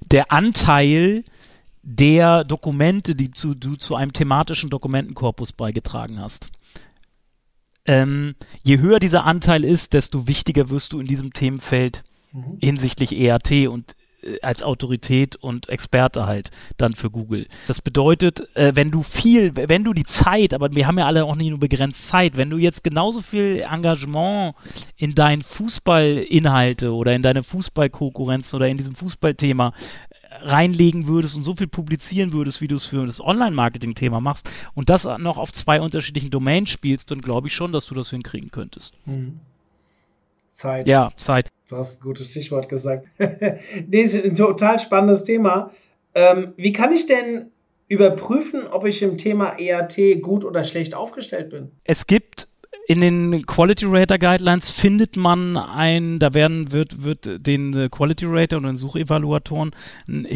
der 0.00 0.30
Anteil 0.30 1.24
der 1.82 2.44
Dokumente, 2.44 3.14
die 3.14 3.30
zu, 3.30 3.54
du 3.54 3.76
zu 3.76 3.96
einem 3.96 4.12
thematischen 4.12 4.70
Dokumentenkorpus 4.70 5.52
beigetragen 5.52 6.20
hast. 6.20 6.50
Ähm, 7.86 8.36
je 8.62 8.78
höher 8.78 9.00
dieser 9.00 9.24
Anteil 9.24 9.64
ist, 9.64 9.92
desto 9.92 10.26
wichtiger 10.28 10.70
wirst 10.70 10.92
du 10.92 11.00
in 11.00 11.06
diesem 11.06 11.32
Themenfeld 11.32 12.04
mhm. 12.32 12.58
hinsichtlich 12.60 13.18
ERT 13.18 13.68
und 13.68 13.96
als 14.42 14.62
Autorität 14.62 15.36
und 15.36 15.68
Experte 15.68 16.26
halt 16.26 16.50
dann 16.76 16.94
für 16.94 17.10
Google. 17.10 17.46
Das 17.66 17.80
bedeutet, 17.80 18.54
äh, 18.56 18.72
wenn 18.74 18.90
du 18.90 19.02
viel, 19.02 19.54
wenn 19.54 19.84
du 19.84 19.92
die 19.92 20.04
Zeit, 20.04 20.54
aber 20.54 20.74
wir 20.74 20.86
haben 20.86 20.98
ja 20.98 21.06
alle 21.06 21.24
auch 21.24 21.36
nicht 21.36 21.50
nur 21.50 21.60
begrenzt 21.60 22.08
Zeit, 22.08 22.36
wenn 22.36 22.50
du 22.50 22.58
jetzt 22.58 22.84
genauso 22.84 23.20
viel 23.20 23.64
Engagement 23.68 24.54
in 24.96 25.14
deinen 25.14 25.42
Fußballinhalte 25.42 26.92
oder 26.92 27.14
in 27.14 27.22
deine 27.22 27.42
Fußballkonkurrenz 27.42 28.54
oder 28.54 28.68
in 28.68 28.78
diesem 28.78 28.94
Fußballthema 28.94 29.72
äh, 30.08 30.34
reinlegen 30.46 31.06
würdest 31.06 31.36
und 31.36 31.42
so 31.42 31.54
viel 31.54 31.68
publizieren 31.68 32.32
würdest, 32.32 32.60
wie 32.60 32.68
du 32.68 32.76
es 32.76 32.86
für 32.86 33.06
das 33.06 33.20
Online-Marketing-Thema 33.20 34.20
machst 34.20 34.50
und 34.74 34.90
das 34.90 35.04
noch 35.18 35.38
auf 35.38 35.52
zwei 35.52 35.80
unterschiedlichen 35.80 36.30
Domains 36.30 36.70
spielst, 36.70 37.10
dann 37.10 37.20
glaube 37.20 37.48
ich 37.48 37.54
schon, 37.54 37.72
dass 37.72 37.86
du 37.86 37.94
das 37.94 38.10
hinkriegen 38.10 38.50
könntest. 38.50 38.94
Mhm. 39.06 39.40
Zeit. 40.54 40.86
Ja, 40.86 41.10
Zeit. 41.16 41.48
Du 41.68 41.76
hast 41.76 42.00
ein 42.00 42.04
gutes 42.04 42.28
Stichwort 42.30 42.68
gesagt. 42.68 43.06
nee, 43.18 44.00
ist 44.00 44.14
ein 44.14 44.34
total 44.34 44.78
spannendes 44.78 45.24
Thema. 45.24 45.70
Ähm, 46.14 46.52
wie 46.56 46.72
kann 46.72 46.92
ich 46.92 47.06
denn 47.06 47.50
überprüfen, 47.88 48.66
ob 48.66 48.86
ich 48.86 49.02
im 49.02 49.18
Thema 49.18 49.58
EAT 49.58 50.22
gut 50.22 50.44
oder 50.44 50.64
schlecht 50.64 50.94
aufgestellt 50.94 51.50
bin? 51.50 51.70
Es 51.84 52.06
gibt 52.06 52.48
in 52.86 53.00
den 53.00 53.46
Quality 53.46 53.86
Rater 53.88 54.18
Guidelines 54.18 54.70
findet 54.70 55.16
man 55.16 55.56
ein, 55.56 56.18
da 56.18 56.34
werden, 56.34 56.70
wird, 56.72 57.02
wird 57.02 57.46
den 57.46 57.90
Quality 57.90 58.26
Rater 58.28 58.58
und 58.58 58.64
den 58.64 58.76
Suchevaluatoren 58.76 59.74
ein 60.06 60.26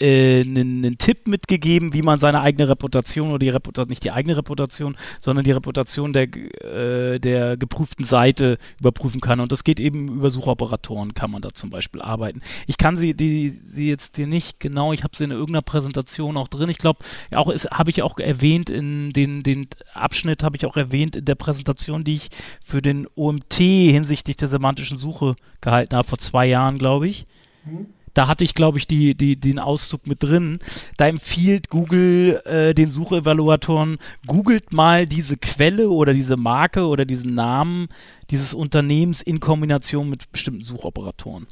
einen, 0.00 0.84
einen 0.84 0.98
Tipp 0.98 1.28
mitgegeben, 1.28 1.92
wie 1.92 2.02
man 2.02 2.18
seine 2.18 2.40
eigene 2.40 2.68
Reputation 2.68 3.30
oder 3.30 3.38
die 3.38 3.50
Reputation, 3.50 3.90
nicht 3.90 4.04
die 4.04 4.12
eigene 4.12 4.36
Reputation, 4.36 4.96
sondern 5.20 5.44
die 5.44 5.52
Reputation 5.52 6.12
der, 6.12 6.28
äh, 6.34 7.18
der 7.18 7.56
geprüften 7.56 8.04
Seite 8.04 8.58
überprüfen 8.78 9.20
kann. 9.20 9.40
Und 9.40 9.52
das 9.52 9.64
geht 9.64 9.78
eben 9.78 10.08
über 10.08 10.30
Suchoperatoren, 10.30 11.14
kann 11.14 11.30
man 11.30 11.42
da 11.42 11.50
zum 11.52 11.70
Beispiel 11.70 12.00
arbeiten. 12.00 12.40
Ich 12.66 12.78
kann 12.78 12.96
sie, 12.96 13.14
die, 13.14 13.50
sie 13.50 13.88
jetzt 13.88 14.16
dir 14.16 14.26
nicht 14.26 14.60
genau, 14.60 14.92
ich 14.92 15.04
habe 15.04 15.16
sie 15.16 15.24
in 15.24 15.30
irgendeiner 15.30 15.62
Präsentation 15.62 16.36
auch 16.36 16.48
drin. 16.48 16.70
Ich 16.70 16.78
glaube, 16.78 17.00
auch 17.34 17.52
habe 17.70 17.90
ich 17.90 18.02
auch 18.02 18.18
erwähnt 18.18 18.70
in 18.70 19.12
den, 19.12 19.42
den 19.42 19.68
Abschnitt 19.92 20.42
habe 20.42 20.56
ich 20.56 20.66
auch 20.66 20.76
erwähnt 20.76 21.16
in 21.16 21.24
der 21.24 21.34
Präsentation, 21.34 22.04
die 22.04 22.14
ich 22.14 22.30
für 22.62 22.80
den 22.80 23.06
OMT 23.16 23.54
hinsichtlich 23.54 24.36
der 24.36 24.48
semantischen 24.48 24.98
Suche 24.98 25.36
gehalten 25.60 25.96
habe, 25.96 26.08
vor 26.08 26.18
zwei 26.18 26.46
Jahren, 26.46 26.78
glaube 26.78 27.08
ich. 27.08 27.26
Mhm 27.64 27.86
da 28.14 28.28
hatte 28.28 28.44
ich, 28.44 28.54
glaube 28.54 28.78
ich, 28.78 28.86
die, 28.86 29.14
die, 29.14 29.36
den 29.36 29.58
Auszug 29.58 30.06
mit 30.06 30.22
drin. 30.22 30.58
Da 30.96 31.06
empfiehlt 31.06 31.70
Google 31.70 32.42
äh, 32.44 32.74
den 32.74 32.90
Suchevaluatoren, 32.90 33.98
googelt 34.26 34.72
mal 34.72 35.06
diese 35.06 35.36
Quelle 35.36 35.90
oder 35.90 36.14
diese 36.14 36.36
Marke 36.36 36.86
oder 36.86 37.04
diesen 37.04 37.34
Namen 37.34 37.88
dieses 38.30 38.54
Unternehmens 38.54 39.22
in 39.22 39.40
Kombination 39.40 40.08
mit 40.08 40.30
bestimmten 40.32 40.64
Suchoperatoren. 40.64 41.46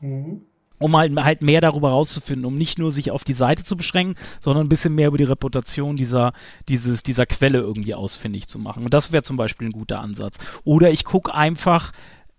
Mhm. 0.00 0.42
Um 0.80 0.96
halt, 0.96 1.16
halt 1.16 1.42
mehr 1.42 1.60
darüber 1.60 1.90
rauszufinden, 1.90 2.44
um 2.44 2.54
nicht 2.54 2.78
nur 2.78 2.92
sich 2.92 3.10
auf 3.10 3.24
die 3.24 3.34
Seite 3.34 3.64
zu 3.64 3.76
beschränken, 3.76 4.14
sondern 4.40 4.66
ein 4.66 4.68
bisschen 4.68 4.94
mehr 4.94 5.08
über 5.08 5.18
die 5.18 5.24
Reputation 5.24 5.96
dieser, 5.96 6.32
dieses, 6.68 7.02
dieser 7.02 7.26
Quelle 7.26 7.58
irgendwie 7.58 7.94
ausfindig 7.94 8.46
zu 8.46 8.60
machen. 8.60 8.84
Und 8.84 8.94
das 8.94 9.10
wäre 9.10 9.24
zum 9.24 9.36
Beispiel 9.36 9.68
ein 9.68 9.72
guter 9.72 10.00
Ansatz. 10.00 10.38
Oder 10.62 10.92
ich 10.92 11.04
gucke 11.04 11.34
einfach, 11.34 11.90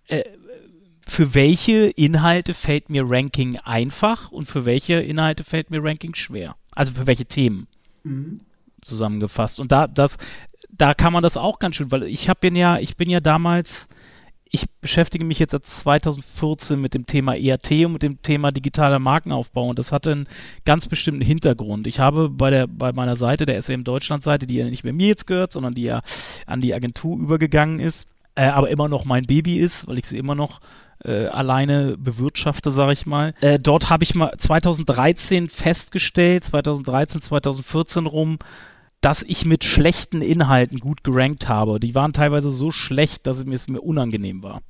äh, 0.06 0.24
für 1.10 1.34
welche 1.34 1.86
Inhalte 1.88 2.54
fällt 2.54 2.88
mir 2.88 3.02
Ranking 3.04 3.58
einfach 3.64 4.30
und 4.30 4.44
für 4.44 4.64
welche 4.64 4.94
Inhalte 4.94 5.42
fällt 5.42 5.68
mir 5.72 5.82
Ranking 5.82 6.14
schwer? 6.14 6.54
Also 6.76 6.92
für 6.92 7.08
welche 7.08 7.24
Themen 7.24 7.66
mhm. 8.04 8.42
zusammengefasst. 8.80 9.58
Und 9.58 9.72
da, 9.72 9.88
das, 9.88 10.18
da 10.70 10.94
kann 10.94 11.12
man 11.12 11.24
das 11.24 11.36
auch 11.36 11.58
ganz 11.58 11.74
schön, 11.74 11.90
weil 11.90 12.04
ich 12.04 12.28
habe 12.28 12.46
ja, 12.56 12.78
ich 12.78 12.96
bin 12.96 13.10
ja 13.10 13.18
damals, 13.18 13.88
ich 14.52 14.70
beschäftige 14.80 15.24
mich 15.24 15.40
jetzt 15.40 15.50
seit 15.50 15.64
2014 15.64 16.80
mit 16.80 16.94
dem 16.94 17.06
Thema 17.06 17.34
ERT 17.34 17.72
und 17.86 17.94
mit 17.94 18.04
dem 18.04 18.22
Thema 18.22 18.52
digitaler 18.52 19.00
Markenaufbau 19.00 19.68
und 19.68 19.80
das 19.80 19.90
hatte 19.90 20.12
einen 20.12 20.28
ganz 20.64 20.86
bestimmten 20.86 21.22
Hintergrund. 21.22 21.88
Ich 21.88 21.98
habe 21.98 22.28
bei 22.28 22.50
der, 22.50 22.68
bei 22.68 22.92
meiner 22.92 23.16
Seite, 23.16 23.46
der 23.46 23.60
SM 23.60 23.82
Deutschland 23.82 24.22
Seite, 24.22 24.46
die 24.46 24.54
ja 24.54 24.64
nicht 24.64 24.84
mehr 24.84 24.92
mir 24.92 25.08
jetzt 25.08 25.26
gehört, 25.26 25.50
sondern 25.50 25.74
die 25.74 25.82
ja 25.82 26.02
an 26.46 26.60
die 26.60 26.72
Agentur 26.72 27.18
übergegangen 27.18 27.80
ist, 27.80 28.06
äh, 28.34 28.44
aber 28.44 28.70
immer 28.70 28.88
noch 28.88 29.04
mein 29.04 29.24
Baby 29.24 29.58
ist, 29.58 29.86
weil 29.88 29.98
ich 29.98 30.06
sie 30.06 30.18
immer 30.18 30.34
noch 30.34 30.60
äh, 31.04 31.26
alleine 31.26 31.96
bewirtschafte, 31.96 32.70
sage 32.70 32.92
ich 32.92 33.06
mal. 33.06 33.34
Äh, 33.40 33.58
dort 33.58 33.90
habe 33.90 34.04
ich 34.04 34.14
mal 34.14 34.34
2013 34.36 35.48
festgestellt, 35.48 36.44
2013, 36.44 37.20
2014 37.20 38.06
rum, 38.06 38.38
dass 39.00 39.22
ich 39.22 39.44
mit 39.44 39.64
schlechten 39.64 40.20
Inhalten 40.20 40.78
gut 40.78 41.04
gerankt 41.04 41.48
habe. 41.48 41.80
Die 41.80 41.94
waren 41.94 42.12
teilweise 42.12 42.50
so 42.50 42.70
schlecht, 42.70 43.26
dass 43.26 43.38
es 43.38 43.68
mir, 43.68 43.80
unangenehm 43.80 44.42
war. 44.42 44.60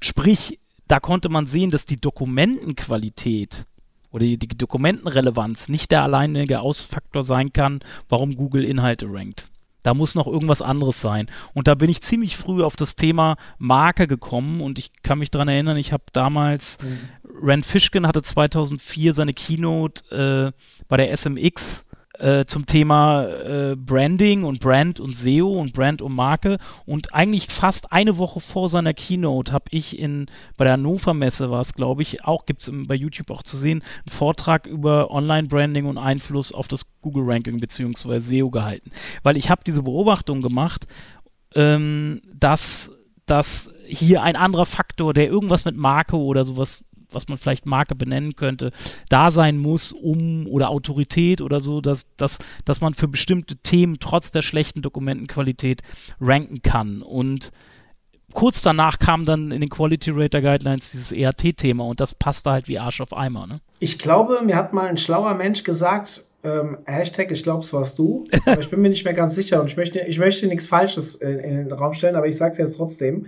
Sprich, 0.00 0.58
da 0.88 1.00
konnte 1.00 1.28
man 1.28 1.46
sehen, 1.46 1.70
dass 1.70 1.86
die 1.86 2.00
Dokumentenqualität 2.00 3.66
oder 4.10 4.24
die, 4.24 4.38
die 4.38 4.48
Dokumentenrelevanz 4.48 5.68
nicht 5.68 5.90
der 5.90 6.02
alleinige 6.02 6.60
Ausfaktor 6.60 7.22
sein 7.22 7.52
kann, 7.52 7.80
warum 8.08 8.36
Google 8.36 8.64
Inhalte 8.64 9.06
rankt. 9.08 9.50
Da 9.86 9.94
muss 9.94 10.16
noch 10.16 10.26
irgendwas 10.26 10.62
anderes 10.62 11.00
sein. 11.00 11.28
Und 11.54 11.68
da 11.68 11.76
bin 11.76 11.88
ich 11.88 12.02
ziemlich 12.02 12.36
früh 12.36 12.64
auf 12.64 12.74
das 12.74 12.96
Thema 12.96 13.36
Marke 13.58 14.08
gekommen 14.08 14.60
und 14.60 14.80
ich 14.80 14.90
kann 15.04 15.20
mich 15.20 15.30
daran 15.30 15.46
erinnern, 15.46 15.76
ich 15.76 15.92
habe 15.92 16.02
damals, 16.12 16.78
mhm. 16.82 16.98
Rand 17.40 17.64
Fishkin 17.64 18.04
hatte 18.04 18.20
2004 18.20 19.14
seine 19.14 19.32
Keynote 19.32 20.52
äh, 20.52 20.84
bei 20.88 20.96
der 20.96 21.16
SMX 21.16 21.84
äh, 22.18 22.44
zum 22.46 22.66
Thema 22.66 23.24
äh, 23.26 23.76
Branding 23.76 24.44
und 24.44 24.60
Brand 24.60 25.00
und 25.00 25.14
SEO 25.16 25.50
und 25.52 25.72
Brand 25.72 26.02
und 26.02 26.14
Marke. 26.14 26.58
Und 26.84 27.14
eigentlich 27.14 27.48
fast 27.48 27.92
eine 27.92 28.18
Woche 28.18 28.40
vor 28.40 28.68
seiner 28.68 28.94
Keynote 28.94 29.52
habe 29.52 29.66
ich 29.70 29.98
in 29.98 30.26
bei 30.56 30.64
der 30.64 30.74
Hannover 30.74 31.14
Messe 31.14 31.50
war 31.50 31.60
es, 31.60 31.74
glaube 31.74 32.02
ich, 32.02 32.24
auch 32.24 32.46
gibt 32.46 32.62
es 32.62 32.70
bei 32.72 32.94
YouTube 32.94 33.30
auch 33.30 33.42
zu 33.42 33.56
sehen, 33.56 33.82
einen 33.82 34.14
Vortrag 34.14 34.66
über 34.66 35.10
Online-Branding 35.10 35.86
und 35.86 35.98
Einfluss 35.98 36.52
auf 36.52 36.68
das 36.68 36.86
Google-Ranking 37.02 37.60
bzw. 37.60 38.20
SEO 38.20 38.50
gehalten. 38.50 38.90
Weil 39.22 39.36
ich 39.36 39.50
habe 39.50 39.62
diese 39.66 39.82
Beobachtung 39.82 40.42
gemacht, 40.42 40.86
ähm, 41.54 42.22
dass 42.32 42.90
dass 43.26 43.72
hier 43.86 44.22
ein 44.22 44.36
anderer 44.36 44.66
Faktor, 44.66 45.12
der 45.12 45.26
irgendwas 45.26 45.64
mit 45.64 45.76
Marke 45.76 46.16
oder 46.16 46.44
sowas 46.44 46.84
was 47.10 47.28
man 47.28 47.38
vielleicht 47.38 47.66
Marke 47.66 47.94
benennen 47.94 48.36
könnte, 48.36 48.72
da 49.08 49.30
sein 49.30 49.58
muss, 49.58 49.92
um 49.92 50.46
oder 50.46 50.70
Autorität 50.70 51.40
oder 51.40 51.60
so, 51.60 51.80
dass, 51.80 52.14
dass, 52.16 52.38
dass 52.64 52.80
man 52.80 52.94
für 52.94 53.08
bestimmte 53.08 53.56
Themen 53.56 53.98
trotz 54.00 54.30
der 54.30 54.42
schlechten 54.42 54.82
Dokumentenqualität 54.82 55.82
ranken 56.20 56.62
kann. 56.62 57.02
Und 57.02 57.52
kurz 58.32 58.62
danach 58.62 58.98
kam 58.98 59.24
dann 59.24 59.50
in 59.50 59.60
den 59.60 59.70
Quality 59.70 60.10
Rater 60.14 60.42
Guidelines 60.42 60.90
dieses 60.92 61.12
EAT-Thema 61.12 61.84
und 61.84 62.00
das 62.00 62.14
passte 62.14 62.50
halt 62.50 62.68
wie 62.68 62.78
Arsch 62.78 63.00
auf 63.00 63.16
Eimer. 63.16 63.46
Ne? 63.46 63.60
Ich 63.78 63.98
glaube, 63.98 64.42
mir 64.42 64.56
hat 64.56 64.72
mal 64.72 64.88
ein 64.88 64.96
schlauer 64.96 65.34
Mensch 65.34 65.62
gesagt, 65.64 66.24
ähm, 66.44 66.78
Hashtag, 66.84 67.30
ich 67.30 67.42
glaube, 67.42 67.64
es 67.64 67.72
warst 67.72 67.98
du, 67.98 68.24
aber 68.46 68.60
ich 68.60 68.70
bin 68.70 68.80
mir 68.80 68.88
nicht 68.88 69.04
mehr 69.04 69.14
ganz 69.14 69.34
sicher 69.34 69.60
und 69.60 69.70
ich 69.70 69.76
möchte, 69.76 70.00
ich 70.00 70.18
möchte 70.18 70.46
nichts 70.46 70.66
Falsches 70.66 71.16
in, 71.16 71.38
in 71.38 71.56
den 71.56 71.72
Raum 71.72 71.94
stellen, 71.94 72.16
aber 72.16 72.26
ich 72.26 72.36
sage 72.36 72.52
es 72.52 72.58
jetzt 72.58 72.76
trotzdem 72.76 73.26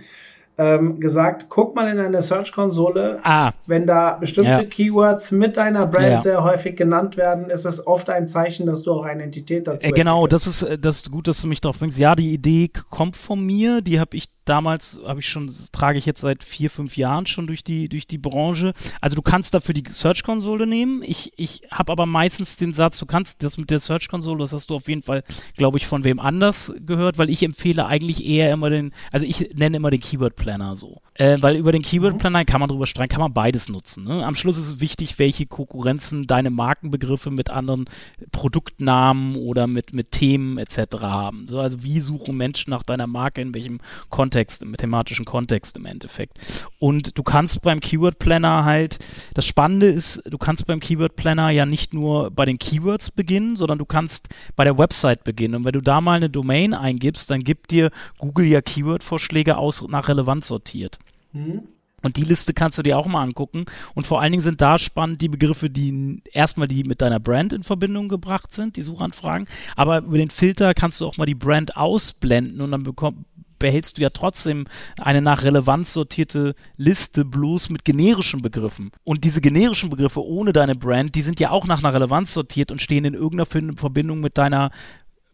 ähm, 0.57 0.99
gesagt, 0.99 1.47
guck 1.49 1.75
mal 1.75 1.89
in 1.89 1.97
deine 1.97 2.21
Search-Konsole. 2.21 3.19
Ah. 3.23 3.53
Wenn 3.69 3.85
da 3.85 4.17
bestimmte 4.19 4.49
ja. 4.49 4.63
Keywords 4.63 5.31
mit 5.31 5.57
deiner 5.57 5.85
Brand 5.87 6.09
ja. 6.09 6.19
sehr 6.21 6.43
häufig 6.43 6.75
genannt 6.75 7.17
werden, 7.17 7.49
ist 7.49 7.65
es 7.65 7.85
oft 7.85 8.09
ein 8.09 8.27
Zeichen, 8.27 8.65
dass 8.65 8.83
du 8.83 8.93
auch 8.93 9.03
eine 9.03 9.23
Entität 9.23 9.67
dazu 9.67 9.85
hast. 9.85 9.93
Äh, 9.93 9.95
genau, 9.95 10.27
das 10.27 10.47
ist, 10.47 10.63
äh, 10.63 10.77
das 10.77 10.97
ist 10.97 11.11
gut, 11.11 11.27
dass 11.27 11.41
du 11.41 11.47
mich 11.47 11.61
darauf 11.61 11.79
bringst. 11.79 11.99
Ja, 11.99 12.15
die 12.15 12.33
Idee 12.33 12.69
kommt 12.89 13.15
von 13.15 13.45
mir, 13.45 13.81
die 13.81 13.99
habe 13.99 14.17
ich 14.17 14.29
damals, 14.49 14.99
habe 15.05 15.19
ich 15.19 15.29
schon, 15.29 15.51
trage 15.71 15.97
ich 15.97 16.05
jetzt 16.05 16.21
seit 16.21 16.43
vier, 16.43 16.69
fünf 16.69 16.97
Jahren 16.97 17.27
schon 17.27 17.47
durch 17.47 17.63
die, 17.63 17.87
durch 17.87 18.07
die 18.07 18.17
Branche. 18.17 18.73
Also 18.99 19.15
du 19.15 19.21
kannst 19.21 19.53
dafür 19.53 19.73
die 19.73 19.83
Search-Konsole 19.87 20.65
nehmen. 20.65 21.03
Ich, 21.03 21.31
ich 21.37 21.61
habe 21.71 21.91
aber 21.91 22.05
meistens 22.05 22.57
den 22.57 22.73
Satz, 22.73 22.97
du 22.97 23.05
kannst 23.05 23.43
das 23.43 23.57
mit 23.57 23.69
der 23.69 23.79
Search-Konsole, 23.79 24.39
das 24.39 24.53
hast 24.53 24.69
du 24.69 24.75
auf 24.75 24.87
jeden 24.87 25.03
Fall, 25.03 25.23
glaube 25.55 25.77
ich, 25.77 25.85
von 25.85 26.03
wem 26.03 26.19
anders 26.19 26.73
gehört, 26.85 27.17
weil 27.17 27.29
ich 27.29 27.43
empfehle 27.43 27.85
eigentlich 27.85 28.25
eher 28.25 28.51
immer 28.51 28.69
den, 28.69 28.91
also 29.11 29.25
ich 29.25 29.51
nenne 29.53 29.77
immer 29.77 29.91
den 29.91 29.99
Keyword-Planner 29.99 30.75
so. 30.75 31.01
Äh, 31.13 31.37
weil 31.41 31.55
über 31.55 31.71
den 31.71 31.83
Keyword-Planner 31.83 32.45
kann 32.45 32.59
man 32.59 32.69
drüber 32.69 32.87
streiten, 32.87 33.11
kann 33.11 33.21
man 33.21 33.33
beides 33.33 33.58
nutzen. 33.67 34.05
Ne? 34.05 34.25
Am 34.25 34.35
Schluss 34.35 34.57
ist 34.57 34.67
es 34.67 34.79
wichtig, 34.79 35.19
welche 35.19 35.47
Konkurrenzen 35.47 36.27
deine 36.27 36.49
Markenbegriffe 36.49 37.31
mit 37.31 37.49
anderen 37.49 37.85
Produktnamen 38.31 39.35
oder 39.35 39.67
mit, 39.67 39.91
mit 39.91 40.11
Themen 40.11 40.57
etc. 40.57 41.01
haben. 41.01 41.47
So, 41.49 41.59
also 41.59 41.83
wie 41.83 41.99
suchen 41.99 42.37
Menschen 42.37 42.69
nach 42.69 42.83
deiner 42.83 43.07
Marke, 43.07 43.41
in 43.41 43.53
welchem 43.53 43.79
Kontext 44.09 44.29
Kontext, 44.29 44.61
im 44.61 44.75
thematischen 44.75 45.25
Kontext 45.25 45.75
im 45.77 45.85
Endeffekt. 45.85 46.37
Und 46.77 47.17
du 47.17 47.23
kannst 47.23 47.63
beim 47.63 47.79
Keyword 47.79 48.19
Planner 48.19 48.63
halt, 48.63 48.99
das 49.33 49.45
Spannende 49.45 49.87
ist, 49.87 50.21
du 50.29 50.37
kannst 50.37 50.67
beim 50.67 50.79
Keyword 50.79 51.15
Planner 51.15 51.49
ja 51.49 51.65
nicht 51.65 51.95
nur 51.95 52.29
bei 52.29 52.45
den 52.45 52.59
Keywords 52.59 53.09
beginnen, 53.09 53.55
sondern 53.55 53.79
du 53.79 53.85
kannst 53.85 54.29
bei 54.55 54.65
der 54.65 54.77
Website 54.77 55.23
beginnen. 55.23 55.55
Und 55.55 55.65
wenn 55.65 55.73
du 55.73 55.81
da 55.81 55.99
mal 55.99 56.17
eine 56.17 56.29
Domain 56.29 56.75
eingibst, 56.75 57.31
dann 57.31 57.43
gibt 57.43 57.71
dir 57.71 57.89
Google 58.19 58.45
ja 58.45 58.61
Keyword-Vorschläge 58.61 59.57
aus 59.57 59.83
nach 59.87 60.07
Relevanz 60.07 60.47
sortiert. 60.47 60.99
Mhm. 61.33 61.63
Und 62.01 62.17
die 62.17 62.23
Liste 62.23 62.53
kannst 62.53 62.77
du 62.77 62.83
dir 62.83 62.97
auch 62.97 63.07
mal 63.07 63.23
angucken. 63.23 63.65
Und 63.95 64.07
vor 64.07 64.21
allen 64.21 64.31
Dingen 64.31 64.43
sind 64.43 64.61
da 64.61 64.77
spannend 64.77 65.21
die 65.21 65.29
Begriffe, 65.29 65.69
die 65.69 66.21
erstmal 66.31 66.67
die 66.67 66.83
mit 66.83 67.01
deiner 67.01 67.19
Brand 67.19 67.53
in 67.53 67.63
Verbindung 67.63 68.09
gebracht 68.09 68.53
sind, 68.53 68.77
die 68.77 68.81
Suchanfragen. 68.81 69.47
Aber 69.75 69.99
über 69.99 70.17
den 70.17 70.29
Filter 70.29 70.73
kannst 70.73 71.01
du 71.01 71.05
auch 71.05 71.17
mal 71.17 71.25
die 71.25 71.35
Brand 71.35 71.75
ausblenden 71.75 72.61
und 72.61 72.71
dann 72.71 72.83
bekomm, 72.83 73.25
behältst 73.59 73.97
du 73.97 74.01
ja 74.01 74.09
trotzdem 74.09 74.65
eine 74.97 75.21
nach 75.21 75.43
Relevanz 75.43 75.93
sortierte 75.93 76.55
Liste 76.77 77.25
bloß 77.25 77.69
mit 77.69 77.85
generischen 77.85 78.41
Begriffen. 78.41 78.91
Und 79.03 79.25
diese 79.25 79.41
generischen 79.41 79.89
Begriffe 79.89 80.25
ohne 80.25 80.53
deine 80.53 80.75
Brand, 80.75 81.13
die 81.15 81.21
sind 81.21 81.39
ja 81.39 81.51
auch 81.51 81.67
nach 81.67 81.79
einer 81.79 81.93
Relevanz 81.93 82.33
sortiert 82.33 82.71
und 82.71 82.81
stehen 82.81 83.05
in 83.05 83.13
irgendeiner 83.13 83.75
Verbindung 83.75 84.21
mit 84.21 84.37
deiner 84.37 84.71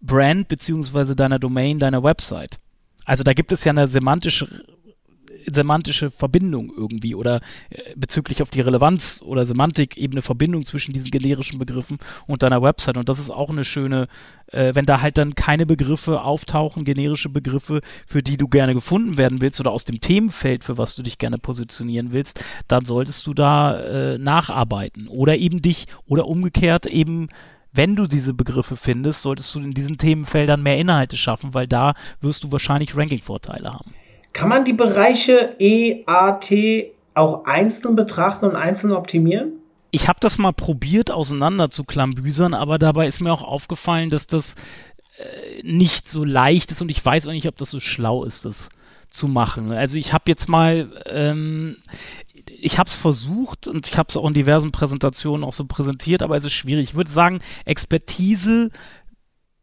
Brand 0.02 0.48
beziehungsweise 0.48 1.16
deiner 1.16 1.40
Domain, 1.40 1.80
deiner 1.80 2.04
Website. 2.04 2.58
Also 3.06 3.24
da 3.24 3.34
gibt 3.34 3.52
es 3.52 3.64
ja 3.64 3.72
eine 3.72 3.88
semantische 3.88 4.66
semantische 5.52 6.12
Verbindung 6.12 6.72
irgendwie 6.76 7.16
oder 7.16 7.42
äh, 7.70 7.94
bezüglich 7.96 8.42
auf 8.42 8.50
die 8.50 8.62
Relevanz 8.62 9.22
oder 9.26 9.46
Semantik 9.46 9.98
eben 9.98 10.14
eine 10.14 10.22
Verbindung 10.22 10.64
zwischen 10.64 10.94
diesen 10.94 11.12
generischen 11.12 11.60
Begriffen 11.60 11.98
und 12.28 12.44
deiner 12.44 12.62
Website. 12.62 12.98
Und 12.98 13.10
das 13.10 13.20
ist 13.20 13.30
auch 13.30 13.50
eine 13.50 13.64
schöne, 13.64 14.08
äh, 14.48 14.74
wenn 14.76 14.86
da 14.86 15.02
halt 15.02 15.18
dann 15.18 15.36
keine 15.36 15.66
Begriffe 15.66 16.22
auftauchen, 16.22 16.86
generische 16.86 17.30
Begriffe, 17.30 17.82
für 18.06 18.24
die 18.24 18.38
du 18.38 18.48
gerne 18.48 18.74
gefunden 18.74 19.18
werden 19.18 19.42
willst 19.42 19.60
oder 19.60 19.72
aus 19.72 19.86
dem 19.86 20.02
Themenfeld, 20.02 20.64
für 20.64 20.78
was 20.78 20.96
du 20.96 21.04
dich 21.04 21.18
gerne 21.18 21.38
positionieren 21.38 22.12
willst, 22.12 22.44
dann 22.68 22.86
solltest 22.86 23.26
du 23.28 23.34
da 23.34 23.80
äh, 23.80 24.18
nacharbeiten 24.18 25.08
oder 25.08 25.38
eben 25.38 25.62
dich 25.62 25.88
oder 26.08 26.28
umgekehrt 26.28 26.86
eben 26.86 27.30
wenn 27.76 27.98
du 27.98 28.08
diese 28.08 28.34
Begriffe 28.34 28.78
findest, 28.78 29.22
solltest 29.22 29.54
du 29.54 29.60
in 29.60 29.74
diesen 29.74 29.98
Themenfeldern 29.98 30.64
mehr 30.64 30.78
Inhalte 30.78 31.18
schaffen, 31.18 31.54
weil 31.54 31.68
da 31.68 31.94
wirst 32.22 32.46
du 32.46 32.52
wahrscheinlich 32.54 32.96
Ranking-Vorteile 32.96 33.74
haben. 33.74 33.94
Kann 34.36 34.50
man 34.50 34.66
die 34.66 34.74
Bereiche 34.74 35.56
E, 35.60 36.04
A, 36.08 36.34
T 36.34 36.92
auch 37.14 37.46
einzeln 37.46 37.96
betrachten 37.96 38.44
und 38.44 38.58
einzeln 38.58 38.92
optimieren? 38.92 39.54
Ich 39.92 40.10
habe 40.10 40.20
das 40.20 40.38
mal 40.38 40.52
probiert 40.52 41.10
auseinander 41.10 41.72
zu 41.72 41.86
klambüsern, 41.86 42.54
aber 42.54 42.78
dabei 42.78 43.08
ist 43.08 43.22
mir 43.22 43.32
auch 43.32 43.46
aufgefallen, 43.46 44.10
dass 44.10 44.28
das 44.28 44.56
äh, 45.18 45.64
nicht 45.64 46.10
so 46.10 46.26
leicht 46.26 46.70
ist 46.72 46.82
und 46.82 46.92
ich 46.92 47.04
weiß 47.04 47.28
auch 47.28 47.32
nicht, 47.32 47.48
ob 47.48 47.58
das 47.58 47.70
so 47.70 47.80
schlau 47.80 48.26
ist, 48.26 48.44
das 48.44 48.68
zu 49.10 49.30
machen. 49.30 49.72
Also 49.72 49.98
ich 49.98 50.12
habe 50.12 50.26
jetzt 50.28 50.50
mal, 50.50 50.90
ähm, 51.06 51.78
ich 52.60 52.78
habe 52.78 52.90
es 52.90 52.96
versucht 52.96 53.70
und 53.70 53.88
ich 53.88 53.98
habe 53.98 54.08
es 54.10 54.18
auch 54.18 54.28
in 54.28 54.34
diversen 54.34 54.74
Präsentationen 54.74 55.46
auch 55.46 55.54
so 55.54 55.64
präsentiert, 55.64 56.22
aber 56.22 56.36
es 56.36 56.44
ist 56.44 56.52
schwierig. 56.52 56.90
Ich 56.90 56.96
würde 56.96 57.10
sagen, 57.10 57.40
Expertise 57.64 58.70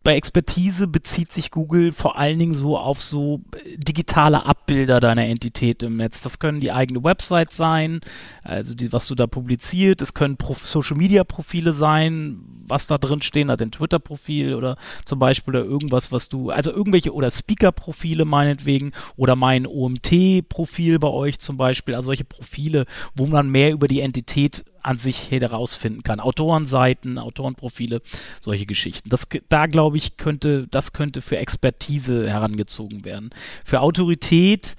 bei 0.03 0.17
Expertise 0.17 0.89
bezieht 0.89 1.33
sich 1.33 1.51
Google 1.51 1.93
vor 1.93 2.19
allen 2.19 2.39
Dingen 2.39 2.55
so 2.55 2.77
auf 2.77 3.01
so 3.01 3.41
äh, 3.55 3.77
digitale 3.77 4.45
Abbilder 4.47 5.01
deiner 5.01 5.27
Entität 5.27 5.83
im 5.83 5.97
Netz. 5.97 6.23
Das 6.23 6.39
können 6.39 6.61
die 6.61 6.73
eigene 6.73 7.05
Website 7.05 7.53
sein, 7.53 8.01
also 8.43 8.75
die, 8.75 8.93
was 8.93 9.07
du 9.07 9.15
da 9.15 9.27
publiziert. 9.27 10.03
Es 10.03 10.15
können 10.15 10.37
Pro 10.37 10.55
Social 10.55 10.97
Media 10.97 11.25
Profile 11.25 11.73
sein, 11.73 12.41
was 12.67 12.87
da 12.87 12.99
drin 12.99 13.23
stehen 13.23 13.51
hat, 13.51 13.63
ein 13.63 13.71
Twitter-Profil 13.71 14.55
oder 14.55 14.77
zum 15.05 15.19
Beispiel 15.19 15.57
oder 15.57 15.65
irgendwas, 15.65 16.11
was 16.11 16.29
du, 16.29 16.51
also 16.51 16.71
irgendwelche 16.73 17.13
oder 17.13 17.31
Speaker-Profile 17.31 18.25
meinetwegen 18.25 18.93
oder 19.17 19.37
mein 19.37 19.67
OMT-Profil 19.67 20.99
bei 20.99 21.09
euch 21.09 21.39
zum 21.39 21.57
Beispiel, 21.57 21.95
also 21.95 22.07
solche 22.07 22.25
Profile, 22.25 22.87
wo 23.15 23.27
man 23.27 23.49
mehr 23.49 23.73
über 23.73 23.89
die 23.89 24.01
Entität 24.01 24.65
an 24.83 24.99
sich 24.99 25.31
herausfinden 25.31 26.03
kann. 26.03 26.21
Autorenseiten, 26.21 27.19
Autorenprofile, 27.19 28.03
solche 28.41 28.67
Geschichten. 28.67 29.09
Das, 29.09 29.29
da 29.49 29.67
glaube 29.67 29.97
ich, 29.97 30.17
könnte, 30.17 30.67
das 30.71 30.93
könnte 30.93 31.23
für 31.23 31.39
Expertise 31.39 32.29
herangezogen 32.29 33.05
werden. 33.05 33.31
Für 33.65 33.81
Autorität, 33.81 34.77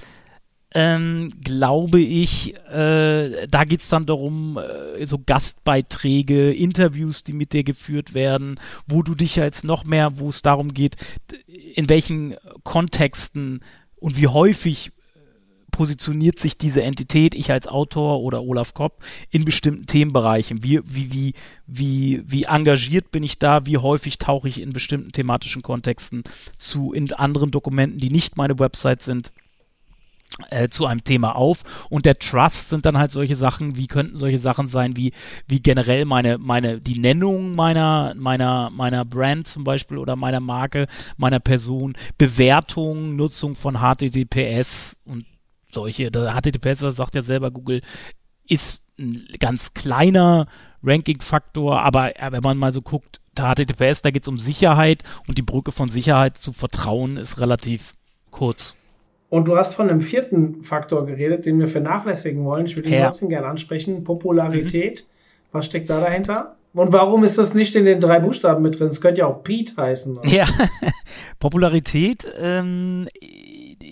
ähm, 0.75 1.29
glaube 1.43 1.99
ich, 1.99 2.55
äh, 2.69 3.47
da 3.47 3.63
geht 3.63 3.81
es 3.81 3.89
dann 3.89 4.05
darum, 4.05 4.57
äh, 4.57 5.05
so 5.05 5.19
Gastbeiträge, 5.23 6.51
Interviews, 6.51 7.23
die 7.23 7.33
mit 7.33 7.53
dir 7.53 7.63
geführt 7.63 8.13
werden, 8.13 8.59
wo 8.87 9.03
du 9.03 9.13
dich 9.13 9.35
jetzt 9.35 9.63
noch 9.63 9.83
mehr, 9.83 10.17
wo 10.19 10.29
es 10.29 10.41
darum 10.41 10.73
geht, 10.73 10.95
in 11.75 11.89
welchen 11.89 12.35
Kontexten 12.63 13.61
und 13.97 14.17
wie 14.17 14.27
häufig 14.27 14.91
positioniert 15.73 16.39
sich 16.39 16.57
diese 16.57 16.83
Entität, 16.83 17.35
ich 17.35 17.51
als 17.51 17.67
Autor 17.67 18.21
oder 18.21 18.43
Olaf 18.43 18.73
Kopp, 18.73 19.03
in 19.31 19.43
bestimmten 19.43 19.87
Themenbereichen? 19.87 20.63
Wie, 20.63 20.79
wie, 20.85 21.11
wie, 21.11 21.33
wie, 21.67 22.23
wie 22.25 22.43
engagiert 22.43 23.11
bin 23.11 23.23
ich 23.23 23.39
da? 23.39 23.65
Wie 23.65 23.77
häufig 23.77 24.19
tauche 24.19 24.47
ich 24.47 24.61
in 24.61 24.71
bestimmten 24.71 25.11
thematischen 25.11 25.63
Kontexten 25.63 26.23
zu, 26.57 26.93
in 26.93 27.11
anderen 27.11 27.51
Dokumenten, 27.51 27.99
die 27.99 28.11
nicht 28.11 28.37
meine 28.37 28.59
Website 28.59 29.01
sind? 29.01 29.33
Äh, 30.49 30.69
zu 30.69 30.87
einem 30.87 31.03
Thema 31.03 31.35
auf 31.35 31.61
und 31.91 32.07
der 32.07 32.17
Trust 32.17 32.69
sind 32.69 32.87
dann 32.87 32.97
halt 32.97 33.11
solche 33.11 33.35
Sachen, 33.35 33.77
wie 33.77 33.85
könnten 33.85 34.17
solche 34.17 34.39
Sachen 34.39 34.67
sein, 34.67 34.97
wie, 34.97 35.11
wie 35.47 35.61
generell 35.61 36.05
meine, 36.05 36.39
meine, 36.39 36.81
die 36.81 36.97
Nennung 36.97 37.53
meiner, 37.53 38.15
meiner, 38.15 38.71
meiner 38.71 39.05
Brand 39.05 39.45
zum 39.45 39.63
Beispiel 39.63 39.99
oder 39.99 40.15
meiner 40.15 40.39
Marke, 40.39 40.87
meiner 41.17 41.39
Person, 41.39 41.93
Bewertung, 42.17 43.15
Nutzung 43.15 43.55
von 43.55 43.75
HTTPS 43.75 44.97
und 45.05 45.27
solche, 45.73 46.11
da 46.11 46.39
HTTPS, 46.39 46.79
das 46.79 46.95
sagt 46.95 47.15
ja 47.15 47.21
selber 47.21 47.51
Google, 47.51 47.81
ist 48.47 48.81
ein 48.99 49.27
ganz 49.39 49.73
kleiner 49.73 50.47
Ranking-Faktor, 50.83 51.81
aber 51.81 52.19
äh, 52.19 52.31
wenn 52.31 52.43
man 52.43 52.57
mal 52.57 52.73
so 52.73 52.81
guckt, 52.81 53.19
HTTPS, 53.39 54.01
da 54.01 54.11
geht 54.11 54.23
es 54.23 54.27
um 54.27 54.37
Sicherheit 54.37 55.03
und 55.27 55.37
die 55.37 55.41
Brücke 55.43 55.71
von 55.71 55.89
Sicherheit 55.89 56.37
zu 56.37 56.53
Vertrauen 56.53 57.17
ist 57.17 57.39
relativ 57.39 57.95
kurz. 58.29 58.75
Und 59.29 59.47
du 59.47 59.57
hast 59.57 59.73
von 59.73 59.89
einem 59.89 60.01
vierten 60.01 60.63
Faktor 60.63 61.07
geredet, 61.07 61.47
den 61.47 61.59
wir 61.59 61.67
vernachlässigen 61.67 62.45
wollen. 62.45 62.67
Ich 62.67 62.75
würde 62.75 62.89
ihn 62.89 62.95
ja. 62.95 63.05
trotzdem 63.05 63.29
gerne 63.29 63.47
ansprechen. 63.47 64.03
Popularität. 64.03 65.01
Mhm. 65.01 65.47
Was 65.51 65.65
steckt 65.65 65.89
da 65.89 65.99
dahinter? 65.99 66.55
Und 66.73 66.91
warum 66.91 67.23
ist 67.23 67.37
das 67.37 67.53
nicht 67.53 67.75
in 67.75 67.85
den 67.85 67.99
drei 67.99 68.19
Buchstaben 68.19 68.61
mit 68.61 68.79
drin? 68.79 68.89
Es 68.89 69.01
könnte 69.01 69.21
ja 69.21 69.27
auch 69.27 69.43
Pete 69.43 69.75
heißen. 69.75 70.17
Oder? 70.17 70.29
Ja, 70.29 70.45
Popularität 71.39 72.27
ähm, 72.39 73.07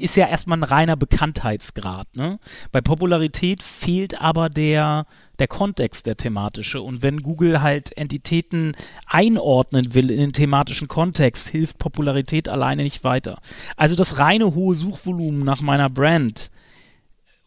ist 0.01 0.15
ja 0.15 0.27
erstmal 0.27 0.59
ein 0.59 0.63
reiner 0.63 0.95
Bekanntheitsgrad. 0.95 2.15
Ne? 2.15 2.39
Bei 2.71 2.81
Popularität 2.81 3.63
fehlt 3.63 4.19
aber 4.21 4.49
der, 4.49 5.05
der 5.39 5.47
Kontext, 5.47 6.05
der 6.05 6.17
thematische. 6.17 6.81
Und 6.81 7.01
wenn 7.03 7.21
Google 7.21 7.61
halt 7.61 7.95
Entitäten 7.97 8.75
einordnen 9.05 9.93
will 9.93 10.09
in 10.09 10.19
den 10.19 10.33
thematischen 10.33 10.87
Kontext, 10.87 11.47
hilft 11.49 11.77
Popularität 11.77 12.49
alleine 12.49 12.83
nicht 12.83 13.03
weiter. 13.03 13.39
Also 13.77 13.95
das 13.95 14.19
reine 14.19 14.55
hohe 14.55 14.75
Suchvolumen 14.75 15.43
nach 15.43 15.61
meiner 15.61 15.89
Brand 15.89 16.51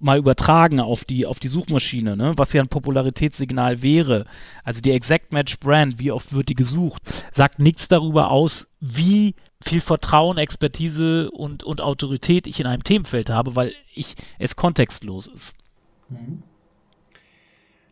mal 0.04 0.18
übertragen 0.18 0.80
auf 0.80 1.04
die, 1.04 1.24
auf 1.24 1.40
die 1.40 1.48
Suchmaschine, 1.48 2.16
ne? 2.16 2.34
was 2.36 2.52
ja 2.52 2.62
ein 2.62 2.68
Popularitätssignal 2.68 3.80
wäre. 3.80 4.26
Also 4.62 4.80
die 4.80 4.90
Exact 4.90 5.32
Match 5.32 5.58
Brand, 5.60 5.98
wie 5.98 6.12
oft 6.12 6.32
wird 6.34 6.50
die 6.50 6.54
gesucht, 6.54 7.02
sagt 7.32 7.58
nichts 7.58 7.88
darüber 7.88 8.30
aus, 8.30 8.70
wie 8.80 9.34
viel 9.64 9.80
Vertrauen, 9.80 10.38
Expertise 10.38 11.30
und, 11.30 11.64
und 11.64 11.80
Autorität 11.80 12.46
ich 12.46 12.60
in 12.60 12.66
einem 12.66 12.84
Themenfeld 12.84 13.30
habe, 13.30 13.56
weil 13.56 13.72
ich 13.94 14.14
es 14.38 14.56
kontextlos 14.56 15.26
ist. 15.26 15.54
Mhm. 16.08 16.42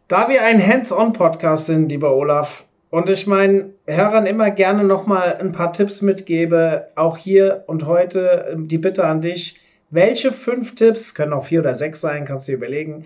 Da 0.08 0.28
wir 0.28 0.44
ein 0.44 0.64
Hands-on-Podcast 0.64 1.66
sind, 1.66 1.88
lieber 1.88 2.14
Olaf, 2.14 2.66
und 2.90 3.08
ich 3.08 3.26
meinen 3.26 3.72
Hörern 3.86 4.26
immer 4.26 4.50
gerne 4.50 4.84
nochmal 4.84 5.38
ein 5.40 5.52
paar 5.52 5.72
Tipps 5.72 6.02
mitgebe, 6.02 6.88
auch 6.94 7.16
hier 7.16 7.64
und 7.66 7.86
heute 7.86 8.54
die 8.58 8.76
Bitte 8.76 9.06
an 9.06 9.22
dich, 9.22 9.58
welche 9.88 10.32
fünf 10.32 10.74
Tipps, 10.74 11.14
können 11.14 11.32
auch 11.32 11.46
vier 11.46 11.60
oder 11.60 11.74
sechs 11.74 12.02
sein, 12.02 12.26
kannst 12.26 12.48
du 12.48 12.52
dir 12.52 12.58
überlegen, 12.58 13.04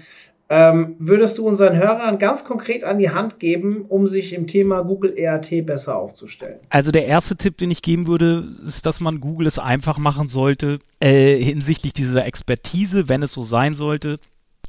ähm, 0.49 0.95
würdest 0.99 1.39
du 1.39 1.47
unseren 1.47 1.77
Hörern 1.77 2.19
ganz 2.19 2.45
konkret 2.45 2.85
an 2.85 2.99
die 2.99 3.11
Hand 3.11 3.41
geben, 3.41 3.85
um 3.89 4.07
sich 4.07 4.33
im 4.33 4.47
Thema 4.47 4.83
Google 4.83 5.17
ERT 5.17 5.67
besser 5.67 5.97
aufzustellen? 5.97 6.61
Also 6.71 6.93
der 6.93 7.07
erste 7.07 7.37
Tipp, 7.37 7.59
den 7.59 7.71
ich 7.71 7.83
geben 7.83 8.07
würde, 8.07 8.45
ist, 8.65 8.87
dass 8.87 9.01
man 9.01 9.21
Google 9.21 9.49
es 9.49 9.59
einfach 9.59 9.99
machen 9.99 10.29
sollte, 10.29 10.79
äh, 11.01 11.37
hinsichtlich 11.43 11.93
dieser 11.93 12.25
Expertise, 12.27 13.09
wenn 13.09 13.23
es 13.23 13.33
so 13.33 13.43
sein 13.43 13.75
sollte, 13.75 14.21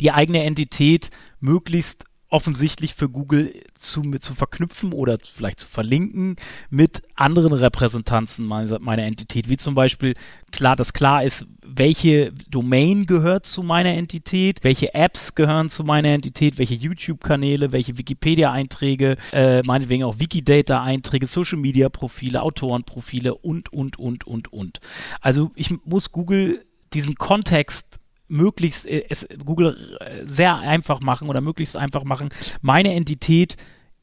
die 0.01 0.11
eigene 0.11 0.43
Entität 0.43 1.11
möglichst 1.39 2.05
offensichtlich 2.29 2.93
für 2.93 3.09
Google 3.09 3.53
zu, 3.75 4.01
zu 4.19 4.35
verknüpfen 4.35 4.91
oder 4.91 5.17
vielleicht 5.21 5.61
zu 5.61 5.67
verlinken 5.67 6.35
mit 6.69 7.01
anderen 7.15 7.53
Repräsentanzen 7.53 8.45
meiner, 8.45 8.79
meiner 8.79 9.03
Entität, 9.03 9.47
wie 9.49 9.57
zum 9.57 9.75
Beispiel 9.75 10.15
klar, 10.51 10.75
dass 10.75 10.93
klar 10.93 11.23
ist, 11.23 11.45
welche 11.63 12.33
Domain 12.49 13.05
gehört 13.05 13.45
zu 13.45 13.63
meiner 13.63 13.91
Entität, 13.91 14.63
welche 14.63 14.93
Apps 14.93 15.35
gehören 15.35 15.69
zu 15.69 15.83
meiner 15.83 16.09
Entität, 16.09 16.57
welche 16.57 16.73
YouTube-Kanäle, 16.73 17.71
welche 17.71 17.97
Wikipedia-Einträge, 17.97 19.17
äh, 19.31 19.61
meinetwegen 19.63 20.03
auch 20.03 20.19
Wikidata-Einträge, 20.19 21.27
Social-Media-Profile, 21.27 22.41
Autorenprofile 22.41 23.35
und, 23.35 23.71
und, 23.71 23.99
und, 23.99 24.27
und, 24.27 24.51
und. 24.51 24.79
Also 25.21 25.51
ich 25.55 25.73
muss 25.85 26.11
Google 26.11 26.65
diesen 26.93 27.15
Kontext 27.15 27.99
möglichst 28.27 28.85
äh, 28.85 29.05
es 29.09 29.27
Google 29.45 29.75
äh, 29.99 30.23
sehr 30.27 30.55
einfach 30.55 30.99
machen 30.99 31.29
oder 31.29 31.41
möglichst 31.41 31.75
einfach 31.75 32.03
machen, 32.03 32.29
meine 32.61 32.93
Entität 32.93 33.57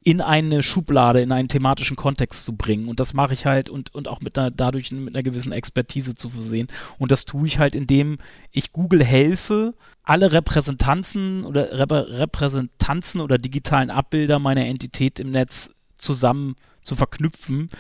in 0.06 0.20
eine 0.20 0.62
Schublade, 0.62 1.22
in 1.22 1.32
einen 1.32 1.48
thematischen 1.48 1.96
Kontext 1.96 2.44
zu 2.44 2.54
bringen. 2.56 2.88
Und 2.88 3.00
das 3.00 3.14
mache 3.14 3.32
ich 3.32 3.46
halt 3.46 3.70
und, 3.70 3.94
und 3.94 4.06
auch 4.06 4.20
mit 4.20 4.36
einer, 4.36 4.50
dadurch 4.50 4.92
mit 4.92 5.14
einer 5.14 5.22
gewissen 5.22 5.52
Expertise 5.52 6.14
zu 6.14 6.28
versehen. 6.28 6.68
Und 6.98 7.10
das 7.10 7.24
tue 7.24 7.46
ich 7.46 7.58
halt, 7.58 7.74
indem 7.74 8.18
ich 8.52 8.72
Google 8.72 9.02
helfe, 9.02 9.74
alle 10.02 10.30
Repräsentanzen 10.32 11.46
oder 11.46 11.78
Rep 11.78 11.90
Repräsentanzen 11.90 13.22
oder 13.22 13.38
digitalen 13.38 13.90
Abbilder 13.90 14.38
meiner 14.38 14.66
Entität 14.66 15.18
im 15.18 15.30
Netz 15.30 15.70
zusammen 15.96 16.56
zu 16.82 16.96
verknüpfen, 16.96 17.70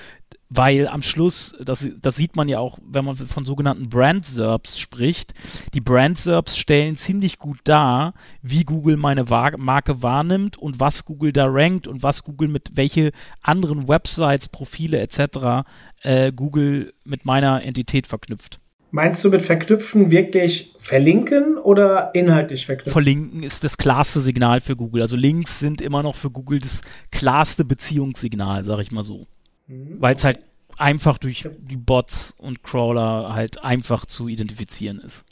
weil 0.48 0.88
am 0.88 1.02
Schluss, 1.02 1.56
das, 1.64 1.88
das 2.00 2.16
sieht 2.16 2.36
man 2.36 2.48
ja 2.48 2.58
auch, 2.58 2.78
wenn 2.86 3.04
man 3.04 3.16
von 3.16 3.44
sogenannten 3.44 3.88
Brand-SERPs 3.88 4.78
spricht, 4.78 5.34
die 5.74 5.80
Brand-SERPs 5.80 6.56
stellen 6.56 6.96
ziemlich 6.96 7.38
gut 7.38 7.58
dar, 7.64 8.14
wie 8.42 8.64
Google 8.64 8.96
meine 8.96 9.24
Marke 9.24 10.02
wahrnimmt 10.02 10.56
und 10.56 10.80
was 10.80 11.04
Google 11.04 11.32
da 11.32 11.46
rankt 11.48 11.86
und 11.86 12.02
was 12.02 12.24
Google 12.24 12.48
mit 12.48 12.72
welche 12.74 13.12
anderen 13.42 13.88
Websites, 13.88 14.48
Profile 14.48 15.00
etc. 15.00 15.66
Äh, 16.02 16.32
Google 16.32 16.94
mit 17.04 17.24
meiner 17.24 17.62
Entität 17.62 18.06
verknüpft. 18.06 18.60
Meinst 18.94 19.24
du 19.24 19.30
mit 19.30 19.42
verknüpfen 19.42 20.12
wirklich 20.12 20.72
verlinken 20.78 21.58
oder 21.58 22.14
inhaltlich 22.14 22.66
verknüpfen? 22.66 22.92
Verlinken 22.92 23.42
ist 23.42 23.64
das 23.64 23.76
klarste 23.76 24.20
Signal 24.20 24.60
für 24.60 24.76
Google. 24.76 25.02
Also 25.02 25.16
Links 25.16 25.58
sind 25.58 25.80
immer 25.80 26.04
noch 26.04 26.14
für 26.14 26.30
Google 26.30 26.60
das 26.60 26.82
klarste 27.10 27.64
Beziehungssignal, 27.64 28.64
sag 28.64 28.78
ich 28.78 28.92
mal 28.92 29.02
so. 29.02 29.26
Mhm. 29.66 29.96
Weil 30.00 30.14
es 30.14 30.24
halt 30.24 30.40
einfach 30.78 31.18
durch 31.18 31.48
die 31.58 31.76
Bots 31.76 32.34
und 32.38 32.62
Crawler 32.62 33.34
halt 33.34 33.64
einfach 33.64 34.06
zu 34.06 34.28
identifizieren 34.28 34.98
ist. 35.00 35.24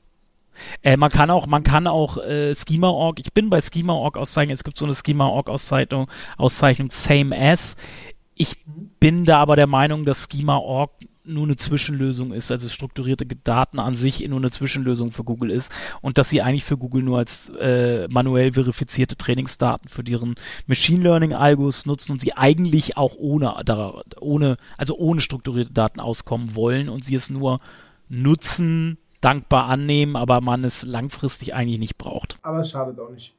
Äh, 0.82 0.96
man 0.96 1.10
kann 1.10 1.30
auch, 1.30 1.46
man 1.46 1.62
kann 1.62 1.86
auch 1.86 2.18
äh, 2.18 2.54
Schema.org, 2.54 3.18
ich 3.20 3.32
bin 3.32 3.50
bei 3.50 3.60
Schema.org 3.60 4.16
Auszeichnung, 4.16 4.54
es 4.54 4.64
gibt 4.64 4.76
so 4.76 4.84
eine 4.84 4.94
Schema.org 4.94 5.48
Auszeichnung, 5.48 6.08
Auszeichnung 6.36 6.90
Same 6.90 7.36
As. 7.36 7.76
Ich 8.34 8.56
bin 9.00 9.24
da 9.24 9.38
aber 9.38 9.56
der 9.56 9.66
Meinung, 9.66 10.04
dass 10.04 10.28
Schema.org 10.30 10.90
nur 11.24 11.44
eine 11.44 11.56
Zwischenlösung 11.56 12.32
ist, 12.32 12.50
also 12.50 12.68
strukturierte 12.68 13.24
Daten 13.26 13.78
an 13.78 13.94
sich 13.94 14.26
nur 14.28 14.38
eine 14.38 14.50
Zwischenlösung 14.50 15.12
für 15.12 15.24
Google 15.24 15.50
ist 15.50 15.72
und 16.00 16.18
dass 16.18 16.28
sie 16.28 16.42
eigentlich 16.42 16.64
für 16.64 16.76
Google 16.76 17.02
nur 17.02 17.18
als 17.18 17.50
äh, 17.60 18.08
manuell 18.08 18.52
verifizierte 18.52 19.16
Trainingsdaten 19.16 19.88
für 19.88 20.02
deren 20.02 20.34
Machine 20.66 21.02
Learning 21.02 21.34
Algos 21.34 21.86
nutzen 21.86 22.12
und 22.12 22.20
sie 22.20 22.34
eigentlich 22.36 22.96
auch 22.96 23.14
ohne, 23.16 23.54
ohne, 24.20 24.56
also 24.76 24.96
ohne 24.96 25.20
strukturierte 25.20 25.72
Daten 25.72 26.00
auskommen 26.00 26.54
wollen 26.54 26.88
und 26.88 27.04
sie 27.04 27.14
es 27.14 27.30
nur 27.30 27.58
nutzen, 28.08 28.98
dankbar 29.20 29.66
annehmen, 29.66 30.16
aber 30.16 30.40
man 30.40 30.64
es 30.64 30.82
langfristig 30.82 31.54
eigentlich 31.54 31.78
nicht 31.78 31.98
braucht. 31.98 32.38
Aber 32.42 32.60
es 32.60 32.70
schadet 32.70 32.98
auch 32.98 33.10
nicht. 33.10 33.32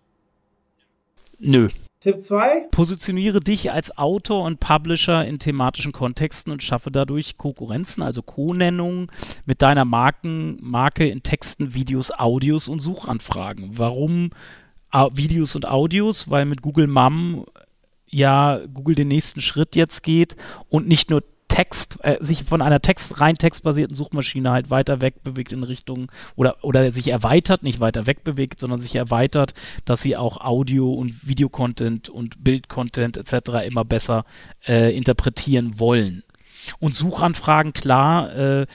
Nö. 1.39 1.69
Tipp 2.03 2.21
2. 2.21 2.67
Positioniere 2.71 3.39
dich 3.39 3.71
als 3.71 3.97
Autor 3.97 4.43
und 4.43 4.59
Publisher 4.59 5.25
in 5.25 5.39
thematischen 5.39 5.93
Kontexten 5.93 6.51
und 6.51 6.61
schaffe 6.61 6.91
dadurch 6.91 7.37
Konkurrenzen, 7.37 8.03
also 8.03 8.21
Co-Nennungen 8.21 9.09
mit 9.45 9.61
deiner 9.61 9.85
Marken, 9.85 10.57
Marke 10.59 11.07
in 11.07 11.23
Texten, 11.23 11.73
Videos, 11.73 12.11
Audios 12.11 12.67
und 12.67 12.81
Suchanfragen. 12.81 13.77
Warum 13.77 14.31
Videos 15.13 15.55
und 15.55 15.65
Audios? 15.65 16.29
Weil 16.29 16.43
mit 16.43 16.61
Google 16.61 16.87
Mum 16.87 17.45
ja 18.09 18.59
Google 18.73 18.95
den 18.95 19.07
nächsten 19.07 19.39
Schritt 19.39 19.77
jetzt 19.77 20.03
geht 20.03 20.35
und 20.67 20.89
nicht 20.89 21.09
nur 21.09 21.23
Text, 21.53 21.99
äh, 22.01 22.17
sich 22.19 22.45
von 22.45 22.63
einer 22.63 22.81
Text, 22.81 23.21
rein 23.21 23.35
textbasierten 23.35 23.95
Suchmaschine 23.95 24.49
halt 24.49 24.71
weiter 24.71 25.01
wegbewegt 25.01 25.53
in 25.53 25.61
Richtung 25.61 26.11
oder, 26.35 26.57
oder 26.63 26.91
sich 26.91 27.09
erweitert, 27.09 27.61
nicht 27.61 27.79
weiter 27.79 28.07
wegbewegt, 28.07 28.59
sondern 28.59 28.79
sich 28.79 28.95
erweitert, 28.95 29.53
dass 29.85 30.01
sie 30.01 30.17
auch 30.17 30.37
Audio- 30.37 30.91
und 30.91 31.27
Videocontent 31.27 32.09
und 32.09 32.43
Bildcontent 32.43 33.17
etc. 33.17 33.67
immer 33.67 33.85
besser 33.85 34.25
äh, 34.67 34.97
interpretieren 34.97 35.79
wollen. 35.79 36.23
Und 36.79 36.95
Suchanfragen, 36.95 37.73
klar, 37.73 38.35
äh, 38.35 38.65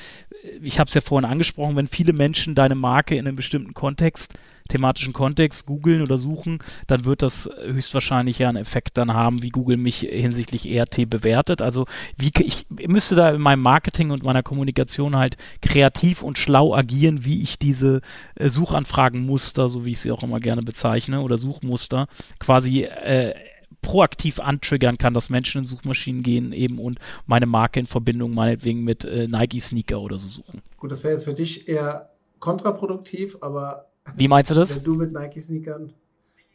ich 0.62 0.78
habe 0.78 0.88
es 0.88 0.94
ja 0.94 1.01
vorhin 1.01 1.28
angesprochen, 1.28 1.76
wenn 1.76 1.88
viele 1.88 2.12
Menschen 2.12 2.55
deine 2.55 2.74
Marke 2.74 3.16
in 3.16 3.26
einem 3.26 3.36
bestimmten 3.36 3.74
Kontext 3.74 4.34
thematischen 4.68 5.12
Kontext 5.12 5.66
googeln 5.66 6.03
oder 6.03 6.18
suchen, 6.18 6.59
dann 6.86 7.05
wird 7.05 7.22
das 7.22 7.51
höchstwahrscheinlich 7.64 8.38
ja 8.38 8.49
einen 8.49 8.59
Effekt 8.59 8.99
dann 8.99 9.12
haben, 9.12 9.42
wie 9.42 9.49
Google 9.49 9.76
mich 9.76 10.01
hinsichtlich 10.01 10.68
ERT 10.68 11.09
bewertet. 11.09 11.62
Also 11.62 11.86
wie 12.16 12.30
ich 12.40 12.66
müsste 12.86 13.16
da 13.16 13.30
in 13.30 13.40
meinem 13.40 13.62
Marketing 13.62 14.11
und 14.11 14.22
meiner 14.22 14.42
Kommunikation 14.42 15.16
halt 15.16 15.36
kreativ 15.62 16.22
und 16.22 16.38
schlau 16.38 16.74
agieren, 16.74 17.24
wie 17.24 17.42
ich 17.42 17.59
diese 17.59 18.03
äh, 18.36 18.49
Suchanfragenmuster, 18.49 19.68
so 19.68 19.84
wie 19.84 19.92
ich 19.92 20.01
sie 20.01 20.12
auch 20.12 20.22
immer 20.22 20.40
gerne 20.40 20.62
bezeichne, 20.62 21.22
oder 21.22 21.38
Suchmuster 21.38 22.07
quasi 22.38 22.82
äh, 22.84 23.34
proaktiv 23.83 24.41
antriggern 24.41 24.99
kann, 24.99 25.14
dass 25.14 25.31
Menschen 25.31 25.61
in 25.61 25.64
Suchmaschinen 25.64 26.22
gehen 26.22 26.53
eben 26.53 26.79
und 26.79 26.99
meine 27.26 27.47
Marke 27.47 27.81
in 27.81 27.87
Verbindung 27.87 28.35
meinetwegen 28.35 28.85
mit 28.85 29.05
äh, 29.05 29.29
Nike 29.29 29.61
Sneaker 29.61 30.01
oder 30.01 30.18
so 30.18 30.29
suchen. 30.29 30.62
Gut, 30.76 30.93
das 30.93 31.05
wäre 31.05 31.14
jetzt 31.14 31.24
für 31.24 31.35
dich 31.35 31.68
eher 31.68 32.11
kontraproduktiv, 32.39 33.39
aber 33.41 33.89
wie 34.16 34.29
meinst 34.29 34.51
du 34.51 34.55
das? 34.55 34.76
Wenn 34.76 34.85
du 34.85 34.95
mit 34.95 35.12
Nike-Sneakern 35.12 35.93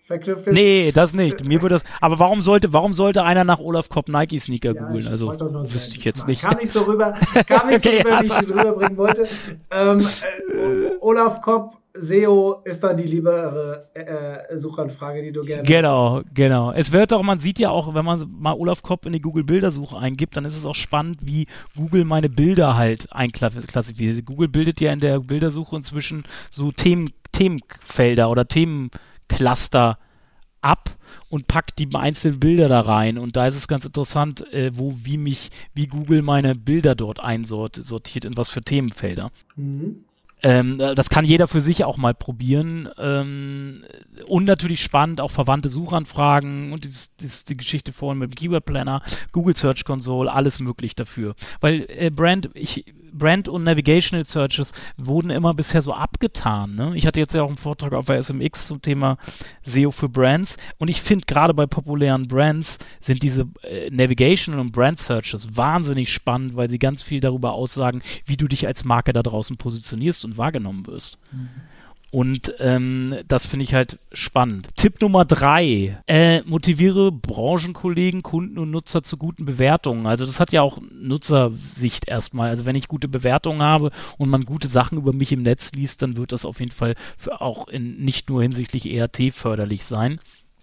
verknüpft 0.04 0.48
ist. 0.48 0.54
Nee, 0.54 0.92
das 0.94 1.14
nicht. 1.14 1.46
Mir 1.46 1.62
würde 1.62 1.76
das. 1.76 1.84
Aber 2.02 2.20
warum 2.20 2.42
sollte, 2.42 2.74
warum 2.74 2.94
sollte 2.94 3.24
einer 3.24 3.44
nach 3.44 3.60
Olaf 3.60 3.90
Kopp 3.90 4.10
Nike 4.10 4.40
Sneaker 4.40 4.76
Ja, 4.76 4.84
googeln? 4.84 5.08
Also 5.08 5.30
wüsste 5.30 5.98
ich 5.98 6.04
jetzt 6.04 6.28
nicht. 6.28 6.42
Kam 6.42 6.58
nicht 6.58 6.72
so 6.72 6.84
rüber, 6.84 7.14
kam 7.48 7.68
nicht 7.70 7.84
so 7.84 7.90
Okay, 7.94 8.02
rüber, 8.02 8.20
wie 8.22 8.26
ich 8.26 8.50
rüberbringen 8.50 8.98
wollte. 8.98 9.28
Ähm, 9.72 10.00
äh, 10.00 10.92
Olaf 11.00 11.42
Kopp, 11.42 11.78
SEO 11.96 12.62
ist 12.66 12.84
dann 12.84 12.98
die 12.98 13.04
liebere 13.04 13.90
äh, 13.94 14.58
Suchanfrage, 14.58 15.22
die 15.22 15.32
du 15.32 15.44
gerne 15.44 15.64
Genau, 15.64 16.22
genau. 16.34 16.72
Es 16.72 16.92
wird 16.92 17.12
doch, 17.12 17.22
man 17.22 17.40
sieht 17.40 17.60
ja 17.60 17.70
auch, 17.70 17.94
wenn 17.94 18.04
man 18.04 18.26
mal 18.40 18.54
Olaf 18.54 18.82
Kopp 18.82 19.06
in 19.06 19.14
die 19.14 19.22
Google 19.22 19.44
Bildersuche 19.44 19.98
eingibt, 19.98 20.36
dann 20.36 20.46
ist 20.46 20.58
es 20.58 20.66
auch 20.66 20.76
spannend, 20.76 21.20
wie 21.22 21.46
Google 21.78 22.04
meine 22.04 22.30
Bilder 22.30 22.76
halt 22.76 23.08
einklassifiziert. 23.14 24.26
Google 24.26 24.48
bildet 24.48 24.82
ja 24.82 24.92
in 24.92 25.00
der 25.00 25.20
Bildersuche 25.20 25.76
inzwischen 25.76 26.24
so 26.50 26.72
Themen, 26.72 27.12
Themenfelder 27.32 28.30
oder 28.30 28.48
Themencluster 29.28 29.98
ab 30.62 30.90
und 31.30 31.48
packt 31.48 31.80
die 31.80 31.90
einzelnen 31.94 32.40
Bilder 32.40 32.70
da 32.70 32.82
rein. 32.82 33.18
Und 33.18 33.36
da 33.36 33.48
ist 33.48 33.56
es 33.56 33.68
ganz 33.68 33.86
interessant, 33.86 34.52
äh, 34.54 34.72
wo, 34.74 34.96
wie 35.04 35.18
mich, 35.18 35.50
wie 35.74 35.88
Google 35.88 36.22
meine 36.22 36.56
Bilder 36.56 36.96
dort 36.96 37.20
einsortiert, 37.20 38.26
in 38.26 38.38
was 38.38 38.50
für 38.50 38.62
Themenfelder. 38.62 39.32
Mhm. 39.56 40.06
Ähm, 40.42 40.80
äh, 40.80 40.94
das 40.94 41.10
kann 41.10 41.26
jeder 41.26 41.48
für 41.48 41.62
sich 41.62 41.84
auch 41.84 41.98
mal 41.98 42.14
probieren. 42.14 42.90
Ähm, 42.98 43.84
und 44.28 44.46
natürlich 44.46 44.82
spannend, 44.82 45.22
auch 45.22 45.32
verwandte 45.32 45.70
Suchanfragen 45.70 46.72
und 46.74 46.84
dieses, 46.84 47.16
dieses, 47.16 47.46
die 47.46 47.58
Geschichte 47.58 47.94
vorhin 47.94 48.20
mit 48.20 48.32
dem 48.32 48.36
Keyword 48.36 48.66
Planner, 48.66 49.02
Google 49.32 49.56
Search 49.56 49.86
Console, 49.86 50.32
alles 50.32 50.60
möglich 50.60 50.96
dafür. 50.96 51.36
Weil 51.62 51.86
äh, 51.90 52.10
Brand, 52.10 52.50
ich, 52.54 52.86
Brand 53.14 53.48
und 53.48 53.64
Navigational 53.64 54.26
Searches 54.26 54.74
wurden 54.98 55.30
immer 55.30 55.54
bisher 55.54 55.82
so 55.82 55.94
abgetan. 55.94 56.76
Ne? 56.76 56.94
Ich 56.96 57.08
hatte 57.08 57.20
jetzt 57.20 57.34
ja 57.34 57.44
auch 57.44 57.48
einen 57.48 57.58
Vortrag 57.58 57.94
auf 57.94 58.06
der 58.08 58.22
SMX 58.22 58.68
zum 58.68 58.82
Thema 58.82 59.18
SEO 59.64 59.92
für 59.92 60.10
Brands 60.10 60.58
und 60.78 60.90
ich 60.90 61.02
finde 61.02 61.26
gerade 61.26 61.54
bei 61.54 61.66
populären 61.66 62.28
Brands 62.28 62.80
sind 63.02 63.24
diese 63.24 63.48
äh, 63.64 63.90
Navigational 63.90 64.60
und 64.60 64.72
Brand 64.72 65.00
Searches 65.00 65.56
wahnsinnig 65.56 66.12
spannend, 66.12 66.56
weil 66.56 66.70
sie 66.70 66.80
ganz 66.80 67.02
viel 67.02 67.20
darüber 67.20 67.54
aussagen, 67.54 68.02
wie 68.26 68.38
du 68.38 68.48
dich 68.48 68.68
als 68.68 68.84
Marke 68.84 69.14
da 69.14 69.24
draußen 69.24 69.58
positionierst 69.58 70.26
und 70.26 70.38
wahrgenommen 70.38 70.86
wirst. 70.88 71.18
Und 72.14 72.54
ähm, 72.60 73.16
das 73.28 73.48
finde 73.48 73.64
ich 73.64 73.74
halt 73.74 73.98
spannend. 74.12 74.70
Tipp 74.76 75.02
Nummer 75.02 75.26
drei. 75.26 75.98
Äh, 76.06 76.44
motiviere 76.44 77.12
Branchenkollegen, 77.12 78.22
Kunden 78.22 78.60
und 78.60 78.70
Nutzer 78.70 79.02
zu 79.02 79.18
guten 79.18 79.46
Bewertungen. 79.46 80.06
Also 80.06 80.24
das 80.24 80.40
hat 80.40 80.52
ja 80.52 80.62
auch 80.62 80.78
Nutzersicht 80.92 82.08
erstmal. 82.08 82.52
Also 82.52 82.66
wenn 82.66 82.76
ich 82.76 82.88
gute 82.88 83.08
Bewertungen 83.08 83.64
habe 83.64 83.90
und 84.20 84.30
man 84.30 84.46
gute 84.46 84.68
Sachen 84.68 85.00
über 85.00 85.12
mich 85.12 85.32
im 85.32 85.42
Netz 85.42 85.72
liest, 85.72 86.04
dann 86.04 86.16
wird 86.16 86.32
das 86.32 86.46
auf 86.46 86.60
jeden 86.60 86.72
Fall 86.72 86.94
auch 87.32 87.68
in, 87.68 88.06
nicht 88.06 88.30
nur 88.30 88.44
hinsichtlich 88.44 88.86
ERT 88.86 89.34
förderlich 89.34 89.84
sein. 89.84 90.20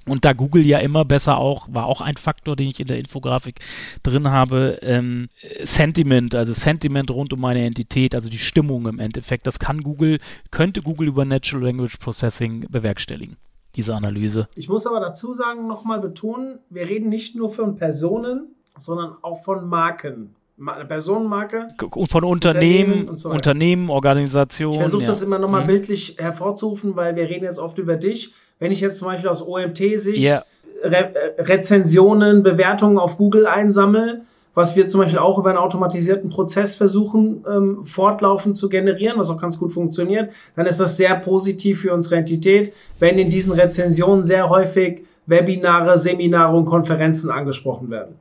Und 0.07 0.24
da 0.24 0.32
Google 0.32 0.64
ja 0.64 0.78
immer 0.78 1.05
besser 1.05 1.36
auch, 1.36 1.68
war 1.70 1.84
auch 1.86 2.01
ein 2.01 2.16
Faktor, 2.16 2.57
den 2.57 2.68
ich 2.68 2.80
in 2.80 2.88
der 2.88 2.98
Infografik 2.98 3.61
drin 4.03 4.30
habe, 4.30 4.78
ähm, 4.82 5.28
Sentiment, 5.61 6.34
also 6.34 6.53
Sentiment 6.53 7.11
rund 7.11 7.32
um 7.32 7.40
meine 7.40 7.64
Entität, 7.64 8.14
also 8.14 8.30
die 8.30 8.38
Stimmung 8.38 8.86
im 8.88 8.98
Endeffekt, 8.98 9.46
das 9.46 9.59
kann 9.59 9.82
Google, 9.82 10.18
könnte 10.51 10.80
Google 10.82 11.09
über 11.09 11.24
Natural 11.24 11.66
Language 11.66 11.98
Processing 11.98 12.66
bewerkstelligen, 12.70 13.36
diese 13.76 13.94
Analyse. 13.94 14.48
Ich 14.55 14.68
muss 14.68 14.86
aber 14.86 15.01
dazu 15.01 15.34
sagen, 15.34 15.66
nochmal 15.66 16.01
betonen, 16.01 16.61
wir 16.70 16.88
reden 16.88 17.11
nicht 17.11 17.36
nur 17.36 17.53
von 17.53 17.76
Personen, 17.76 18.55
sondern 18.78 19.16
auch 19.22 19.42
von 19.44 19.68
Marken. 19.68 20.34
Ma 20.57 20.74
eine 20.74 20.84
Personenmarke. 20.84 21.68
Und 21.94 22.11
von 22.11 22.24
Unternehmen, 22.24 22.92
Unternehmen 22.92 23.09
und 23.09 23.16
so. 23.18 23.30
Unternehmen, 23.30 23.88
Organisationen. 23.88 24.74
Ich 24.74 24.80
versuche 24.80 25.03
ja. 25.03 25.09
das 25.09 25.22
immer 25.22 25.38
nochmal 25.38 25.62
Mhm. 25.62 25.68
bildlich 25.68 26.16
hervorzurufen, 26.18 26.96
weil 26.96 27.16
wir 27.16 27.28
reden 27.30 27.44
jetzt 27.44 27.59
oft 27.59 27.78
über 27.78 27.96
dich. 27.96 28.34
Wenn 28.61 28.71
ich 28.71 28.81
jetzt 28.81 28.99
zum 28.99 29.09
Beispiel 29.09 29.29
aus 29.29 29.45
OMT-Sicht 29.45 30.23
Ja. 30.23 30.45
Re 30.83 31.15
äh, 31.15 31.43
Rezensionen, 31.43 32.43
Bewertungen 32.43 32.99
auf 32.99 33.19
Google 33.19 33.47
einsammle, 33.47 34.23
was 34.55 34.77
wir 34.77 34.87
zum 34.87 35.01
Beispiel 35.01 35.19
auch 35.19 35.39
über 35.39 35.51
einen 35.51 35.59
automatisierten 35.59 36.31
Prozess 36.31 36.75
versuchen, 36.77 37.45
ähm, 37.51 37.87
fortlaufend 37.87 38.57
zu 38.57 38.69
generieren, 38.69 39.19
was 39.19 39.31
auch 39.31 39.41
ganz 39.41 39.59
gut 39.59 39.73
funktioniert, 39.73 40.33
dann 40.57 40.67
ist 40.67 40.81
das 40.81 40.97
sehr 40.97 41.15
positiv 41.17 41.81
für 41.83 41.93
unsere 41.93 42.17
Entität, 42.17 42.73
wenn 42.99 43.19
in 43.19 43.31
diesen 43.31 43.53
Rezensionen 43.53 44.25
sehr 44.25 44.49
häufig 44.49 45.05
Webinare, 45.27 45.97
Seminare 45.99 46.57
und 46.57 46.65
Konferenzen 46.65 47.31
angesprochen 47.31 47.91
werden. 47.91 48.17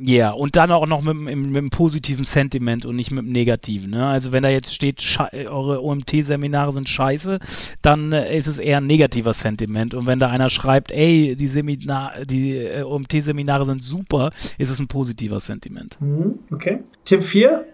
Ja, 0.00 0.30
und 0.30 0.54
dann 0.54 0.70
auch 0.70 0.86
noch 0.86 1.02
mit, 1.02 1.16
mit, 1.16 1.36
mit 1.36 1.56
einem 1.56 1.70
positiven 1.70 2.24
Sentiment 2.24 2.86
und 2.86 2.94
nicht 2.94 3.10
mit 3.10 3.20
einem 3.20 3.32
negativen. 3.32 3.90
Ne? 3.90 4.06
Also 4.06 4.30
wenn 4.30 4.44
da 4.44 4.48
jetzt 4.48 4.72
steht, 4.72 5.18
eure 5.32 5.82
OMT-Seminare 5.82 6.72
sind 6.72 6.88
scheiße, 6.88 7.40
dann 7.82 8.12
äh, 8.12 8.36
ist 8.36 8.46
es 8.46 8.60
eher 8.60 8.76
ein 8.76 8.86
negativer 8.86 9.32
Sentiment. 9.32 9.94
Und 9.94 10.06
wenn 10.06 10.20
da 10.20 10.28
einer 10.28 10.50
schreibt, 10.50 10.92
ey, 10.92 11.34
die, 11.34 11.48
die 11.48 12.56
äh, 12.56 12.82
OMT-Seminare 12.82 13.66
sind 13.66 13.82
super, 13.82 14.30
ist 14.56 14.70
es 14.70 14.78
ein 14.78 14.86
positiver 14.86 15.40
Sentiment. 15.40 15.96
Mhm, 16.00 16.38
okay. 16.52 16.78
Tipp 17.04 17.24
4. 17.24 17.64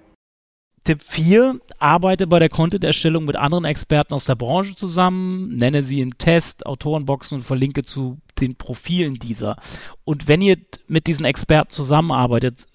Tipp 0.84 1.02
4, 1.02 1.60
arbeite 1.78 2.26
bei 2.26 2.38
der 2.38 2.50
Content-Erstellung 2.50 3.24
mit 3.24 3.36
anderen 3.36 3.64
Experten 3.64 4.12
aus 4.12 4.26
der 4.26 4.34
Branche 4.34 4.76
zusammen, 4.76 5.56
nenne 5.56 5.82
sie 5.82 6.00
im 6.00 6.18
Test, 6.18 6.66
Autorenboxen 6.66 7.38
und 7.38 7.44
verlinke 7.44 7.82
zu 7.84 8.18
den 8.38 8.56
Profilen 8.56 9.14
dieser. 9.14 9.56
Und 10.04 10.28
wenn 10.28 10.42
ihr 10.42 10.58
mit 10.86 11.06
diesen 11.06 11.24
Experten 11.24 11.70
zusammenarbeitet, 11.70 12.66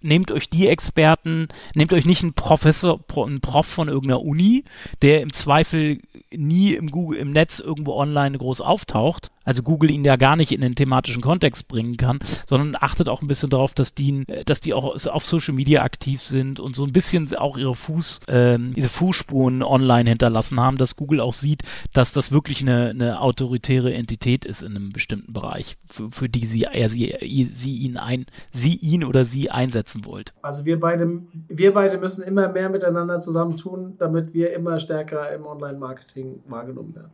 nehmt 0.00 0.30
euch 0.30 0.50
die 0.50 0.68
Experten, 0.68 1.48
nehmt 1.74 1.92
euch 1.92 2.04
nicht 2.04 2.22
einen 2.22 2.34
Professor, 2.34 2.98
Pro- 2.98 3.24
einen 3.24 3.40
Prof 3.40 3.66
von 3.66 3.88
irgendeiner 3.88 4.22
Uni, 4.22 4.64
der 5.02 5.22
im 5.22 5.32
Zweifel 5.32 6.00
nie 6.30 6.74
im 6.74 6.90
Google, 6.90 7.18
im 7.18 7.32
Netz 7.32 7.58
irgendwo 7.58 7.94
online 7.94 8.36
groß 8.36 8.60
auftaucht, 8.60 9.30
also 9.48 9.62
Google 9.62 9.90
ihn 9.90 10.04
ja 10.04 10.16
gar 10.16 10.36
nicht 10.36 10.52
in 10.52 10.60
den 10.60 10.74
thematischen 10.74 11.22
Kontext 11.22 11.68
bringen 11.68 11.96
kann, 11.96 12.18
sondern 12.46 12.76
achtet 12.78 13.08
auch 13.08 13.22
ein 13.22 13.28
bisschen 13.28 13.48
darauf, 13.48 13.72
dass 13.72 13.94
die, 13.94 14.26
dass 14.44 14.60
die 14.60 14.74
auch 14.74 15.06
auf 15.06 15.24
Social 15.24 15.54
Media 15.54 15.82
aktiv 15.82 16.20
sind 16.20 16.60
und 16.60 16.76
so 16.76 16.84
ein 16.84 16.92
bisschen 16.92 17.34
auch 17.34 17.56
ihre 17.56 17.74
Fuß, 17.74 18.20
ähm, 18.28 18.74
diese 18.74 18.90
Fußspuren 18.90 19.62
online 19.62 20.10
hinterlassen 20.10 20.60
haben, 20.60 20.76
dass 20.76 20.96
Google 20.96 21.20
auch 21.20 21.32
sieht, 21.32 21.62
dass 21.94 22.12
das 22.12 22.30
wirklich 22.30 22.60
eine, 22.60 22.90
eine 22.90 23.22
autoritäre 23.22 23.94
Entität 23.94 24.44
ist 24.44 24.60
in 24.60 24.76
einem 24.76 24.92
bestimmten 24.92 25.32
Bereich, 25.32 25.78
für, 25.86 26.10
für 26.10 26.28
die 26.28 26.44
sie, 26.44 26.64
er, 26.64 26.90
sie, 26.90 27.16
sie 27.50 27.74
ihn 27.76 27.96
ein, 27.96 28.26
sie 28.52 28.74
ihn 28.74 29.02
oder 29.02 29.24
sie 29.24 29.50
einsetzen 29.50 30.04
wollt. 30.04 30.34
Also 30.42 30.66
wir 30.66 30.78
beide, 30.78 31.22
wir 31.48 31.72
beide 31.72 31.96
müssen 31.96 32.22
immer 32.22 32.48
mehr 32.48 32.68
miteinander 32.68 33.20
zusammentun, 33.20 33.94
damit 33.98 34.34
wir 34.34 34.52
immer 34.52 34.78
stärker 34.78 35.32
im 35.32 35.46
Online-Marketing 35.46 36.42
wahrgenommen 36.46 36.94
werden. 36.94 37.12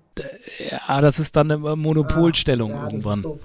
Ja, 0.59 1.01
das 1.01 1.19
ist 1.19 1.35
dann 1.37 1.51
eine 1.51 1.77
Monopolstellung 2.25 2.71
Ja, 2.73 2.85
irgendwann. 2.85 3.23
doof. 3.23 3.41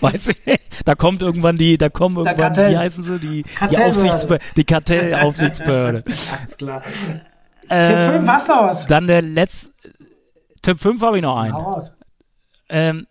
Weiß 0.00 0.28
ich 0.28 0.46
nicht. 0.46 0.60
Da 0.84 0.94
kommt 0.94 1.22
irgendwann 1.22 1.56
die, 1.58 1.76
da 1.76 1.88
kommen 1.88 2.16
irgendwann, 2.18 2.52
Kartell- 2.52 2.70
wie 2.70 2.76
heißen 2.78 3.02
sie, 3.02 3.18
die, 3.18 3.42
die. 3.70 3.78
Aufsichtsbehörde, 3.78 4.44
die 4.56 4.64
Kartellaufsichtsbehörde. 4.64 6.04
Alles 6.06 6.56
klar. 6.56 6.82
Tipp 6.82 7.70
ähm, 7.70 8.12
5, 8.20 8.28
hast 8.28 8.48
du 8.48 8.52
was? 8.52 8.86
Dann 8.86 9.06
der 9.08 9.22
letzte, 9.22 9.70
Tipp 10.62 10.78
5 10.80 11.02
habe 11.02 11.16
ich 11.16 11.22
noch 11.22 11.36
einen. 11.36 11.56
Ähm, 12.68 13.06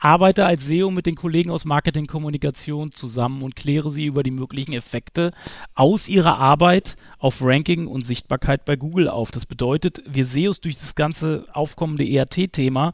arbeite 0.00 0.46
als 0.46 0.64
SEO 0.64 0.90
mit 0.90 1.06
den 1.06 1.14
Kollegen 1.14 1.50
aus 1.50 1.64
Marketing 1.64 2.06
Kommunikation 2.06 2.90
zusammen 2.90 3.42
und 3.42 3.54
kläre 3.54 3.92
sie 3.92 4.06
über 4.06 4.22
die 4.22 4.30
möglichen 4.30 4.72
Effekte 4.72 5.32
aus 5.74 6.08
ihrer 6.08 6.38
Arbeit 6.38 6.96
auf 7.18 7.42
Ranking 7.42 7.86
und 7.86 8.06
Sichtbarkeit 8.06 8.64
bei 8.64 8.76
Google 8.76 9.08
auf. 9.08 9.30
Das 9.30 9.46
bedeutet, 9.46 10.02
wir 10.06 10.26
SEOs 10.26 10.60
durch 10.60 10.78
das 10.78 10.94
ganze 10.94 11.44
aufkommende 11.52 12.08
ERT-Thema, 12.08 12.92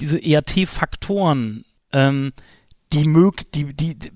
diese 0.00 0.22
ERT-Faktoren, 0.22 1.64
ähm, 1.92 2.32
die 2.92 3.08
mög, 3.08 3.50
die, 3.52 3.74
die, 3.74 3.98
die 3.98 4.10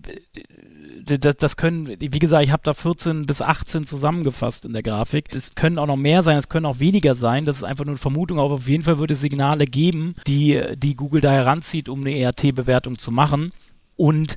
das, 1.07 1.37
das 1.37 1.57
können, 1.57 1.97
wie 1.99 2.19
gesagt, 2.19 2.45
ich 2.45 2.51
habe 2.51 2.63
da 2.65 2.75
14 2.75 3.27
bis 3.27 3.41
18 3.41 3.87
zusammengefasst 3.87 4.65
in 4.65 4.73
der 4.73 4.83
Grafik. 4.83 5.31
Das 5.31 5.55
können 5.55 5.79
auch 5.79 5.87
noch 5.87 5.97
mehr 5.97 6.23
sein, 6.23 6.37
es 6.37 6.49
können 6.49 6.67
auch 6.67 6.81
weniger 6.81 7.15
sein. 7.15 7.45
Das 7.45 7.57
ist 7.57 7.65
einfach 7.65 7.85
nur 7.85 7.93
eine 7.93 7.99
Vermutung, 7.99 8.39
aber 8.39 8.55
auf 8.55 8.69
jeden 8.69 8.83
Fall 8.83 8.99
wird 8.99 9.13
es 9.13 9.21
Signale 9.21 9.67
geben, 9.67 10.17
die, 10.27 10.61
die 10.77 10.97
Google 10.97 11.21
da 11.21 11.31
heranzieht, 11.31 11.89
um 11.89 12.01
eine 12.01 12.19
ERT-Bewertung 12.19 12.99
zu 12.99 13.11
machen. 13.11 13.53
Und 13.97 14.37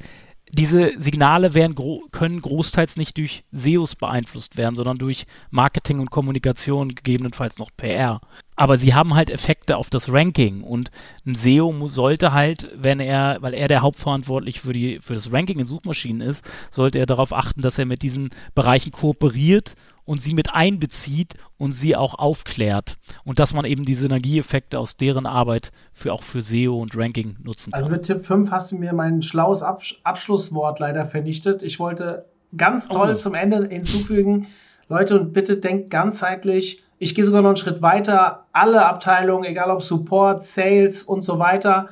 diese 0.51 0.99
Signale 0.99 1.53
werden 1.53 1.75
gro 1.75 2.03
können 2.11 2.41
großteils 2.41 2.97
nicht 2.97 3.17
durch 3.17 3.43
SEOs 3.51 3.95
beeinflusst 3.95 4.57
werden, 4.57 4.75
sondern 4.75 4.97
durch 4.97 5.25
Marketing 5.51 5.99
und 5.99 6.09
Kommunikation, 6.09 6.95
gegebenenfalls 6.95 7.59
noch 7.59 7.69
PR. 7.75 8.19
Aber 8.55 8.77
sie 8.77 8.93
haben 8.93 9.15
halt 9.15 9.29
Effekte 9.29 9.77
auf 9.77 9.89
das 9.89 10.11
Ranking 10.11 10.63
und 10.63 10.89
ein 11.25 11.35
SEO 11.35 11.87
sollte 11.87 12.33
halt, 12.33 12.67
wenn 12.75 12.99
er, 12.99 13.37
weil 13.41 13.53
er 13.53 13.67
der 13.67 13.81
Hauptverantwortlich 13.81 14.61
für 14.61 14.73
die 14.73 14.99
für 14.99 15.13
das 15.13 15.31
Ranking 15.31 15.59
in 15.59 15.65
Suchmaschinen 15.65 16.27
ist, 16.27 16.43
sollte 16.71 16.99
er 16.99 17.05
darauf 17.05 17.31
achten, 17.31 17.61
dass 17.61 17.79
er 17.79 17.85
mit 17.85 18.01
diesen 18.01 18.29
Bereichen 18.55 18.91
kooperiert 18.91 19.75
und 20.09 20.23
sie 20.23 20.33
mit 20.33 20.55
einbezieht 20.55 21.35
und 21.59 21.73
sie 21.73 21.95
auch 21.95 22.17
aufklärt 22.17 22.97
und 23.25 23.37
dass 23.37 23.53
man 23.53 23.63
eben 23.63 23.85
die 23.85 23.93
Synergieeffekte 23.93 24.79
aus 24.79 24.97
deren 24.97 25.27
Arbeit 25.27 25.71
für 25.93 26.13
auch 26.13 26.23
für 26.23 26.41
SEO 26.41 26.81
und 26.81 26.97
Ranking 26.97 27.35
nutzen 27.43 27.71
kann. 27.71 27.77
Also 27.77 27.91
mit 27.91 28.07
Tipp 28.07 28.25
5 28.25 28.49
hast 28.49 28.71
du 28.71 28.77
mir 28.79 28.93
mein 28.93 29.21
schlaues 29.21 29.61
Absch 29.61 30.01
Abschlusswort 30.03 30.79
leider 30.79 31.05
vernichtet. 31.05 31.61
Ich 31.61 31.79
wollte 31.79 32.25
ganz 32.57 32.87
toll 32.87 33.11
Oh. 33.13 33.17
zum 33.19 33.35
Ende 33.35 33.67
hinzufügen, 33.67 34.47
Leute, 34.87 35.19
und 35.19 35.31
bitte 35.31 35.57
denkt 35.57 35.91
ganzheitlich, 35.91 36.83
Ich 36.97 37.13
gehe 37.13 37.23
sogar 37.23 37.43
noch 37.43 37.49
einen 37.49 37.57
Schritt 37.57 37.83
weiter. 37.83 38.47
Alle 38.51 38.85
Abteilungen, 38.87 39.43
egal 39.45 39.69
ob 39.69 39.83
Support, 39.83 40.43
Sales 40.43 41.03
und 41.03 41.21
so 41.21 41.37
weiter, 41.37 41.89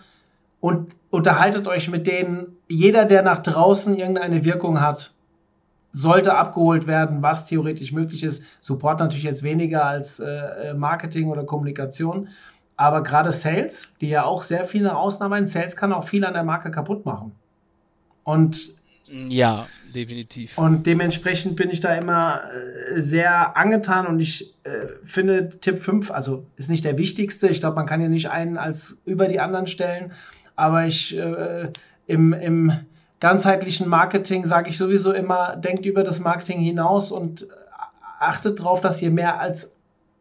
und 0.59 0.95
unterhaltet 1.11 1.67
euch 1.67 1.87
mit 1.87 2.07
denen. 2.07 2.57
Jeder, 2.67 3.05
der 3.05 3.21
nach 3.21 3.43
draußen 3.43 3.95
irgendeine 3.95 4.43
Wirkung 4.43 4.81
hat, 4.81 5.11
sollte 5.91 6.35
abgeholt 6.35 6.87
werden, 6.87 7.21
was 7.21 7.45
theoretisch 7.45 7.91
möglich 7.91 8.23
ist. 8.23 8.43
Support 8.61 8.99
natürlich 8.99 9.23
jetzt 9.23 9.43
weniger 9.43 9.85
als 9.85 10.19
äh, 10.19 10.73
Marketing 10.75 11.29
oder 11.29 11.43
Kommunikation. 11.43 12.29
Aber 12.75 13.01
gerade 13.01 13.31
Sales, 13.31 13.93
die 14.01 14.09
ja 14.09 14.23
auch 14.23 14.43
sehr 14.43 14.65
viele 14.65 14.95
Ausnahmen 14.95 15.47
Sales 15.47 15.75
kann 15.75 15.91
auch 15.91 16.07
viel 16.07 16.23
an 16.23 16.33
der 16.33 16.43
Marke 16.43 16.69
kaputt 16.69 17.05
machen. 17.05 17.31
Und 18.23 18.77
ja, 19.09 19.67
definitiv. 19.95 20.57
Und 20.57 20.85
dementsprechend 20.85 21.55
bin 21.55 21.69
ich 21.69 21.79
da 21.79 21.95
immer 21.95 22.41
äh, 22.51 23.01
sehr 23.01 23.55
angetan 23.55 24.05
und 24.05 24.19
ich 24.19 24.53
äh, 24.63 24.87
finde 25.05 25.49
Tipp 25.49 25.79
5, 25.79 26.11
also 26.11 26.45
ist 26.57 26.69
nicht 26.69 26.83
der 26.83 26.97
wichtigste. 26.97 27.47
Ich 27.47 27.61
glaube, 27.61 27.77
man 27.77 27.85
kann 27.85 28.01
ja 28.01 28.09
nicht 28.09 28.29
einen 28.29 28.57
als 28.57 29.01
über 29.05 29.27
die 29.27 29.39
anderen 29.39 29.67
stellen, 29.67 30.11
aber 30.55 30.85
ich 30.85 31.17
äh, 31.17 31.71
im, 32.05 32.33
im 32.33 32.73
ganzheitlichen 33.19 33.87
Marketing 33.87 34.45
sage 34.45 34.69
ich 34.69 34.77
sowieso 34.77 35.11
immer, 35.11 35.55
denkt 35.55 35.85
über 35.85 36.03
das 36.03 36.19
Marketing 36.19 36.59
hinaus 36.59 37.11
und 37.11 37.47
achtet 38.19 38.59
darauf, 38.59 38.81
dass 38.81 39.01
ihr 39.01 39.11
mehr 39.11 39.39
als 39.39 39.75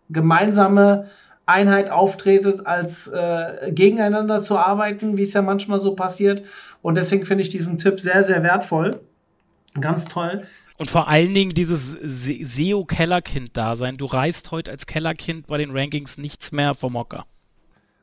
gemeinsame 0.09 1.09
Einheit 1.47 1.91
auftretet, 1.91 2.67
als 2.67 3.07
äh, 3.07 3.71
gegeneinander 3.73 4.43
zu 4.43 4.59
arbeiten, 4.59 5.17
wie 5.17 5.23
es 5.23 5.33
ja 5.33 5.43
manchmal 5.43 5.79
so 5.79 5.95
passiert. 5.95 6.45
Und 6.83 6.97
deswegen 6.97 7.25
finde 7.25 7.43
ich 7.43 7.51
diesen 7.51 7.79
Tipp 7.79 8.01
sehr, 8.01 8.25
sehr 8.25 8.43
wertvoll. 8.43 9.01
Ganz 9.81 10.07
toll. 10.07 10.43
Und 10.79 10.91
vor 10.91 11.09
allen 11.09 11.33
Dingen 11.33 11.55
dieses 11.55 11.93
SEO-Kellerkind-Dasein. 11.93 13.97
Du 13.97 14.05
reißt 14.07 14.51
heute 14.51 14.71
als 14.71 14.87
Kellerkind 14.87 15.47
bei 15.47 15.59
den 15.59 15.71
Rankings 15.71 16.19
nichts 16.19 16.53
mehr 16.53 16.75
vom 16.75 16.99
Hocker. 16.99 17.25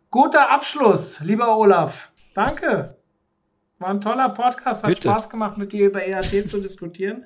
Guter 0.10 0.50
Abschluss, 0.50 1.20
lieber 1.20 1.58
Olaf. 1.58 2.12
Danke. 2.34 2.96
War 3.84 3.90
ein 3.90 4.00
toller 4.00 4.30
Podcast. 4.30 4.84
Hat 4.84 4.90
Bitte. 4.90 5.10
Spaß 5.10 5.30
gemacht, 5.30 5.58
mit 5.58 5.74
dir 5.74 5.88
über 5.88 6.06
EAT 6.06 6.24
zu 6.48 6.62
diskutieren. 6.62 7.26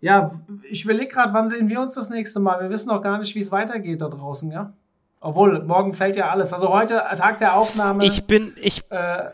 Ja, 0.00 0.32
ich 0.68 0.84
überlege 0.84 1.06
gerade, 1.06 1.32
wann 1.32 1.48
sehen 1.48 1.68
wir 1.68 1.80
uns 1.80 1.94
das 1.94 2.10
nächste 2.10 2.40
Mal? 2.40 2.60
Wir 2.60 2.70
wissen 2.70 2.88
noch 2.88 3.02
gar 3.02 3.18
nicht, 3.18 3.36
wie 3.36 3.38
es 3.38 3.52
weitergeht 3.52 4.02
da 4.02 4.08
draußen, 4.08 4.50
ja? 4.50 4.72
Obwohl, 5.20 5.62
morgen 5.62 5.94
fällt 5.94 6.16
ja 6.16 6.28
alles. 6.30 6.52
Also 6.52 6.70
heute, 6.70 7.04
Tag 7.16 7.38
der 7.38 7.56
Aufnahme. 7.56 8.04
Ich 8.04 8.26
bin, 8.26 8.52
ich, 8.60 8.82
äh, 8.90 9.30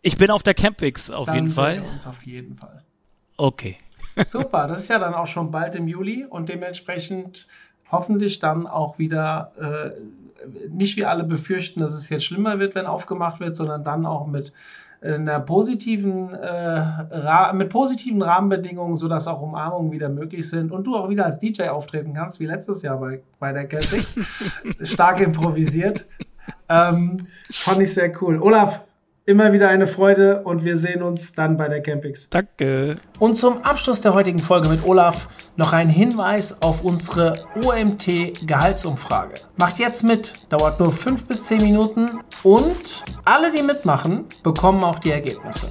ich 0.00 0.16
bin 0.16 0.30
auf 0.30 0.44
der 0.44 0.54
Campix 0.54 1.10
auf 1.10 1.34
jeden 1.34 1.50
Fall. 1.50 1.82
Wir 1.82 1.90
uns 1.90 2.06
auf 2.06 2.22
jeden 2.22 2.56
Fall. 2.56 2.84
Okay. 3.36 3.76
Super, 4.28 4.68
das 4.68 4.82
ist 4.82 4.90
ja 4.90 5.00
dann 5.00 5.14
auch 5.14 5.26
schon 5.26 5.50
bald 5.50 5.74
im 5.74 5.88
Juli 5.88 6.24
und 6.24 6.48
dementsprechend 6.48 7.48
hoffentlich 7.90 8.38
dann 8.38 8.68
auch 8.68 9.00
wieder 9.00 9.50
äh, 9.60 9.90
nicht 10.68 10.96
wie 10.96 11.04
alle 11.04 11.24
befürchten, 11.24 11.80
dass 11.80 11.94
es 11.94 12.08
jetzt 12.10 12.24
schlimmer 12.24 12.60
wird, 12.60 12.76
wenn 12.76 12.86
aufgemacht 12.86 13.40
wird, 13.40 13.56
sondern 13.56 13.82
dann 13.82 14.06
auch 14.06 14.28
mit 14.28 14.52
einer 15.02 15.40
positiven, 15.40 16.32
äh, 16.32 17.52
mit 17.54 17.70
positiven 17.70 18.22
Rahmenbedingungen, 18.22 18.96
sodass 18.96 19.26
auch 19.26 19.40
Umarmungen 19.40 19.90
wieder 19.90 20.08
möglich 20.08 20.48
sind 20.48 20.70
und 20.70 20.84
du 20.84 20.96
auch 20.96 21.08
wieder 21.08 21.26
als 21.26 21.38
DJ 21.38 21.68
auftreten 21.68 22.14
kannst, 22.14 22.40
wie 22.40 22.46
letztes 22.46 22.82
Jahr 22.82 22.98
bei, 22.98 23.20
bei 23.38 23.52
der 23.52 23.68
Celtic. 23.68 24.06
Stark 24.86 25.20
improvisiert. 25.20 26.06
Ähm, 26.68 27.26
fand 27.50 27.80
ich 27.80 27.92
sehr 27.92 28.12
cool. 28.22 28.40
Olaf, 28.40 28.82
Immer 29.24 29.52
wieder 29.52 29.68
eine 29.68 29.86
Freude 29.86 30.42
und 30.42 30.64
wir 30.64 30.76
sehen 30.76 31.00
uns 31.00 31.32
dann 31.32 31.56
bei 31.56 31.68
der 31.68 31.80
Campix. 31.80 32.28
Danke. 32.28 32.96
Und 33.20 33.36
zum 33.36 33.62
Abschluss 33.62 34.00
der 34.00 34.14
heutigen 34.14 34.40
Folge 34.40 34.68
mit 34.68 34.84
Olaf 34.84 35.28
noch 35.54 35.72
ein 35.72 35.88
Hinweis 35.88 36.60
auf 36.60 36.82
unsere 36.82 37.34
OMT-Gehaltsumfrage. 37.64 39.34
Macht 39.58 39.78
jetzt 39.78 40.02
mit, 40.02 40.32
dauert 40.48 40.80
nur 40.80 40.90
5 40.90 41.26
bis 41.26 41.44
10 41.44 41.62
Minuten 41.62 42.18
und 42.42 43.04
alle, 43.24 43.52
die 43.52 43.62
mitmachen, 43.62 44.24
bekommen 44.42 44.82
auch 44.82 44.98
die 44.98 45.12
Ergebnisse. 45.12 45.68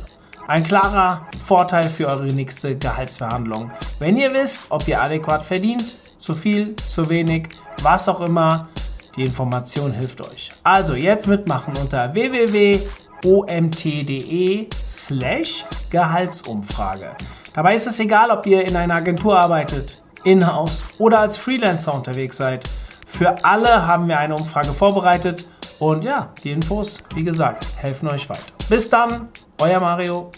Ein 0.47 0.63
klarer 0.63 1.27
Vorteil 1.45 1.83
für 1.83 2.07
eure 2.07 2.27
nächste 2.27 2.77
Gehaltsverhandlung. 2.77 3.69
Wenn 3.99 4.15
ihr 4.15 4.33
wisst, 4.33 4.61
ob 4.69 4.87
ihr 4.87 5.01
adäquat 5.01 5.43
verdient, 5.43 5.93
zu 6.21 6.35
viel, 6.35 6.73
zu 6.77 7.09
wenig, 7.09 7.49
was 7.83 8.07
auch 8.07 8.21
immer, 8.21 8.69
die 9.17 9.23
Information 9.23 9.91
hilft 9.91 10.21
euch. 10.21 10.51
Also 10.63 10.95
jetzt 10.95 11.27
mitmachen 11.27 11.73
unter 11.75 12.13
www 12.13 12.79
omt.de 13.25 14.67
slash 14.73 15.65
Gehaltsumfrage. 15.89 17.15
Dabei 17.53 17.75
ist 17.75 17.87
es 17.87 17.99
egal, 17.99 18.31
ob 18.31 18.45
ihr 18.45 18.67
in 18.67 18.75
einer 18.75 18.95
Agentur 18.95 19.37
arbeitet, 19.37 20.01
in-house 20.23 20.85
oder 20.99 21.19
als 21.19 21.37
Freelancer 21.37 21.93
unterwegs 21.93 22.37
seid. 22.37 22.69
Für 23.05 23.43
alle 23.43 23.87
haben 23.87 24.07
wir 24.07 24.19
eine 24.19 24.35
Umfrage 24.35 24.71
vorbereitet 24.71 25.49
und 25.79 26.03
ja, 26.05 26.29
die 26.43 26.51
Infos, 26.51 27.03
wie 27.15 27.23
gesagt, 27.23 27.65
helfen 27.77 28.07
euch 28.07 28.29
weiter. 28.29 28.53
Bis 28.69 28.89
dann, 28.89 29.29
euer 29.59 29.79
Mario. 29.79 30.31